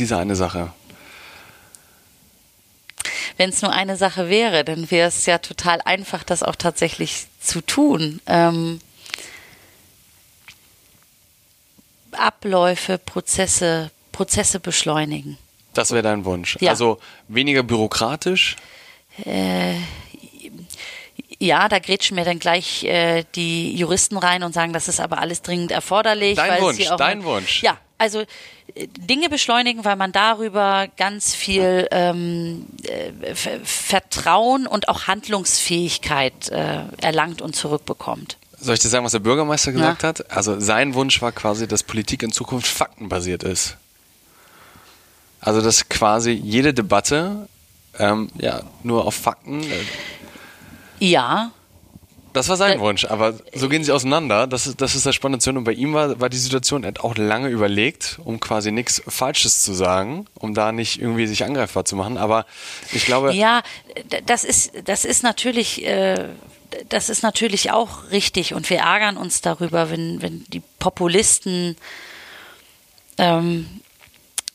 diese 0.00 0.16
eine 0.16 0.34
Sache. 0.34 0.72
Wenn 3.36 3.50
es 3.50 3.62
nur 3.62 3.72
eine 3.72 3.96
Sache 3.96 4.28
wäre, 4.28 4.64
dann 4.64 4.90
wäre 4.90 5.08
es 5.08 5.24
ja 5.26 5.38
total 5.38 5.80
einfach, 5.84 6.24
das 6.24 6.42
auch 6.42 6.56
tatsächlich 6.56 7.26
zu 7.40 7.60
tun. 7.60 8.20
Ähm, 8.26 8.80
Abläufe, 12.12 12.98
Prozesse, 12.98 13.90
Prozesse 14.12 14.60
beschleunigen. 14.60 15.38
Das 15.72 15.92
wäre 15.92 16.02
dein 16.02 16.24
Wunsch. 16.24 16.56
Ja. 16.60 16.70
Also 16.70 16.98
weniger 17.28 17.62
bürokratisch. 17.62 18.56
Äh, 19.24 19.76
ja, 21.38 21.68
da 21.68 21.78
grätschen 21.78 22.16
mir 22.16 22.24
dann 22.24 22.38
gleich 22.38 22.84
äh, 22.84 23.24
die 23.34 23.74
Juristen 23.74 24.18
rein 24.18 24.42
und 24.42 24.52
sagen, 24.52 24.72
das 24.72 24.88
ist 24.88 25.00
aber 25.00 25.18
alles 25.18 25.40
dringend 25.40 25.70
erforderlich. 25.70 26.36
Dein 26.36 26.60
Wunsch, 26.60 26.84
dein 26.98 27.24
Wunsch. 27.24 27.62
Ja, 27.62 27.78
also 27.96 28.24
Dinge 28.98 29.28
beschleunigen, 29.28 29.84
weil 29.84 29.96
man 29.96 30.12
darüber 30.12 30.86
ganz 30.96 31.34
viel 31.34 31.88
ähm, 31.90 32.66
äh, 32.84 33.34
Ver- 33.34 33.60
Vertrauen 33.64 34.66
und 34.66 34.88
auch 34.88 35.06
Handlungsfähigkeit 35.06 36.48
äh, 36.50 36.80
erlangt 37.00 37.42
und 37.42 37.54
zurückbekommt. 37.56 38.36
Soll 38.58 38.74
ich 38.74 38.80
dir 38.80 38.88
sagen, 38.88 39.04
was 39.04 39.12
der 39.12 39.20
Bürgermeister 39.20 39.72
gesagt 39.72 40.02
Ja. 40.02 40.08
hat? 40.10 40.30
Also 40.30 40.60
sein 40.60 40.94
Wunsch 40.94 41.22
war 41.22 41.32
quasi, 41.32 41.66
dass 41.66 41.82
Politik 41.82 42.22
in 42.22 42.30
Zukunft 42.32 42.66
faktenbasiert 42.68 43.42
ist. 43.42 43.76
Also 45.40 45.62
dass 45.62 45.88
quasi 45.88 46.32
jede 46.32 46.74
Debatte 46.74 47.48
ähm, 47.98 48.30
ja 48.38 48.60
nur 48.82 49.06
auf 49.06 49.14
Fakten. 49.14 49.62
Äh, 49.62 49.84
Ja, 50.98 51.50
das 52.32 52.48
war 52.48 52.56
sein 52.56 52.78
Da- 52.78 52.80
Wunsch, 52.84 53.04
aber 53.04 53.34
so 53.54 53.68
gehen 53.68 53.82
sie 53.84 53.92
auseinander. 53.92 54.46
Das 54.46 54.66
ist, 54.66 54.80
das 54.80 54.94
ist 54.94 55.06
das 55.06 55.14
Spannende. 55.14 55.50
Und 55.50 55.64
bei 55.64 55.72
ihm 55.72 55.92
war, 55.94 56.20
war 56.20 56.28
die 56.28 56.38
Situation, 56.38 56.84
er 56.84 56.88
hat 56.88 57.00
auch 57.00 57.16
lange 57.16 57.48
überlegt, 57.48 58.18
um 58.24 58.40
quasi 58.40 58.70
nichts 58.72 59.02
Falsches 59.06 59.62
zu 59.62 59.72
sagen, 59.74 60.26
um 60.34 60.54
da 60.54 60.72
nicht 60.72 61.00
irgendwie 61.00 61.26
sich 61.26 61.44
angreifbar 61.44 61.84
zu 61.84 61.96
machen. 61.96 62.16
Aber 62.18 62.46
ich 62.92 63.04
glaube, 63.04 63.32
Ja, 63.34 63.62
das 64.26 64.44
ist, 64.44 64.72
das 64.84 65.04
ist 65.04 65.22
natürlich, 65.22 65.84
äh, 65.84 66.28
das 66.88 67.08
ist 67.08 67.22
natürlich 67.22 67.70
auch 67.72 68.10
richtig 68.12 68.54
und 68.54 68.70
wir 68.70 68.78
ärgern 68.78 69.16
uns 69.16 69.40
darüber, 69.40 69.90
wenn, 69.90 70.22
wenn 70.22 70.44
die 70.48 70.62
Populisten 70.78 71.76
ähm, 73.18 73.66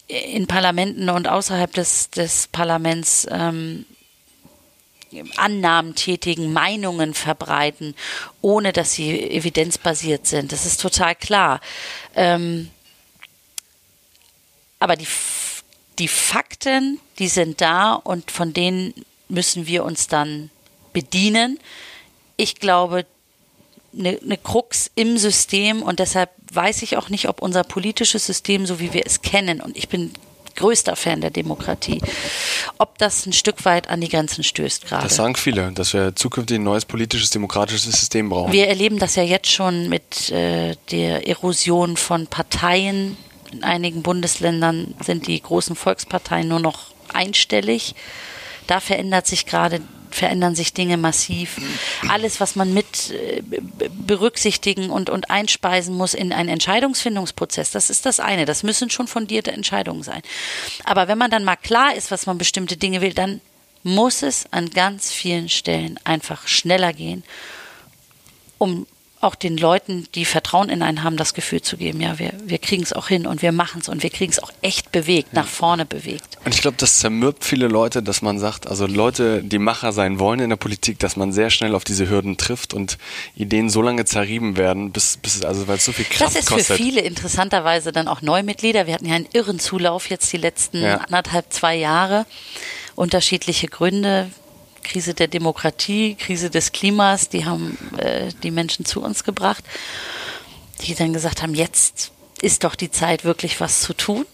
in 0.08 0.48
Parlamenten 0.48 1.10
und 1.10 1.28
außerhalb 1.28 1.74
des, 1.74 2.10
des 2.12 2.48
Parlaments 2.52 3.28
ähm, 3.30 3.86
Annahmen 5.38 5.96
tätigen, 5.96 6.52
Meinungen 6.52 7.14
verbreiten, 7.14 7.96
ohne 8.42 8.74
dass 8.74 8.94
sie 8.94 9.30
evidenzbasiert 9.32 10.28
sind. 10.28 10.52
Das 10.52 10.66
ist 10.66 10.82
total 10.82 11.16
klar. 11.16 11.62
Ähm, 12.16 12.70
aber 14.80 14.96
die, 14.96 15.08
die 16.00 16.08
Fakten, 16.08 17.00
die 17.20 17.28
sind 17.28 17.62
da 17.62 17.94
und 17.94 18.32
von 18.32 18.54
denen 18.54 18.94
müssen 19.30 19.68
wir 19.68 19.84
uns 19.84 20.08
dann 20.08 20.50
bedienen. 20.94 21.60
Ich 22.38 22.56
glaube, 22.56 23.06
eine, 23.98 24.20
eine 24.22 24.38
Krux 24.38 24.92
im 24.96 25.18
System 25.18 25.82
und 25.82 26.00
deshalb 26.00 26.32
weiß 26.52 26.82
ich 26.82 26.98
auch 26.98 27.10
nicht, 27.10 27.28
ob 27.30 27.42
unser 27.42 27.64
politisches 27.64 28.26
System, 28.26 28.66
so 28.66 28.80
wie 28.80 28.94
wir 28.94 29.06
es 29.06 29.22
kennen, 29.22 29.62
und 29.62 29.78
ich 29.78 29.90
bin 29.90 30.14
größter 30.56 30.96
Fan 30.96 31.22
der 31.22 31.32
Demokratie, 31.32 32.02
ob 32.78 32.98
das 32.98 33.26
ein 33.26 33.34
Stück 33.34 33.66
weit 33.66 33.90
an 33.90 34.02
die 34.02 34.10
Grenzen 34.10 34.44
stößt 34.44 34.86
gerade. 34.88 35.04
das 35.04 35.16
sagen 35.16 35.36
viele, 35.36 35.72
dass 35.72 35.94
wir 35.94 36.16
zukünftig 36.16 36.58
ein 36.58 36.64
neues 36.64 36.86
politisches, 36.86 37.30
demokratisches 37.30 38.00
System 38.00 38.30
brauchen. 38.30 38.52
Wir 38.52 38.68
erleben 38.68 39.00
das 39.00 39.16
ja 39.16 39.24
jetzt 39.24 39.52
schon 39.52 39.90
mit 39.90 40.30
äh, 40.32 40.76
der 40.92 41.28
Erosion 41.28 41.98
von 41.98 42.28
Parteien. 42.28 43.18
In 43.52 43.64
einigen 43.64 44.02
Bundesländern 44.02 44.96
sind 45.04 45.28
die 45.28 45.42
großen 45.42 45.76
Volksparteien 45.76 46.48
nur 46.48 46.60
noch 46.60 46.92
einstellig. 47.14 47.96
Da 48.68 48.80
verändert 48.80 49.28
sich 49.28 49.46
gerade 49.46 49.82
verändern 50.16 50.56
sich 50.56 50.74
Dinge 50.74 50.98
massiv. 50.98 51.58
Alles, 52.08 52.40
was 52.40 52.56
man 52.56 52.74
mit 52.74 53.12
äh, 53.12 53.44
berücksichtigen 53.90 54.90
und, 54.90 55.10
und 55.10 55.30
einspeisen 55.30 55.96
muss 55.96 56.14
in 56.14 56.32
einen 56.32 56.50
Entscheidungsfindungsprozess, 56.50 57.72
das 57.72 57.90
ist 57.90 58.06
das 58.06 58.20
eine. 58.20 58.46
Das 58.46 58.64
müssen 58.64 58.90
schon 58.90 59.08
fundierte 59.08 59.52
Entscheidungen 59.52 60.04
sein. 60.04 60.22
Aber 60.84 61.08
wenn 61.08 61.18
man 61.18 61.32
dann 61.32 61.44
mal 61.44 61.56
klar 61.56 61.96
ist, 61.96 62.12
was 62.12 62.26
man 62.26 62.38
bestimmte 62.38 62.78
Dinge 62.78 63.02
will, 63.02 63.14
dann 63.14 63.42
muss 63.84 64.24
es 64.24 64.52
an 64.52 64.70
ganz 64.72 65.12
vielen 65.12 65.50
Stellen 65.50 66.00
einfach 66.04 66.48
schneller 66.48 66.92
gehen, 66.94 67.24
um 68.58 68.88
auch 69.22 69.36
den 69.36 69.58
Leuten, 69.58 70.08
die 70.14 70.26
Vertrauen 70.26 70.70
in 70.70 70.84
einen 70.84 71.02
haben, 71.04 71.18
das 71.18 71.34
Gefühl 71.34 71.62
zu 71.62 71.78
geben, 71.78 72.00
ja, 72.02 72.20
wir, 72.20 72.34
wir 72.44 72.58
kriegen 72.60 72.84
es 72.84 72.94
auch 72.94 73.08
hin 73.08 73.26
und 73.26 73.42
wir 73.42 73.52
machen 73.52 73.82
es 73.82 73.90
und 73.90 74.04
wir 74.04 74.10
kriegen 74.12 74.32
es 74.32 74.40
auch 74.40 74.52
echt 74.62 74.92
bewegt, 74.92 75.34
nach 75.34 75.48
vorne 75.48 75.86
bewegt. 75.86 76.38
Und 76.46 76.54
ich 76.54 76.62
glaube, 76.62 76.78
das 76.78 77.00
zermürbt 77.00 77.44
viele 77.44 77.68
Leute, 77.68 78.04
dass 78.04 78.22
man 78.22 78.38
sagt, 78.38 78.68
also 78.68 78.86
Leute, 78.86 79.42
die 79.44 79.58
Macher 79.58 79.94
sein 79.94 80.20
wollen 80.20 80.40
in 80.42 80.50
der 80.50 80.58
Politik, 80.58 81.00
dass 81.00 81.16
man 81.16 81.32
sehr 81.34 81.50
schnell 81.50 81.74
auf 81.74 81.84
diese 81.84 82.08
Hürden 82.10 82.38
trifft 82.38 82.74
und 82.74 82.98
Ideen 83.36 83.70
so 83.70 83.82
lange 83.82 84.06
zerrieben 84.06 84.58
werden, 84.58 84.92
bis, 84.92 85.18
bis 85.18 85.38
es, 85.38 85.46
also 85.46 85.68
weil 85.68 85.78
es 85.78 85.86
so 85.86 85.92
viel 85.92 86.06
Kraft 86.06 86.22
Das 86.22 86.36
ist 86.36 86.48
kostet. 86.50 86.68
für 86.68 86.76
viele 86.76 87.02
interessanterweise 87.02 87.92
dann 87.92 88.08
auch 88.08 88.22
Neumitglieder. 88.22 88.86
Wir 88.86 88.94
hatten 88.94 89.08
ja 89.08 89.16
einen 89.16 89.28
irren 89.34 89.60
Zulauf 89.60 90.10
jetzt 90.10 90.32
die 90.34 90.38
letzten 90.38 90.82
Ja. 90.84 90.98
anderthalb, 90.98 91.52
zwei 91.52 91.76
Jahre. 91.76 92.26
Unterschiedliche 92.96 93.68
Gründe. 93.68 94.30
Krise 94.86 95.14
der 95.16 95.28
Demokratie, 95.28 96.16
Krise 96.16 96.50
des 96.50 96.72
Klimas, 96.72 97.30
die 97.30 97.46
haben 97.46 97.78
äh, 97.98 98.30
die 98.44 98.52
Menschen 98.52 98.86
zu 98.86 99.02
uns 99.02 99.24
gebracht, 99.24 99.64
die 100.82 100.94
dann 100.94 101.12
gesagt 101.12 101.42
haben, 101.42 101.56
jetzt 101.56 102.12
ist 102.42 102.64
doch 102.64 102.76
die 102.76 102.92
Zeit, 102.92 103.26
wirklich 103.26 103.60
was 103.60 103.82
zu 103.82 103.94
tun. 103.94 104.26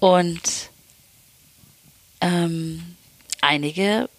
Und 0.00 0.42
ähm, 2.20 2.94
einige, 3.40 4.10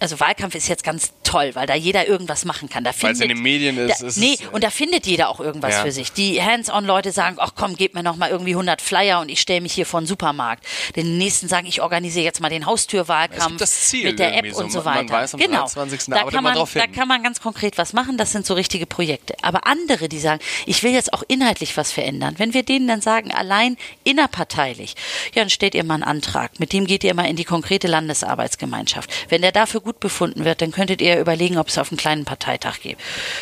also 0.00 0.20
Wahlkampf 0.20 0.54
ist 0.54 0.68
jetzt 0.68 0.84
ganz 0.84 1.12
toll, 1.22 1.50
weil 1.54 1.66
da 1.66 1.74
jeder 1.74 2.06
irgendwas 2.06 2.44
machen 2.44 2.68
kann. 2.68 2.84
Da 2.84 2.90
Weil 3.00 3.12
es 3.12 3.20
in 3.20 3.28
den 3.28 3.40
Medien 3.42 3.78
ist, 3.78 4.02
Da, 4.02 4.06
ist 4.06 4.16
nee, 4.18 4.38
und 4.52 4.62
da 4.64 4.70
findet 4.70 5.06
jeder 5.06 5.28
auch 5.28 5.40
irgendwas 5.40 5.74
Ja. 5.74 5.82
für 5.82 5.92
sich. 5.92 6.12
Die 6.12 6.42
Hands-on-Leute 6.42 7.12
sagen, 7.12 7.36
ach 7.40 7.52
komm, 7.56 7.76
gebt 7.76 7.94
mir 7.94 8.02
noch 8.02 8.16
mal 8.16 8.30
irgendwie 8.30 8.54
100 8.54 8.80
Flyer 8.82 9.20
und 9.20 9.28
ich 9.30 9.40
stelle 9.40 9.60
mich 9.60 9.72
hier 9.72 9.86
vor 9.86 10.00
den 10.00 10.06
Supermarkt. 10.06 10.64
Den 10.96 11.18
nächsten 11.18 11.48
sagen, 11.48 11.66
ich 11.66 11.80
organisiere 11.82 12.24
jetzt 12.24 12.40
mal 12.40 12.48
den 12.50 12.66
Haustürwahlkampf 12.66 13.60
mit 13.92 14.18
der 14.18 14.36
App 14.36 14.52
so. 14.52 14.62
und 14.62 14.70
so 14.72 14.78
Man- 14.82 14.84
man 14.94 14.96
weiter. 15.08 15.14
weiß, 15.14 15.34
am 15.34 15.40
genau. 15.40 15.66
23. 15.66 16.00
Da 16.14 16.24
kann 16.24 16.44
man 16.44 16.54
drauf 16.54 16.72
da 16.74 16.82
hin. 16.82 16.92
kann 16.92 17.08
man 17.08 17.22
ganz 17.22 17.40
konkret 17.40 17.78
was 17.78 17.92
machen. 17.92 18.16
Das 18.18 18.32
sind 18.32 18.46
so 18.46 18.54
richtige 18.54 18.86
Projekte. 18.86 19.34
Aber 19.42 19.66
andere, 19.66 20.08
die 20.08 20.18
sagen, 20.18 20.40
ich 20.66 20.82
will 20.82 20.92
jetzt 20.92 21.12
auch 21.12 21.22
inhaltlich 21.28 21.76
was 21.76 21.90
verändern. 21.92 22.34
Wenn 22.38 22.54
wir 22.54 22.62
denen 22.62 22.86
dann 22.86 23.00
sagen, 23.00 23.32
allein 23.32 23.76
innerparteilich, 24.04 24.94
ja, 25.34 25.42
dann 25.42 25.50
stellt 25.50 25.74
ihr 25.74 25.84
mal 25.84 25.94
einen 25.94 26.02
Antrag. 26.02 26.58
Mit 26.60 26.72
dem 26.72 26.86
geht 26.86 27.04
ihr 27.04 27.14
mal 27.14 27.24
in 27.26 27.36
die 27.36 27.44
konkrete 27.44 27.86
Landesarbeitsgemeinschaft. 27.88 29.10
Wenn 29.28 29.42
der 29.42 29.52
dafür 29.52 29.80
gut 29.86 30.00
befunden 30.00 30.44
wird, 30.44 30.60
dann 30.60 30.72
könntet 30.72 31.00
ihr 31.00 31.18
überlegen, 31.18 31.56
ob 31.56 31.68
es 31.68 31.78
auf 31.78 31.90
einen 31.90 31.96
kleinen 31.96 32.24
Parteitag 32.24 32.80
geht. 32.80 32.98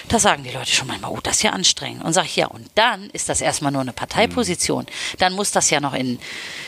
Da 0.09 0.19
sagen 0.19 0.45
die 0.45 0.51
Leute 0.51 0.71
schon 0.71 0.87
manchmal, 0.87 1.11
oh, 1.11 1.21
das 1.23 1.37
ist 1.37 1.43
ja 1.43 1.51
anstrengend. 1.51 2.05
Und 2.05 2.13
sag 2.13 2.27
ich, 2.27 2.37
ja, 2.37 2.47
und 2.47 2.69
dann 2.77 3.11
ist 3.11 3.29
das 3.29 3.41
erstmal 3.41 3.73
nur 3.73 3.81
eine 3.81 3.93
Parteiposition. 3.93 4.87
Dann 5.19 5.33
muss 5.33 5.51
das 5.51 5.71
ja 5.71 5.81
noch 5.81 5.95
in, 5.95 6.21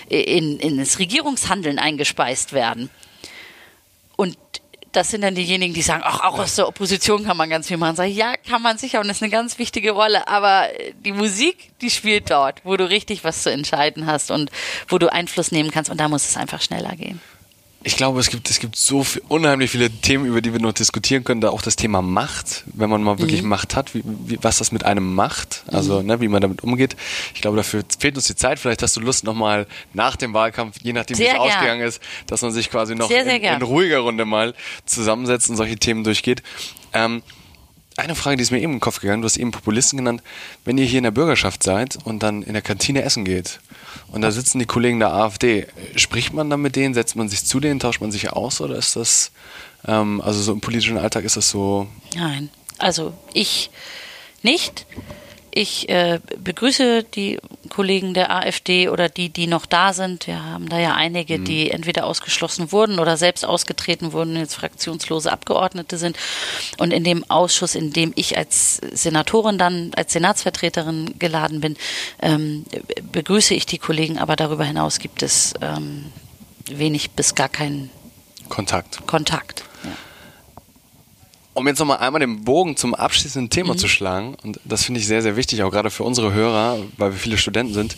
in, 0.09 0.59
in 0.59 0.79
das 0.79 0.99
Regierungshandeln 0.99 1.79
eingespeist 1.79 2.53
werden. 2.53 2.91
Und 4.17 4.37
das 4.93 5.11
sind 5.11 5.21
dann 5.21 5.35
diejenigen, 5.35 5.75
die 5.75 5.83
sagen, 5.83 6.03
ach, 6.05 6.21
auch 6.21 6.39
aus 6.39 6.57
der 6.57 6.67
Opposition 6.67 7.25
kann 7.25 7.37
man 7.37 7.51
ganz 7.51 7.69
viel 7.69 7.77
machen. 7.77 7.97
Sag 7.97 8.07
ich, 8.07 8.17
ja, 8.17 8.35
kann 8.49 8.63
man 8.63 8.79
sicher 8.79 9.01
und 9.01 9.09
das 9.09 9.19
ist 9.19 9.23
eine 9.23 9.31
ganz 9.31 9.59
wichtige 9.59 9.91
Rolle. 9.91 10.27
Aber 10.27 10.71
äh, 10.81 10.95
die 11.05 11.13
Musik, 11.13 11.71
die 11.83 11.91
spielt 11.91 12.31
dort, 12.31 12.65
wo 12.65 12.77
du 12.79 12.89
richtig 12.89 13.23
was 13.23 13.43
zu 13.43 13.53
entscheiden 13.53 14.07
hast 14.07 14.31
und 14.31 14.51
wo 14.89 14.97
du 14.97 15.13
Einfluss 15.13 15.53
nehmen 15.53 15.71
kannst. 15.71 15.91
Und 15.91 16.01
da 16.01 16.09
muss 16.09 16.27
es 16.27 16.37
einfach 16.39 16.63
schneller 16.63 16.97
gehen. 16.97 17.21
Ich 17.85 17.97
glaube, 17.97 18.19
es 18.19 18.31
gibt, 18.31 18.51
es 18.51 18.59
gibt 18.59 18.75
so 18.75 19.05
viel, 19.05 19.23
unheimlich 19.29 19.71
viele 19.71 19.89
Themen, 19.91 20.27
über 20.27 20.41
die 20.41 20.53
wir 20.53 20.59
noch 20.61 20.73
diskutieren 20.73 21.23
können. 21.23 21.41
Da 21.41 21.51
auch 21.51 21.63
das 21.63 21.77
Thema 21.77 22.03
Macht, 22.03 22.65
wenn 22.75 22.91
man 22.91 23.01
mal 23.03 23.21
wirklich 23.21 23.43
Mhm. 23.43 23.49
Macht 23.49 23.77
hat, 23.77 23.95
wie, 23.95 24.03
wie, 24.05 24.39
was 24.43 24.59
das 24.59 24.73
mit 24.73 24.85
einem 24.85 25.15
macht, 25.15 25.63
also 25.69 26.03
ne, 26.03 26.21
wie 26.21 26.27
man 26.27 26.41
damit 26.41 26.65
umgeht. 26.65 26.97
Ich 27.35 27.43
glaube, 27.43 27.57
dafür 27.57 27.85
fehlt 27.99 28.17
uns 28.17 28.27
die 28.27 28.35
Zeit. 28.35 28.59
Vielleicht 28.59 28.83
hast 28.83 28.97
du 28.97 29.01
Lust, 29.01 29.23
nochmal 29.23 29.69
nach 29.93 30.17
dem 30.17 30.35
Wahlkampf, 30.35 30.79
je 30.83 30.93
nachdem, 30.93 31.19
wie 31.19 31.27
es 31.27 31.37
ausgegangen 31.37 31.83
ist, 31.87 32.03
dass 32.27 32.43
man 32.43 32.51
sich 32.51 32.71
quasi 32.71 32.97
noch 32.97 33.09
Sehr, 33.09 33.23
sehr 33.25 33.37
in, 33.37 33.45
in 33.45 33.63
ruhiger 33.63 33.99
Runde 34.01 34.25
mal 34.25 34.55
zusammensetzt 34.85 35.49
und 35.49 35.57
solche 35.57 35.77
Themen 35.77 36.03
durchgeht. 36.03 36.43
Ähm, 36.93 37.23
eine 37.97 38.15
Frage, 38.15 38.37
die 38.37 38.43
ist 38.43 38.51
mir 38.51 38.61
eben 38.61 38.75
im 38.75 38.81
Kopf 38.81 39.01
gegangen, 39.01 39.23
du 39.23 39.27
hast 39.27 39.37
eben 39.37 39.53
Populisten 39.53 39.97
genannt. 39.97 40.23
Wenn 40.65 40.77
ihr 40.77 40.85
hier 40.85 40.99
in 40.99 41.05
der 41.05 41.13
Bürgerschaft 41.13 41.63
seid 41.63 41.97
und 42.05 42.23
dann 42.23 42.43
in 42.43 42.53
der 42.53 42.63
Kantine 42.63 43.03
essen 43.03 43.25
geht 43.25 43.61
und 44.13 44.23
da 44.23 44.31
sitzen 44.31 44.59
die 44.59 44.67
Kollegen 44.67 44.99
der 44.99 45.13
AfD. 45.13 45.67
Spricht 45.97 46.33
man 46.33 46.51
dann 46.51 46.61
mit 46.61 46.77
denen, 46.77 46.95
setzt 46.95 47.17
man 47.17 47.29
sich 47.29 47.45
zu 47.45 47.61
denen, 47.61 47.81
tauscht 47.81 48.01
man 48.01 48.13
sich 48.13 48.33
aus 48.33 48.61
oder 48.61 48.77
ist 48.77 48.97
das, 48.97 49.33
ähm, 49.87 50.21
also 50.21 50.41
so 50.41 50.53
im 50.53 50.61
politischen 50.61 50.99
Alltag 50.99 51.25
ist 51.25 51.37
das 51.37 51.51
so? 51.51 51.89
Nein, 52.15 52.51
also 52.79 53.13
ich 53.33 53.71
nicht. 54.43 54.87
Ich 55.59 55.89
äh, 55.89 56.21
begrüße 56.37 57.03
die 57.03 57.39
Kollegen 57.71 58.13
der 58.13 58.31
AfD 58.31 58.91
oder 58.91 59.09
die, 59.09 59.31
die 59.31 59.47
noch 59.47 59.65
da 59.65 59.95
sind. 59.95 60.27
Wir 60.27 60.45
haben 60.45 60.69
da 60.69 60.79
ja 60.79 60.95
einige, 60.95 61.39
die 61.39 61.65
mhm. 61.65 61.71
entweder 61.71 62.05
ausgeschlossen 62.05 62.73
wurden 62.73 62.99
oder 62.99 63.17
selbst 63.17 63.43
ausgetreten 63.43 64.13
wurden, 64.13 64.37
jetzt 64.37 64.53
fraktionslose 64.53 65.33
Abgeordnete 65.33 65.97
sind. 65.97 66.19
Und 66.77 66.93
in 66.93 67.05
dem 67.05 67.25
Ausschuss, 67.31 67.75
in 67.75 67.91
dem 67.91 68.13
ich 68.17 68.37
als 68.37 68.83
Senatorin 68.93 69.57
dann, 69.57 69.93
als 69.97 70.13
Senatsvertreterin 70.13 71.19
geladen 71.19 71.63
bin, 71.63 71.79
ähm, 72.21 72.67
begrüße 73.11 73.55
ich 73.55 73.65
die 73.65 73.79
Kollegen. 73.79 74.19
Aber 74.19 74.37
darüber 74.37 74.65
hinaus 74.65 74.99
gibt 74.99 75.23
es 75.23 75.55
ähm, 75.63 76.13
wenig 76.67 77.13
bis 77.13 77.35
gar 77.35 77.49
keinen 77.49 77.89
Kontakt. 78.51 79.07
Kontakt. 79.07 79.65
Um 81.57 81.67
jetzt 81.67 81.79
nochmal 81.79 81.99
einmal 81.99 82.21
den 82.21 82.45
Bogen 82.45 82.77
zum 82.77 82.95
abschließenden 82.95 83.49
Thema 83.49 83.73
mhm. 83.73 83.79
zu 83.79 83.89
schlagen, 83.89 84.37
und 84.43 84.61
das 84.65 84.85
finde 84.85 85.01
ich 85.01 85.07
sehr, 85.07 85.23
sehr 85.23 85.37
wichtig, 85.37 85.63
auch 85.63 85.71
gerade 85.71 85.89
für 85.89 86.05
unsere 86.05 86.35
Hörer, 86.35 86.79
weil 86.99 87.13
wir 87.13 87.19
viele 87.19 87.39
Studenten 87.39 87.73
sind, 87.73 87.97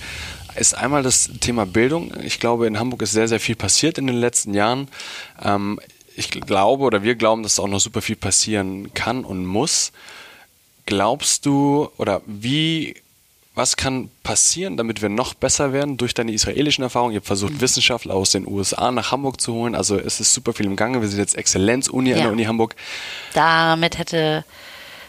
ist 0.55 0.75
einmal 0.75 1.03
das 1.03 1.29
Thema 1.41 1.67
Bildung. 1.67 2.13
Ich 2.23 2.39
glaube, 2.39 2.69
in 2.69 2.79
Hamburg 2.79 3.03
ist 3.03 3.11
sehr, 3.11 3.27
sehr 3.27 3.41
viel 3.41 3.57
passiert 3.57 3.99
in 3.99 4.07
den 4.07 4.15
letzten 4.15 4.55
Jahren. 4.55 4.87
Ähm, 5.43 5.81
ich 6.15 6.31
glaube 6.31 6.85
oder 6.85 7.03
wir 7.03 7.17
glauben, 7.17 7.43
dass 7.43 7.59
auch 7.59 7.67
noch 7.67 7.81
super 7.81 8.01
viel 8.01 8.15
passieren 8.15 8.95
kann 8.95 9.25
und 9.25 9.45
muss. 9.45 9.91
Glaubst 10.87 11.45
du 11.45 11.91
oder 11.97 12.23
wie 12.27 12.95
was 13.59 13.77
kann 13.77 14.09
passieren, 14.23 14.77
damit 14.77 15.03
wir 15.03 15.09
noch 15.09 15.35
besser 15.35 15.73
werden 15.73 15.97
durch 15.99 16.15
deine 16.15 16.33
israelischen 16.33 16.85
Erfahrungen? 16.85 17.13
Ihr 17.13 17.19
habt 17.19 17.27
versucht, 17.27 17.55
mhm. 17.55 17.61
Wissenschaftler 17.61 18.15
aus 18.15 18.31
den 18.31 18.47
USA 18.47 18.91
nach 18.91 19.13
Hamburg 19.13 19.41
zu 19.41 19.53
holen. 19.53 19.75
Also 19.75 19.99
es 19.99 20.21
ist 20.21 20.33
super 20.33 20.55
viel 20.55 20.67
im 20.67 20.77
Gange. 20.77 21.03
Wir 21.03 21.09
sind 21.09 21.19
jetzt 21.19 21.37
Exzellenz-Uni 21.37 22.11
ja. 22.11 22.17
an 22.17 22.23
der 22.23 22.33
Uni 22.33 22.45
Hamburg. 22.45 22.75
Damit 23.35 23.99
hätte 23.99 24.45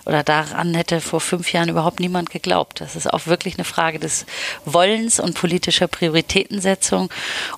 oder 0.05 0.23
daran 0.23 0.73
hätte 0.73 1.01
vor 1.01 1.21
fünf 1.21 1.53
Jahren 1.53 1.69
überhaupt 1.69 1.99
niemand 1.99 2.31
geglaubt. 2.31 2.81
Das 2.81 2.95
ist 2.95 3.13
auch 3.13 3.27
wirklich 3.27 3.55
eine 3.55 3.65
Frage 3.65 3.99
des 3.99 4.25
Wollens 4.65 5.19
und 5.19 5.35
politischer 5.35 5.87
Prioritätensetzung 5.87 7.09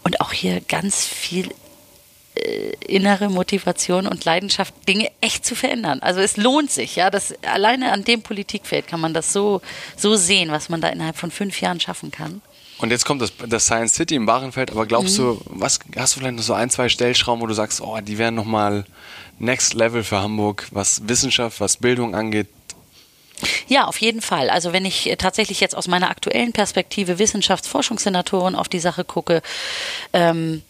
und 0.03 0.19
auch 0.19 0.33
hier 0.33 0.59
ganz 0.59 1.05
viel 1.05 1.49
innere 2.87 3.29
Motivation 3.29 4.07
und 4.07 4.25
Leidenschaft, 4.25 4.73
Dinge 4.87 5.09
echt 5.21 5.45
zu 5.45 5.55
verändern. 5.55 5.99
Also 6.01 6.19
es 6.19 6.37
lohnt 6.37 6.71
sich, 6.71 6.95
ja, 6.95 7.09
das 7.09 7.33
alleine 7.43 7.91
an 7.91 8.03
dem 8.03 8.21
Politikfeld 8.21 8.87
kann 8.87 8.99
man 8.99 9.13
das 9.13 9.31
so, 9.31 9.61
so 9.95 10.15
sehen, 10.15 10.51
was 10.51 10.69
man 10.69 10.81
da 10.81 10.89
innerhalb 10.89 11.17
von 11.17 11.31
fünf 11.31 11.61
Jahren 11.61 11.79
schaffen 11.79 12.11
kann. 12.11 12.41
Und 12.79 12.89
jetzt 12.89 13.05
kommt 13.05 13.21
das, 13.21 13.31
das 13.47 13.65
Science 13.65 13.93
City 13.93 14.15
im 14.15 14.25
Warenfeld, 14.25 14.71
aber 14.71 14.87
glaubst 14.87 15.19
mhm. 15.19 15.23
du, 15.23 15.41
was 15.45 15.79
hast 15.95 16.15
du 16.15 16.19
vielleicht 16.19 16.35
noch 16.35 16.43
so 16.43 16.53
ein, 16.53 16.71
zwei 16.71 16.89
Stellschrauben, 16.89 17.41
wo 17.41 17.47
du 17.47 17.53
sagst, 17.53 17.79
oh, 17.81 17.99
die 18.01 18.17
wären 18.17 18.33
nochmal 18.33 18.85
Next 19.37 19.75
Level 19.75 20.03
für 20.03 20.19
Hamburg, 20.19 20.67
was 20.71 21.07
Wissenschaft, 21.07 21.61
was 21.61 21.77
Bildung 21.77 22.15
angeht, 22.15 22.47
ja, 23.67 23.85
auf 23.85 23.97
jeden 23.97 24.21
Fall. 24.21 24.49
Also 24.49 24.73
wenn 24.73 24.85
ich 24.85 25.13
tatsächlich 25.17 25.59
jetzt 25.59 25.75
aus 25.75 25.87
meiner 25.87 26.09
aktuellen 26.09 26.51
Perspektive 26.51 27.19
Wissenschaftsforschungssenatorin 27.19 28.55
auf 28.55 28.69
die 28.69 28.79
Sache 28.79 29.03
gucke, 29.03 29.41
ähm, 30.13 30.61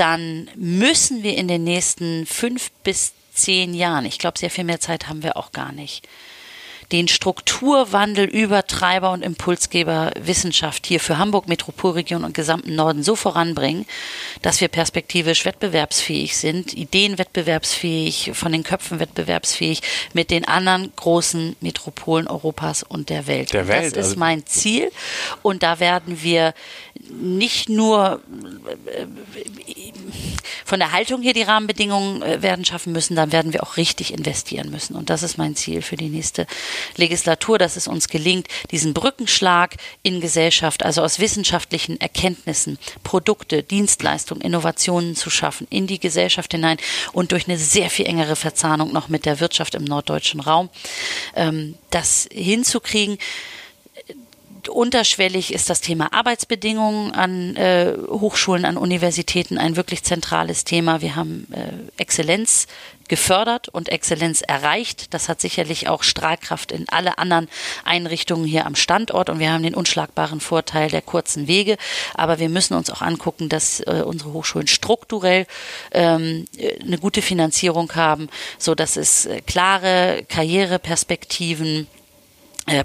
dann 0.00 0.48
müssen 0.56 1.22
wir 1.22 1.36
in 1.36 1.46
den 1.46 1.62
nächsten 1.62 2.24
fünf 2.24 2.70
bis 2.82 3.12
zehn 3.34 3.74
Jahren, 3.74 4.06
ich 4.06 4.18
glaube, 4.18 4.38
sehr 4.38 4.50
viel 4.50 4.64
mehr 4.64 4.80
Zeit 4.80 5.08
haben 5.08 5.22
wir 5.22 5.36
auch 5.36 5.52
gar 5.52 5.72
nicht, 5.72 6.08
den 6.90 7.06
Strukturwandel 7.06 8.24
über 8.24 8.66
Treiber 8.66 9.12
und 9.12 9.22
Impulsgeber 9.22 10.10
Wissenschaft 10.18 10.86
hier 10.86 10.98
für 10.98 11.18
Hamburg 11.18 11.48
Metropolregion 11.48 12.24
und 12.24 12.34
gesamten 12.34 12.74
Norden 12.74 13.02
so 13.02 13.14
voranbringen, 13.14 13.86
dass 14.42 14.60
wir 14.60 14.68
perspektivisch 14.68 15.44
wettbewerbsfähig 15.44 16.36
sind, 16.36 16.72
ideenwettbewerbsfähig, 16.72 18.32
von 18.34 18.52
den 18.52 18.64
Köpfen 18.64 18.98
wettbewerbsfähig 18.98 19.82
mit 20.14 20.30
den 20.30 20.48
anderen 20.48 20.92
großen 20.96 21.56
Metropolen 21.60 22.26
Europas 22.26 22.82
und 22.82 23.08
der 23.08 23.26
Welt. 23.26 23.52
Der 23.52 23.68
Welt 23.68 23.96
das 23.96 24.06
ist 24.06 24.10
also 24.10 24.18
mein 24.18 24.46
Ziel 24.46 24.90
und 25.42 25.62
da 25.62 25.78
werden 25.78 26.22
wir 26.22 26.54
nicht 27.10 27.68
nur 27.68 28.20
äh, 28.86 29.06
von 30.64 30.78
der 30.78 30.92
Haltung 30.92 31.20
hier 31.20 31.32
die 31.32 31.42
Rahmenbedingungen 31.42 32.22
äh, 32.22 32.42
werden 32.42 32.64
schaffen 32.64 32.92
müssen, 32.92 33.16
dann 33.16 33.32
werden 33.32 33.52
wir 33.52 33.62
auch 33.62 33.76
richtig 33.76 34.12
investieren 34.12 34.70
müssen. 34.70 34.94
Und 34.94 35.10
das 35.10 35.22
ist 35.22 35.36
mein 35.36 35.56
Ziel 35.56 35.82
für 35.82 35.96
die 35.96 36.08
nächste 36.08 36.46
Legislatur, 36.96 37.58
dass 37.58 37.76
es 37.76 37.88
uns 37.88 38.08
gelingt, 38.08 38.46
diesen 38.70 38.94
Brückenschlag 38.94 39.76
in 40.02 40.20
Gesellschaft, 40.20 40.84
also 40.84 41.02
aus 41.02 41.18
wissenschaftlichen 41.18 42.00
Erkenntnissen, 42.00 42.78
Produkte, 43.02 43.62
Dienstleistungen, 43.62 44.42
Innovationen 44.42 45.16
zu 45.16 45.28
schaffen, 45.28 45.66
in 45.70 45.86
die 45.86 45.98
Gesellschaft 45.98 46.52
hinein 46.52 46.78
und 47.12 47.32
durch 47.32 47.48
eine 47.48 47.58
sehr 47.58 47.90
viel 47.90 48.06
engere 48.06 48.36
Verzahnung 48.36 48.92
noch 48.92 49.08
mit 49.08 49.26
der 49.26 49.40
Wirtschaft 49.40 49.74
im 49.74 49.84
norddeutschen 49.84 50.40
Raum, 50.40 50.70
ähm, 51.34 51.74
das 51.90 52.28
hinzukriegen 52.32 53.18
unterschwellig 54.68 55.52
ist 55.52 55.70
das 55.70 55.80
Thema 55.80 56.12
Arbeitsbedingungen 56.12 57.12
an 57.12 57.56
äh, 57.56 57.94
Hochschulen, 58.08 58.64
an 58.64 58.76
Universitäten 58.76 59.58
ein 59.58 59.76
wirklich 59.76 60.02
zentrales 60.02 60.64
Thema. 60.64 61.00
Wir 61.00 61.16
haben 61.16 61.46
äh, 61.52 62.00
Exzellenz 62.00 62.66
gefördert 63.10 63.68
und 63.68 63.88
Exzellenz 63.88 64.40
erreicht. 64.40 65.12
Das 65.12 65.28
hat 65.28 65.40
sicherlich 65.40 65.88
auch 65.88 66.04
Strahlkraft 66.04 66.72
in 66.72 66.88
alle 66.88 67.18
anderen 67.18 67.48
Einrichtungen 67.84 68.46
hier 68.46 68.66
am 68.66 68.76
Standort 68.76 69.28
und 69.28 69.40
wir 69.40 69.52
haben 69.52 69.64
den 69.64 69.74
unschlagbaren 69.74 70.40
Vorteil 70.40 70.88
der 70.88 71.02
kurzen 71.02 71.48
Wege. 71.48 71.76
Aber 72.14 72.38
wir 72.38 72.48
müssen 72.48 72.74
uns 72.74 72.88
auch 72.88 73.02
angucken, 73.02 73.48
dass 73.48 73.80
äh, 73.80 74.04
unsere 74.06 74.32
Hochschulen 74.32 74.68
strukturell 74.68 75.46
ähm, 75.90 76.46
eine 76.80 76.98
gute 76.98 77.20
Finanzierung 77.20 77.92
haben, 77.96 78.28
so 78.58 78.76
dass 78.76 78.96
es 78.96 79.26
äh, 79.26 79.40
klare 79.40 80.24
Karriereperspektiven 80.28 81.88
äh, 81.88 81.99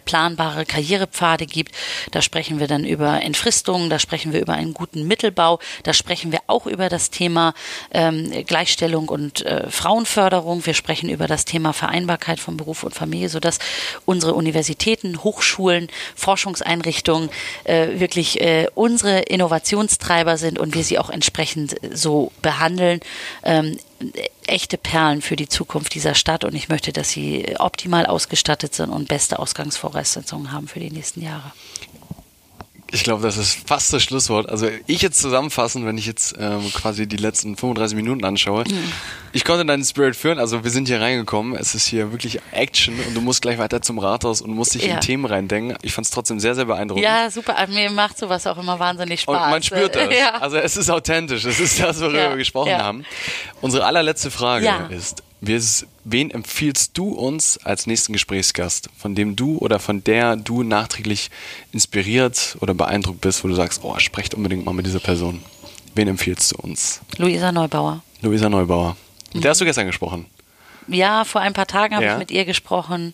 planbare 0.06 0.66
Karrierepfade 0.66 1.46
gibt. 1.46 1.74
Da 2.12 2.22
sprechen 2.22 2.60
wir 2.60 2.68
dann 2.68 2.86
über 2.86 3.22
Entfristungen, 3.22 3.90
da 3.90 4.00
sprechen 4.00 4.34
wir 4.34 4.42
über 4.42 4.54
einen 4.54 4.74
guten 4.74 5.08
Mittelbau, 5.08 5.60
da 5.84 5.94
sprechen 5.94 6.32
wir 6.32 6.40
auch 6.48 6.66
über 6.66 6.90
das 6.90 7.10
Thema 7.10 7.54
ähm, 7.92 8.32
Gleichstellung 8.46 9.10
und 9.10 9.46
äh, 9.46 9.70
Frauenförderung. 9.70 10.66
Wir 10.66 10.74
sprechen 10.74 11.10
über 11.10 11.28
das 11.28 11.46
Thema 11.46 11.74
Vereinbarkeit 11.74 12.40
von 12.40 12.58
Beruf 12.58 12.84
und 12.84 12.96
Familie, 12.96 13.30
sodass 13.30 13.60
unsere 14.06 14.34
Universitäten, 14.34 15.24
Hochschulen, 15.24 15.88
Forschungseinrichtungen 16.16 17.30
äh, 17.64 18.00
wirklich 18.00 18.42
äh, 18.42 18.68
unsere 18.76 19.20
Innovationstreiber 19.20 20.38
sind 20.38 20.60
und 20.60 20.76
wir 20.76 20.84
sie 20.84 21.00
auch 21.00 21.10
entsprechend 21.10 21.76
so 21.94 22.32
behandeln. 22.42 23.00
Ähm, 23.44 23.78
echte 24.48 24.78
Perlen 24.78 25.22
für 25.22 25.36
die 25.36 25.48
Zukunft 25.48 25.93
dieser 25.96 26.16
Stadt 26.16 26.43
und 26.43 26.54
ich 26.54 26.70
möchte, 26.70 26.91
dass 26.91 27.10
sie 27.10 27.56
optimal 27.60 28.06
ausgestattet 28.06 28.76
sind 28.76 28.89
und 28.89 29.08
beste 29.08 29.39
Ausgangsvoraussetzungen 29.39 30.52
haben 30.52 30.68
für 30.68 30.80
die 30.80 30.91
nächsten 30.91 31.22
Jahre. 31.22 31.54
Ich 32.92 33.04
glaube, 33.04 33.24
das 33.24 33.38
ist 33.38 33.68
fast 33.68 33.92
das 33.94 34.04
Schlusswort. 34.04 34.48
Also 34.48 34.70
ich 34.86 35.02
jetzt 35.02 35.20
zusammenfassen, 35.20 35.86
wenn 35.86 35.98
ich 35.98 36.06
jetzt 36.06 36.36
ähm, 36.40 36.72
quasi 36.72 37.08
die 37.08 37.18
letzten 37.18 37.56
35 37.58 37.96
Minuten 37.96 38.24
anschaue. 38.24 38.64
Mhm. 38.68 38.92
Ich 39.34 39.44
konnte 39.44 39.66
deinen 39.66 39.84
Spirit 39.84 40.16
führen, 40.16 40.38
also 40.38 40.64
wir 40.64 40.72
sind 40.72 40.88
hier 40.88 41.02
reingekommen. 41.02 41.56
Es 41.56 41.74
ist 41.74 41.88
hier 41.88 42.12
wirklich 42.12 42.40
Action 42.52 42.98
und 43.08 43.16
du 43.16 43.22
musst 43.22 43.42
gleich 43.42 43.58
weiter 43.58 43.82
zum 43.82 43.98
Rathaus 43.98 44.42
und 44.42 44.52
musst 44.52 44.76
dich 44.76 44.86
ja. 44.86 44.96
in 44.96 45.02
Themen 45.02 45.26
reindenken. 45.26 45.78
Ich 45.82 45.94
fand 45.94 46.06
es 46.06 46.12
trotzdem 46.12 46.40
sehr, 46.40 46.54
sehr 46.54 46.66
beeindruckend. 46.66 47.04
Ja, 47.04 47.30
super. 47.30 47.56
Mir 47.68 47.90
macht 47.90 48.18
sowas 48.20 48.46
auch 48.46 48.58
immer 48.58 48.80
wahnsinnig 48.80 49.22
Spaß. 49.22 49.44
Und 49.46 49.50
man 49.50 49.64
spürt 49.64 49.96
das. 49.96 50.06
Ja. 50.16 50.36
Also 50.36 50.58
es 50.58 50.78
ist 50.78 50.90
authentisch. 50.90 51.44
Es 51.44 51.60
ist 51.60 51.80
das, 51.80 52.00
worüber 52.00 52.20
ja. 52.20 52.30
wir 52.30 52.38
gesprochen 52.38 52.78
haben. 52.78 53.06
Unsere 53.62 53.86
allerletzte 53.86 54.32
Frage 54.32 54.70
ist, 54.90 55.24
wen 55.48 56.32
empfiehlst 56.32 56.98
du 56.98 57.10
uns 57.10 57.58
als 57.64 57.88
nächsten 57.88 58.14
Gesprächsgast, 58.14 58.89
von 58.98 59.16
dem 59.16 59.36
du 59.36 59.58
oder 59.58 59.80
von 59.80 60.04
der 60.04 60.36
du 60.36 60.64
nachträglich 60.64 61.30
inspiriert 61.72 62.58
oder 62.62 62.74
beeindruckt 62.74 63.22
bist, 63.22 63.43
wo 63.43 63.48
du 63.48 63.56
sagst, 63.56 63.82
oh, 63.84 63.98
sprecht 64.00 64.34
unbedingt 64.34 64.66
mal 64.66 64.74
mit 64.74 64.86
dieser 64.86 65.00
Person? 65.00 65.41
Wen 65.96 66.08
empfiehlst 66.08 66.52
du 66.52 66.58
uns? 66.58 67.02
Luisa 67.18 67.52
Neubauer. 67.52 68.04
Luisa 68.22 68.50
Neubauer. 68.50 68.98
Mit 69.34 69.43
der 69.43 69.52
hast 69.52 69.62
du 69.62 69.66
gestern 69.66 69.88
gesprochen. 69.88 70.26
Ja, 70.88 71.24
vor 71.24 71.41
ein 71.41 71.54
paar 71.54 71.68
Tagen 71.68 71.96
habe 71.96 72.06
ja. 72.06 72.14
ich 72.14 72.20
mit 72.20 72.32
ihr 72.32 72.46
gesprochen. 72.46 73.14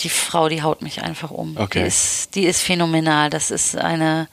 Die 0.00 0.08
Frau, 0.08 0.48
die 0.48 0.62
haut 0.62 0.82
mich 0.82 1.02
einfach 1.02 1.30
um. 1.30 1.56
Okay. 1.56 1.80
Die 1.80 1.86
ist, 1.86 2.34
die 2.34 2.44
ist 2.44 2.60
phänomenal. 2.62 3.30
Das 3.30 3.50
ist 3.50 3.76
eine 3.76 4.28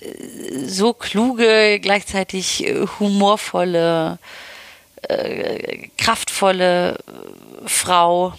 äh, 0.00 0.66
so 0.66 0.92
kluge, 0.92 1.78
gleichzeitig 1.80 2.66
äh, 2.66 2.86
humorvolle, 2.98 4.18
äh, 5.08 5.88
kraftvolle 5.96 6.98
Frau, 7.66 8.34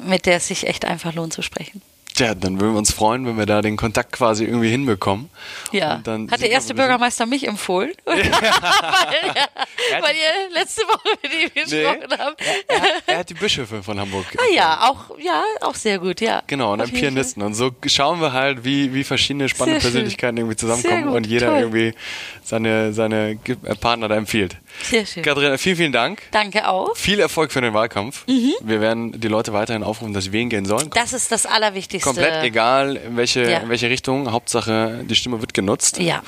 mit 0.00 0.26
der 0.26 0.36
es 0.36 0.48
sich 0.48 0.66
echt 0.66 0.84
einfach 0.84 1.14
lohnt 1.14 1.32
zu 1.32 1.42
sprechen. 1.42 1.82
Ja, 2.18 2.34
dann 2.34 2.60
würden 2.60 2.72
wir 2.72 2.78
uns 2.78 2.92
freuen, 2.92 3.26
wenn 3.26 3.38
wir 3.38 3.46
da 3.46 3.62
den 3.62 3.76
Kontakt 3.76 4.12
quasi 4.12 4.44
irgendwie 4.44 4.68
hinbekommen. 4.68 5.30
Ja. 5.70 5.96
Und 5.96 6.06
dann 6.06 6.30
Hat 6.30 6.40
der 6.40 6.50
erste 6.50 6.74
Bürgermeister 6.74 7.26
mich 7.26 7.46
empfohlen? 7.46 7.92
weil, 8.04 8.24
ja, 8.24 10.02
weil 10.02 10.16
ihr 10.16 10.52
letzte 10.52 10.82
Woche 10.82 11.16
mit 11.22 11.32
ihm 11.32 11.50
gesprochen 11.54 12.18
habt. 12.18 12.42
Er, 12.66 12.82
er 13.06 13.18
hat 13.18 13.30
die 13.30 13.34
Bischöfe 13.34 13.82
von 13.82 14.00
Hamburg. 14.00 14.26
Ah 14.36 14.52
ja, 14.52 14.90
auch, 14.90 15.16
ja, 15.18 15.44
auch 15.60 15.76
sehr 15.76 16.00
gut, 16.00 16.20
ja. 16.20 16.42
Genau, 16.48 16.72
und 16.72 16.80
Auf 16.80 16.88
einen 16.88 16.98
Pianisten. 16.98 17.42
Und 17.42 17.54
so 17.54 17.70
schauen 17.86 18.20
wir 18.20 18.32
halt, 18.32 18.64
wie, 18.64 18.92
wie 18.94 19.04
verschiedene 19.04 19.48
spannende 19.48 19.80
Sehr 19.80 19.82
schön. 19.82 19.92
Persönlichkeiten 19.92 20.38
irgendwie 20.38 20.56
zusammenkommen 20.56 21.08
und 21.08 21.26
jeder 21.26 21.48
toll. 21.48 21.60
irgendwie 21.60 21.94
seine, 22.42 22.92
seine 22.92 23.38
äh, 23.46 23.74
Partner 23.76 24.08
da 24.08 24.16
empfiehlt. 24.16 24.56
Sehr 24.82 25.04
schön. 25.06 25.22
Katharina, 25.22 25.58
vielen, 25.58 25.76
vielen 25.76 25.92
Dank. 25.92 26.22
Danke 26.30 26.68
auch. 26.68 26.96
Viel 26.96 27.20
Erfolg 27.20 27.52
für 27.52 27.60
den 27.60 27.74
Wahlkampf. 27.74 28.24
Wir 28.26 28.80
werden 28.80 29.20
die 29.20 29.28
Leute 29.28 29.52
weiterhin 29.52 29.82
aufrufen, 29.82 30.14
dass 30.14 30.24
sie 30.24 30.32
wählen 30.32 30.48
gehen 30.48 30.64
sollen. 30.66 30.86
Mhm. 30.86 30.90
Das 30.94 31.12
ist 31.12 31.30
das 31.32 31.46
Allerwichtigste. 31.46 32.04
Komplett 32.08 32.42
egal, 32.44 32.96
in 32.96 33.16
welche, 33.16 33.48
Ja. 33.50 33.58
in 33.58 33.68
welche 33.68 33.90
Richtung. 33.90 34.30
Hauptsache, 34.32 35.04
die 35.08 35.14
Stimme 35.14 35.40
wird 35.40 35.54
genutzt. 35.54 35.98
Ja, 35.98 36.22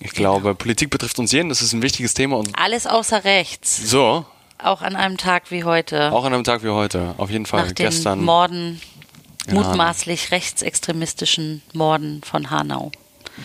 Ich 0.00 0.12
glaube, 0.12 0.54
Politik 0.54 0.90
betrifft 0.90 1.18
uns 1.18 1.32
jeden. 1.32 1.48
Das 1.48 1.60
ist 1.62 1.72
ein 1.72 1.82
wichtiges 1.82 2.14
Thema. 2.14 2.36
Und 2.36 2.56
alles 2.58 2.86
außer 2.86 3.24
rechts. 3.24 3.76
so, 3.90 4.24
Auch 4.62 4.82
an 4.82 4.94
einem 4.96 5.16
Tag 5.16 5.50
wie 5.50 5.64
heute. 5.64 6.12
auch 6.12 6.24
an 6.24 6.34
einem 6.34 6.44
Tag 6.44 6.62
wie 6.64 6.68
heute. 6.70 7.14
Auf 7.18 7.30
jeden 7.30 7.46
Fall. 7.46 7.62
nach 7.62 7.72
den 7.72 7.86
Gestern. 7.86 8.22
Morden, 8.24 8.80
mutmaßlich 9.50 10.30
rechtsextremistischen 10.30 11.62
Morden 11.72 12.20
von 12.24 12.50
Hanau. 12.50 12.92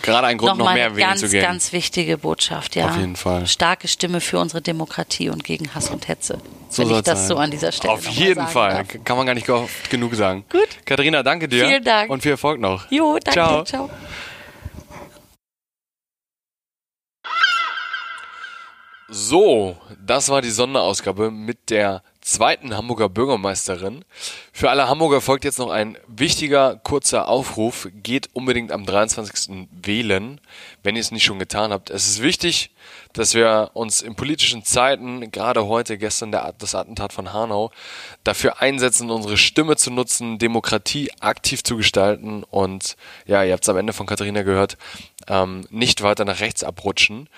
Gerade 0.02 0.26
ein 0.26 0.38
Grund, 0.38 0.52
noch 0.52 0.58
Nochmal 0.58 0.74
mehr 0.74 0.86
eine 0.86 0.96
wählen 0.96 1.08
ganz, 1.08 1.20
zu 1.20 1.28
gehen. 1.28 1.42
ganz 1.42 1.72
wichtige 1.72 2.18
Botschaft, 2.18 2.76
ja. 2.76 2.88
Auf 2.88 2.96
jeden 2.96 3.16
Fall. 3.16 3.46
Starke 3.46 3.88
Stimme 3.88 4.20
für 4.20 4.38
unsere 4.38 4.60
Demokratie 4.60 5.28
und 5.30 5.44
gegen 5.44 5.74
Hass 5.74 5.90
und 5.90 6.08
Hetze. 6.08 6.38
So 6.68 6.88
wenn 6.88 6.96
ich 6.96 7.02
das 7.02 7.20
sein. 7.20 7.28
so 7.28 7.36
an 7.36 7.50
dieser 7.50 7.72
Stelle 7.72 7.92
Auf 7.94 8.04
noch 8.04 8.12
jeden 8.12 8.46
Fall. 8.46 8.84
Darf. 8.84 9.04
Kann 9.04 9.16
man 9.16 9.26
gar 9.26 9.34
nicht 9.34 9.46
genug 9.90 10.14
sagen. 10.14 10.44
Gut. 10.50 10.68
Katharina, 10.84 11.22
danke 11.22 11.48
dir. 11.48 11.66
Vielen 11.66 11.84
Dank. 11.84 12.10
Und 12.10 12.22
viel 12.22 12.32
Erfolg 12.32 12.60
noch. 12.60 12.90
Jo, 12.90 13.18
danke. 13.22 13.30
Ciao. 13.32 13.64
Ciao. 13.64 13.90
So, 19.08 19.76
das 20.04 20.28
war 20.28 20.42
die 20.42 20.50
Sonderausgabe 20.50 21.30
mit 21.30 21.70
der 21.70 22.02
zweiten 22.24 22.74
Hamburger 22.74 23.10
Bürgermeisterin. 23.10 24.02
Für 24.50 24.70
alle 24.70 24.88
Hamburger 24.88 25.20
folgt 25.20 25.44
jetzt 25.44 25.58
noch 25.58 25.70
ein 25.70 25.98
wichtiger, 26.08 26.76
kurzer 26.82 27.28
Aufruf. 27.28 27.86
Geht 28.02 28.30
unbedingt 28.32 28.72
am 28.72 28.86
23. 28.86 29.68
wählen, 29.70 30.40
wenn 30.82 30.96
ihr 30.96 31.00
es 31.00 31.10
nicht 31.10 31.24
schon 31.24 31.38
getan 31.38 31.70
habt. 31.70 31.90
Es 31.90 32.08
ist 32.08 32.22
wichtig, 32.22 32.70
dass 33.12 33.34
wir 33.34 33.72
uns 33.74 34.00
in 34.00 34.14
politischen 34.14 34.64
Zeiten, 34.64 35.30
gerade 35.32 35.66
heute, 35.66 35.98
gestern 35.98 36.32
der, 36.32 36.54
das 36.58 36.74
Attentat 36.74 37.12
von 37.12 37.34
Hanau, 37.34 37.70
dafür 38.24 38.62
einsetzen, 38.62 39.10
unsere 39.10 39.36
Stimme 39.36 39.76
zu 39.76 39.90
nutzen, 39.90 40.38
Demokratie 40.38 41.10
aktiv 41.20 41.62
zu 41.62 41.76
gestalten 41.76 42.42
und, 42.42 42.96
ja, 43.26 43.44
ihr 43.44 43.52
habt 43.52 43.64
es 43.64 43.68
am 43.68 43.76
Ende 43.76 43.92
von 43.92 44.06
Katharina 44.06 44.42
gehört, 44.42 44.78
ähm, 45.28 45.66
nicht 45.68 46.02
weiter 46.02 46.24
nach 46.24 46.40
rechts 46.40 46.64
abrutschen. 46.64 47.28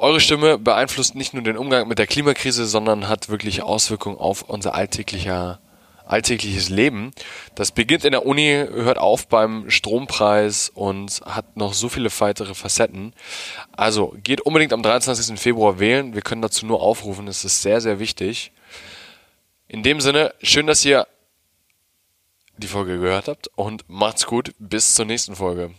Eure 0.00 0.20
Stimme 0.20 0.58
beeinflusst 0.58 1.16
nicht 1.16 1.34
nur 1.34 1.42
den 1.42 1.58
Umgang 1.58 1.88
mit 1.88 1.98
der 1.98 2.06
Klimakrise, 2.06 2.66
sondern 2.66 3.08
hat 3.08 3.28
wirklich 3.28 3.62
Auswirkungen 3.62 4.16
auf 4.16 4.42
unser 4.42 4.76
alltäglicher, 4.76 5.58
alltägliches 6.06 6.68
Leben. 6.68 7.10
Das 7.56 7.72
beginnt 7.72 8.04
in 8.04 8.12
der 8.12 8.24
Uni, 8.24 8.64
hört 8.70 8.98
auf 8.98 9.26
beim 9.26 9.68
Strompreis 9.68 10.70
und 10.72 11.20
hat 11.24 11.56
noch 11.56 11.74
so 11.74 11.88
viele 11.88 12.10
weitere 12.20 12.54
Facetten. 12.54 13.12
Also 13.72 14.14
geht 14.22 14.40
unbedingt 14.40 14.72
am 14.72 14.84
23. 14.84 15.36
Februar 15.36 15.80
wählen. 15.80 16.14
Wir 16.14 16.22
können 16.22 16.42
dazu 16.42 16.64
nur 16.64 16.80
aufrufen. 16.80 17.26
Es 17.26 17.44
ist 17.44 17.62
sehr, 17.62 17.80
sehr 17.80 17.98
wichtig. 17.98 18.52
In 19.66 19.82
dem 19.82 20.00
Sinne, 20.00 20.32
schön, 20.40 20.68
dass 20.68 20.84
ihr 20.84 21.08
die 22.56 22.68
Folge 22.68 23.00
gehört 23.00 23.26
habt 23.26 23.48
und 23.56 23.84
macht's 23.88 24.26
gut. 24.26 24.54
Bis 24.60 24.94
zur 24.94 25.06
nächsten 25.06 25.34
Folge. 25.34 25.72